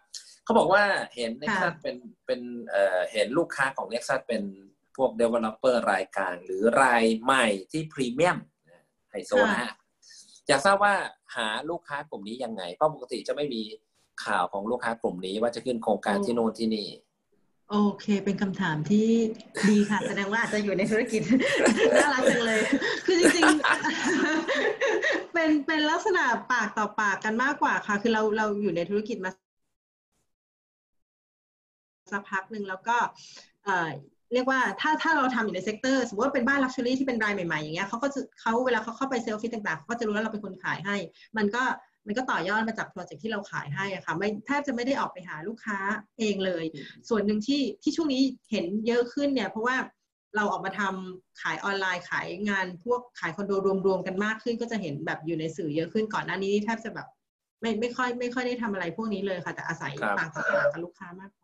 [0.44, 0.84] เขาบอกว่า
[1.14, 2.40] เห็น Nexus เป็นเป็น
[2.70, 4.42] เอ่อเห็นลูกค้าของ Nexus เป็น
[4.96, 8.38] พวก developer รายการหรือรายใหม่ที่พรีเมียม
[9.10, 9.74] ไฮโซนะฮะ
[10.48, 10.94] อยากทราบว่า
[11.36, 13.62] หาลูกค้ากลุ่มนี้ยังไง เพราะปกติจะไม่มี
[14.24, 16.88] ข่าวของลูกค้ากลุ่มนี้ว่าจะขึ้นโครงการที่โน่นที่นี่
[17.70, 19.08] โอเค เป็นคำถามที่
[19.68, 21.22] ดีค่ะ แสดงว่าอาจจะอยู่ในธุรกิจ
[21.94, 22.60] น่ารักจังเลย
[23.06, 29.30] คือจริงๆ เป็นเป็นลักษณะปากต่อปากกันมากกว่าค่ะ คือเราเราอยู่ในธุรกิจมา
[32.14, 32.96] สักพักหนึ่งแล้วก็
[33.64, 33.90] เอ่อ
[34.34, 40.96] เรียกว่าถ้าถ้าเราทำอยู่ใน sector สมมติว่าเป็นบ้าน luxury ที่เป็นรายใหม่ๆอย่างเงี้ยเขาก็จะเขาเวลาเขาเข้าไป site visit ต่างๆเขาก็จะรู้แล้วเราเป็นคนขายให้
[41.36, 41.62] มันก็
[42.06, 45.78] มันก็ต่อยอดมาจาก project ที่เราขายให้อะค่ะไม่แทบจะไม่ได้ออกไปหาลูกค้า
[46.18, 46.64] เองเลย
[47.08, 49.76] ส่วนหนึ่งที่ที่ช่วงนี้เห็นเยอะขึ้นเนี่ย เพราะว่า
[50.36, 53.52] เราออกมาทำขายออนไลน์ขายงานพวกขายคอนโด
[53.86, 57.06] รวมๆกันมากขึ้น ก็จะเห็นแบบอยู่ในสื่อเยอะขึ้นก่อนหน้านี้แทบจะแบบ
[57.60, 61.43] ไม่ไม่ค่อยไม่ค่อยได้ทำอะไรพวกนี้เลยค่ะ แต่อาศัยปากต่อปากกับลูกค้ามากกว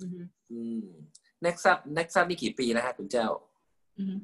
[0.00, 0.20] ค่ะอือฮึ
[0.52, 0.84] อืม
[1.44, 3.28] Nexus Nexus นี่กี่ปีแล้วฮะคุณเจ้า
[3.98, 4.14] อือฮึ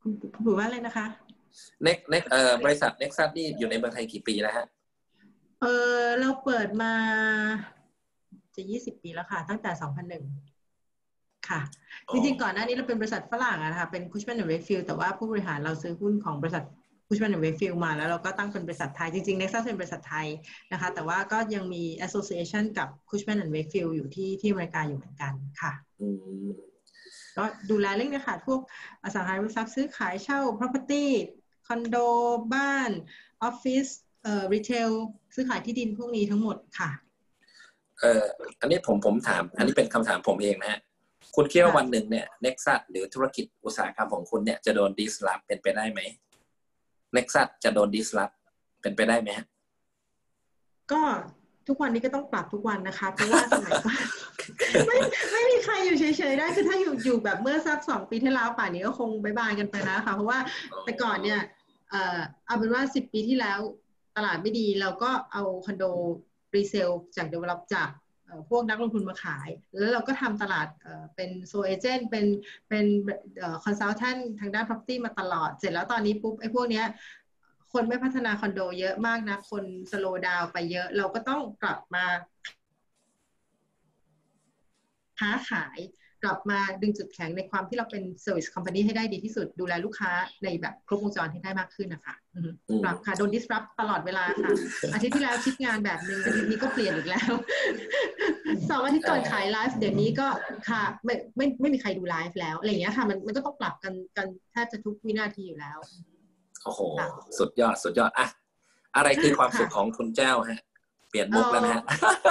[0.00, 1.06] คุณคุณบอกว่าอะไรนะคะ
[1.86, 4.66] Nex Nex เอ่อบริษัท Nexus นี่อยู่ในเมืองไทยกี่ปีแล้วฮะ
[5.60, 5.66] เอ
[6.00, 6.92] อเราเปิดมา
[8.54, 10.24] จะยี่สิบปีแล้วค่ะ ตั้งแต่สองพันหนึ่ง
[11.48, 11.60] ค่ะ
[12.12, 16.64] จริงๆ ก่อนหน้านี้เราเป็นบริษัทฝรั่งอะนะคะเป็น Cushman and Wakefield แต่ว่าผู้บริหารเราซื้อหุ้นของบริษัท
[17.08, 20.28] Cushman and Wakefield มาแล้วเราก็ตั้งเป็นบริษัทไทย จริงๆ Nexus เป็นบริษัทไทย
[20.72, 26.08] นะคะ แต่ว่าก็ยังมี association กับ Cushman and Wakefield อยู่ที่ที่อเมริกาอยู่เหมือนกันค่ะอื
[26.46, 26.48] ม
[27.36, 28.60] ก็ดูแลเรื่องนี้ค่ะ พวก
[29.02, 31.04] อสังหาริมทรัพย์ซื้อขายเช่า property
[31.66, 31.96] คอนโด
[32.54, 32.90] บ้าน
[33.42, 33.86] ออฟฟิศ
[34.22, 34.90] เอ่อรีเทล
[35.34, 36.90] ซื้อขายที่ดินพวกนี้ทั้งหมดค่ะ
[38.00, 38.24] เอ่อ
[38.60, 40.80] อันนี้ผมผมถาม อันนี้เป็นคำถามผมเองนะฮะ
[41.36, 46.00] คุณคิดว่าค่ะวันหนึ่งเนี่ย Nexus หรือธุรกิจอุตสาหกรรมของคุณเนี่ยจะโดน disrupt เป็นไปได้ไหม
[47.16, 48.34] Nexus จะโดน disrupt
[48.82, 49.46] เป็นไปได้ไหมฮะ
[50.92, 51.02] ก็
[51.68, 54.00] ทุกวันนี้ก็ต้องปรับทุกวันนะคะ เพราะว่าสมัยก่อน
[54.86, 54.98] ไม่
[55.32, 60.38] ไม่มีใครอยู่เฉยๆได้คือถ้าอยู่อยู่แบบเมื่อสักสองปีที่แล้วป่านนี้ก็คง bye bye กันไปแล้วค่ะ เพราะว่า
[60.84, 61.40] แต่ก่อนเนี่ย
[61.90, 63.58] เอ่อเอาเป็นว่าสิบปีที่แล้ว
[64.16, 65.84] ตลาดไม่ดีเราก็เอาคอนโด
[66.56, 67.88] resale จาก developer จาก
[68.50, 70.68] พวกนักลงทุนมาขาย แล้วเราก็ทำตลาด
[71.16, 72.26] เป็น sole agent เป็น
[72.68, 72.86] เป็น
[73.64, 76.86] consultant ทางด้าน property มาตลอด เสร็จแล้วตอนนี้ปุ๊บไอ้พวกเนี้ย
[77.72, 82.04] คนไม่พัฒนาคอนโดเยอะมากนะ คนสโลดาวไปเยอะ เราก็ต้องกลับมา
[85.18, 85.78] ค้าขาย
[86.24, 90.10] กลับมาดึงจุดแข็งในความที่เราเป็น Service Company ให้ได้ดีที่สุดดูแลลูกค้า
[90.44, 94.50] ในแบบครบวงจรให้ได้มากขึ้นนะคะอือฮึอืมปรับค่ะ โดน disrupt ตลอดเวลาค่ะ
[94.94, 97.32] อาทิตย์ที่แล้วคิดงานแบบหนึ่งอาทิตย์นี้ก็เปลี่ยนอีกแล้ว
[98.70, 100.28] สองอาทิตย์ก่อนขายไลฟ์เดี๋ยวนี้ก็
[100.68, 105.78] ค่ะ ไม่ไม่ไม่มีใครดูไลฟ์แล้วอะไรอย่างเงี้ยค่ะ มันมันก็ต้องปรับกันกันแทบจะทุกวินาทีอยู่แล้ว
[106.64, 107.08] โอ้โหค่ะ
[107.38, 108.26] สุดยอดสุดยอดอะ
[108.96, 110.60] อะไรคือความค่ะสุขของคุณเจ้าฮะ
[111.10, 111.82] เปลี่ยนมุกแล้วนะฮะ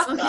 [0.08, 0.26] โอเค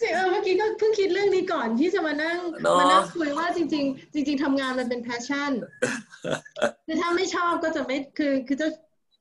[0.00, 5.52] จริงเออเมื่อกี้ก็เพิ่งคิดเรื่องนี้ก่อนที่จะมานั่งเนอะมานั่งคุยว่าจริง ๆ จริง ๆทำงานมันเป็นแพชชั่น
[6.86, 8.68] คือถ้าไม่ชอบก็จะไม่คือคือจะ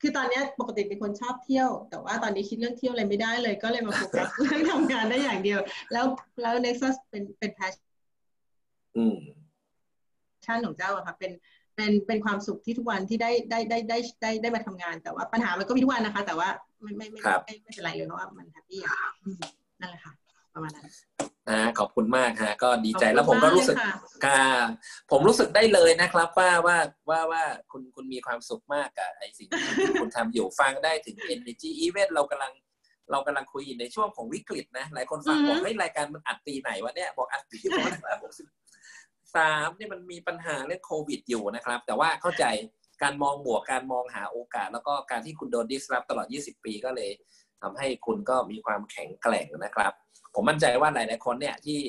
[0.02, 5.60] คือตอนเนี้ยปกติเป็นคนชอบเที่ยว แต่ว่าตอนนี้คิดเรื่องเที่ยวอะไรไม่ได้เลย ก็เลยมาโฟกัสเรื่องทำงานได้อย่างเดียว
[5.92, 6.06] แล้ว
[6.42, 7.74] แล้ว Nexus เป็นเป็นแพช
[8.98, 9.18] อืม
[10.46, 11.32] ชั่นของเจ้าอะค่ะเป็น
[11.76, 16.50] เป็นเป็นความสุขที่ทุกวันที่ได้ได้ได้ได้ได้ได้มาทำงาน แต่ว่าปัญหามันก็มีทุกวันนะคะ แต่ว่า
[16.82, 19.38] ไม่ไม่ไม่ครับไม่ไม่เป็นไรเลยเพราะว่ามันแฮปปี้อะอืม
[19.82, 20.14] นั่นแหละค่ะ
[20.54, 20.86] ประมาณนั้น
[21.50, 24.46] นะขอบคุณมากฮะก็ดีใจขอบคุณแล้วผมก็รู้สึกมากเลยค่ะค่ะ
[25.12, 26.78] ผมรู้สึกได้เลยนะครับ ว่าว่า
[27.10, 32.54] ว่าว่าคุณคุณมีความสุขมากกับไอสิ่งที่คุณทำอยู่ฟังได้ถึง energy event เรากำลัง
[33.12, 37.58] เรากำลังคุยในช่วงของวิกฤตนะหลายคนฟังอือฮึบอกเฮ้ยรายการมันอัดปีไหนวะเนี่ยบอกอัดปี
[38.24, 38.48] หกสิบ
[39.36, 42.46] สามนี่มันมีปัญหาเรื่องโควิดอยู่นะครับ แต่ว่าเข้าใจ
[43.04, 47.12] การมองบวกการมองหาโอกาส แล้วก็การที่คุณโดนดิสรับตลอด 20 ปีก็เลย
[47.62, 49.94] ทำให้คุณก็มีความแข็งแกร่งนะครับ
[50.36, 51.80] ผมมั่นใจว่าหลาย ๆ คนเนี่ยที่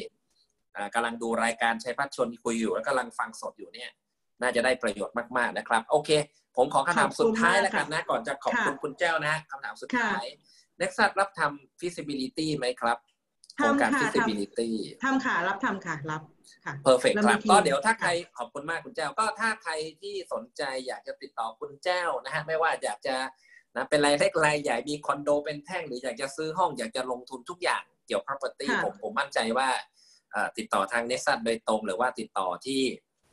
[0.77, 3.91] อ่ากำลังดูรายการชัยพัฒน์ชวนคุยอยู่ แล้วกำลังฟังสดอยู่เนี่ย
[4.43, 6.11] น่าจะได้ประโยชน์มาก ๆ นะครับ โอเค
[6.57, 10.29] ผมขอคำถามสุดท้ายแล้วกันนะ ก่อนจะขอบคุณค่ะคุณแจ้วนะคำถามสุดค่ะท้าย
[10.81, 12.99] Nexus รับทำ feasibility ไหมครับ
[13.57, 14.71] โครงการทำค่ะ feasibility
[15.05, 16.23] ทำค่ะ รับทำค่ะ รับ
[16.65, 23.17] ค่ะ perfect แล้วคมีรับทีมก็เดี๋ยวถ้าใครค่ะขอบคุณมากคุณแจ้วก็ถ้าใครที่สนใจอยากจะติดต่อคุณแจ้วนะฮะ ไม่ว่าอยากจะ
[23.77, 29.69] นะเป็นรายเล็กรายใหญ่ มีคอนโดเป็นแท่ง หรืออยากจะซื้อห้อง อยากจะลงทุนทุกอย่างเกี่ยวกับ property ค่ะผมผมมั่นใจว่า
[30.33, 32.83] เอ่อติดต่อทางเนสัตโดยตรง หรือว่าติดต่อที่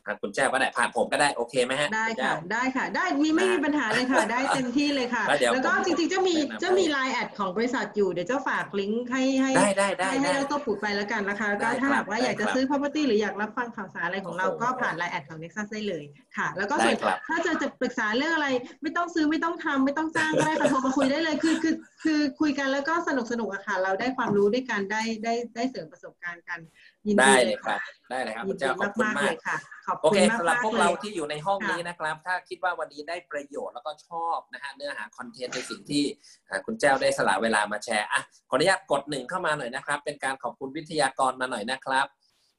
[0.05, 16.03] ทางคุณแจ้วก็ได้ผ่านผมก็ได้โอเคไหมฮะได้ณแจ้ค่ะวได้ค่ะ ได้มีไม่มีปัญหาเลยค่ะ ได้เต็มที่เลยค่ะ แล้วเดี๋ยวแล้วก็ผมจริงๆจะมีแนะนำจะมีไลน์แอดของบริษัทอยู่เดี๋ยวเจ้าฝากลิงก์ให้ให้ได้ได้ได้ให้ให้ได้เราตัวปูดไปแล้วกันนะคะได้ก็ถ้าครับหากว่าได้อยากจะครับซื้อ property หรืออยากรับฟังข่าวสารอะไรของเราโอ้โหก็ผ่านไลน์แอดของ Nexus ได้เลย
[16.37, 18.47] ค่ะ แล้วก็ได้ส่วนครับถ้าจะจะปรึกษาเรื่องอะไร
[18.81, 26.59] ไม่ต้องซื้อไม่ต้องทำไม่ต้องจ้างก็ได้ค่ะโทรมาคุยได้เลยคือคือคือคุยกันแล้วก็สนุกสนุกอะค่ะ เราได้ความรู้ด้วยกันได้ได้ได้เสริมประสบการณ์กัน
[27.07, 27.79] ยินได้ดีเลยครับ
[28.09, 36.03] ได้เลยครับยิคุนณดีแจ้วขอบคุณมากๆมาเลกยค่ะขอบโอคุเคณมากสำหรับพวกๆเราลยที่อยู่ในห้องค่ะนี้นะครับ ถ้าคิดว่าวันนี้ได้ประโยชน์แล้วก็ชอบนะฮะเนื้อหาคอนเทนต์ในสิ่งที่
[36.49, 42.07] อ่าคุณแจ้วได้สละเวลามาแชร์อะขออนุญาตกดหนึ่งเข้ามาหน่อยนะครับ เป็นการขอบคุณวิทยากรมาหน่อยนะครับ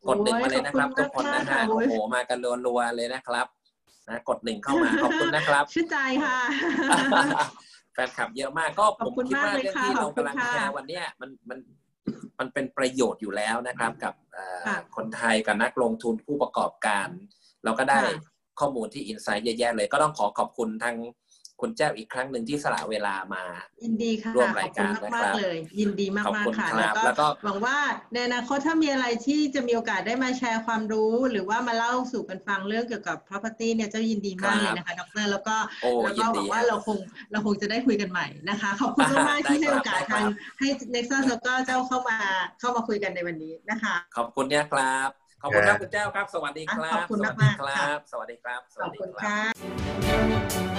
[0.08, 3.46] กดหนึ่งมาเลยนะครับโอ้ทุยกคนนะฮะขอบคุณมากค่ะโอ้โหมากันรัวๆเลยนะครับ
[4.08, 6.38] นะกดหนึ่งเข้ามาขอบคุณนะครับชื่นใจค่ะ
[7.94, 11.58] แฟนคลับเยอะมากก็ขอผบมคุณคิดว่ามากเลยเรื่องค่ะที่เราขอบคุณกำลังค่ะแชร์วันเนี้ยมันมัน
[12.38, 17.08] มันเป็นประโยชน์อยู่แล้วนะครับ กับเอ่อค่ะคนไทยกับนักลงทุนผู้ประกอบการ
[17.64, 18.18] เราก็ได้ค่ะ
[18.60, 20.96] ข้อมูลที่อินไซต์เยอะแยะเลย ก็ต้องขอขอบคุณทาง
[21.60, 23.42] คุณแจ้วอีกครั้งหนึ่งที่สละเวลามา
[23.84, 27.78] ยินดีค่ะร่วมขราอยบคุกาณรนะมาครักบๆเลย ยินดีมาขอบกคุณๆค่ะครับแล้แล้ววก็ก็หวังว่า
[28.12, 36.98] ในอนาคตถ้ามีอะไรที่จะมีโอกาสได้มาแชร์ความรู้ หรือว่ามาเล่าสู่กันฟังเรื่องเกี่ยวกับ property เนี่ยเจะยินดีมากเลยนะคะดรแล้วก็โอ้แล้วยิก็นหวัดีงว่าฮะเราคง
[37.32, 40.24] เราคงจะได้คุยกันใหม่นะคะขอบคุณมากๆที่ให้ได้ครับโอกาสได้ครับทาง
[40.58, 42.18] ให้ Nexus แล้วก็เจ้าเข้ามา
[42.60, 45.10] เข้ามาคุยกันในวันนี้นะคะ ขอบคุณเนี่ยครับ
[45.42, 49.40] ขอบคุณครับคุณแจ้วครับ สวัสดีครัขบอบคุณสวัสดีมากคๆรัค่ะบสวัสดีครับสขวัอสบดีคุณครั
[50.66, 50.69] บ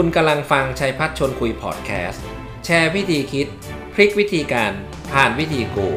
[0.00, 2.24] คุณกำลังฟังชัยพัฒน์ชนคุยพอดแคสต์
[2.64, 3.46] แชร์วิธีคิด
[3.94, 4.72] พลิกวิธีการ
[5.12, 5.88] ผ่านวิธีกู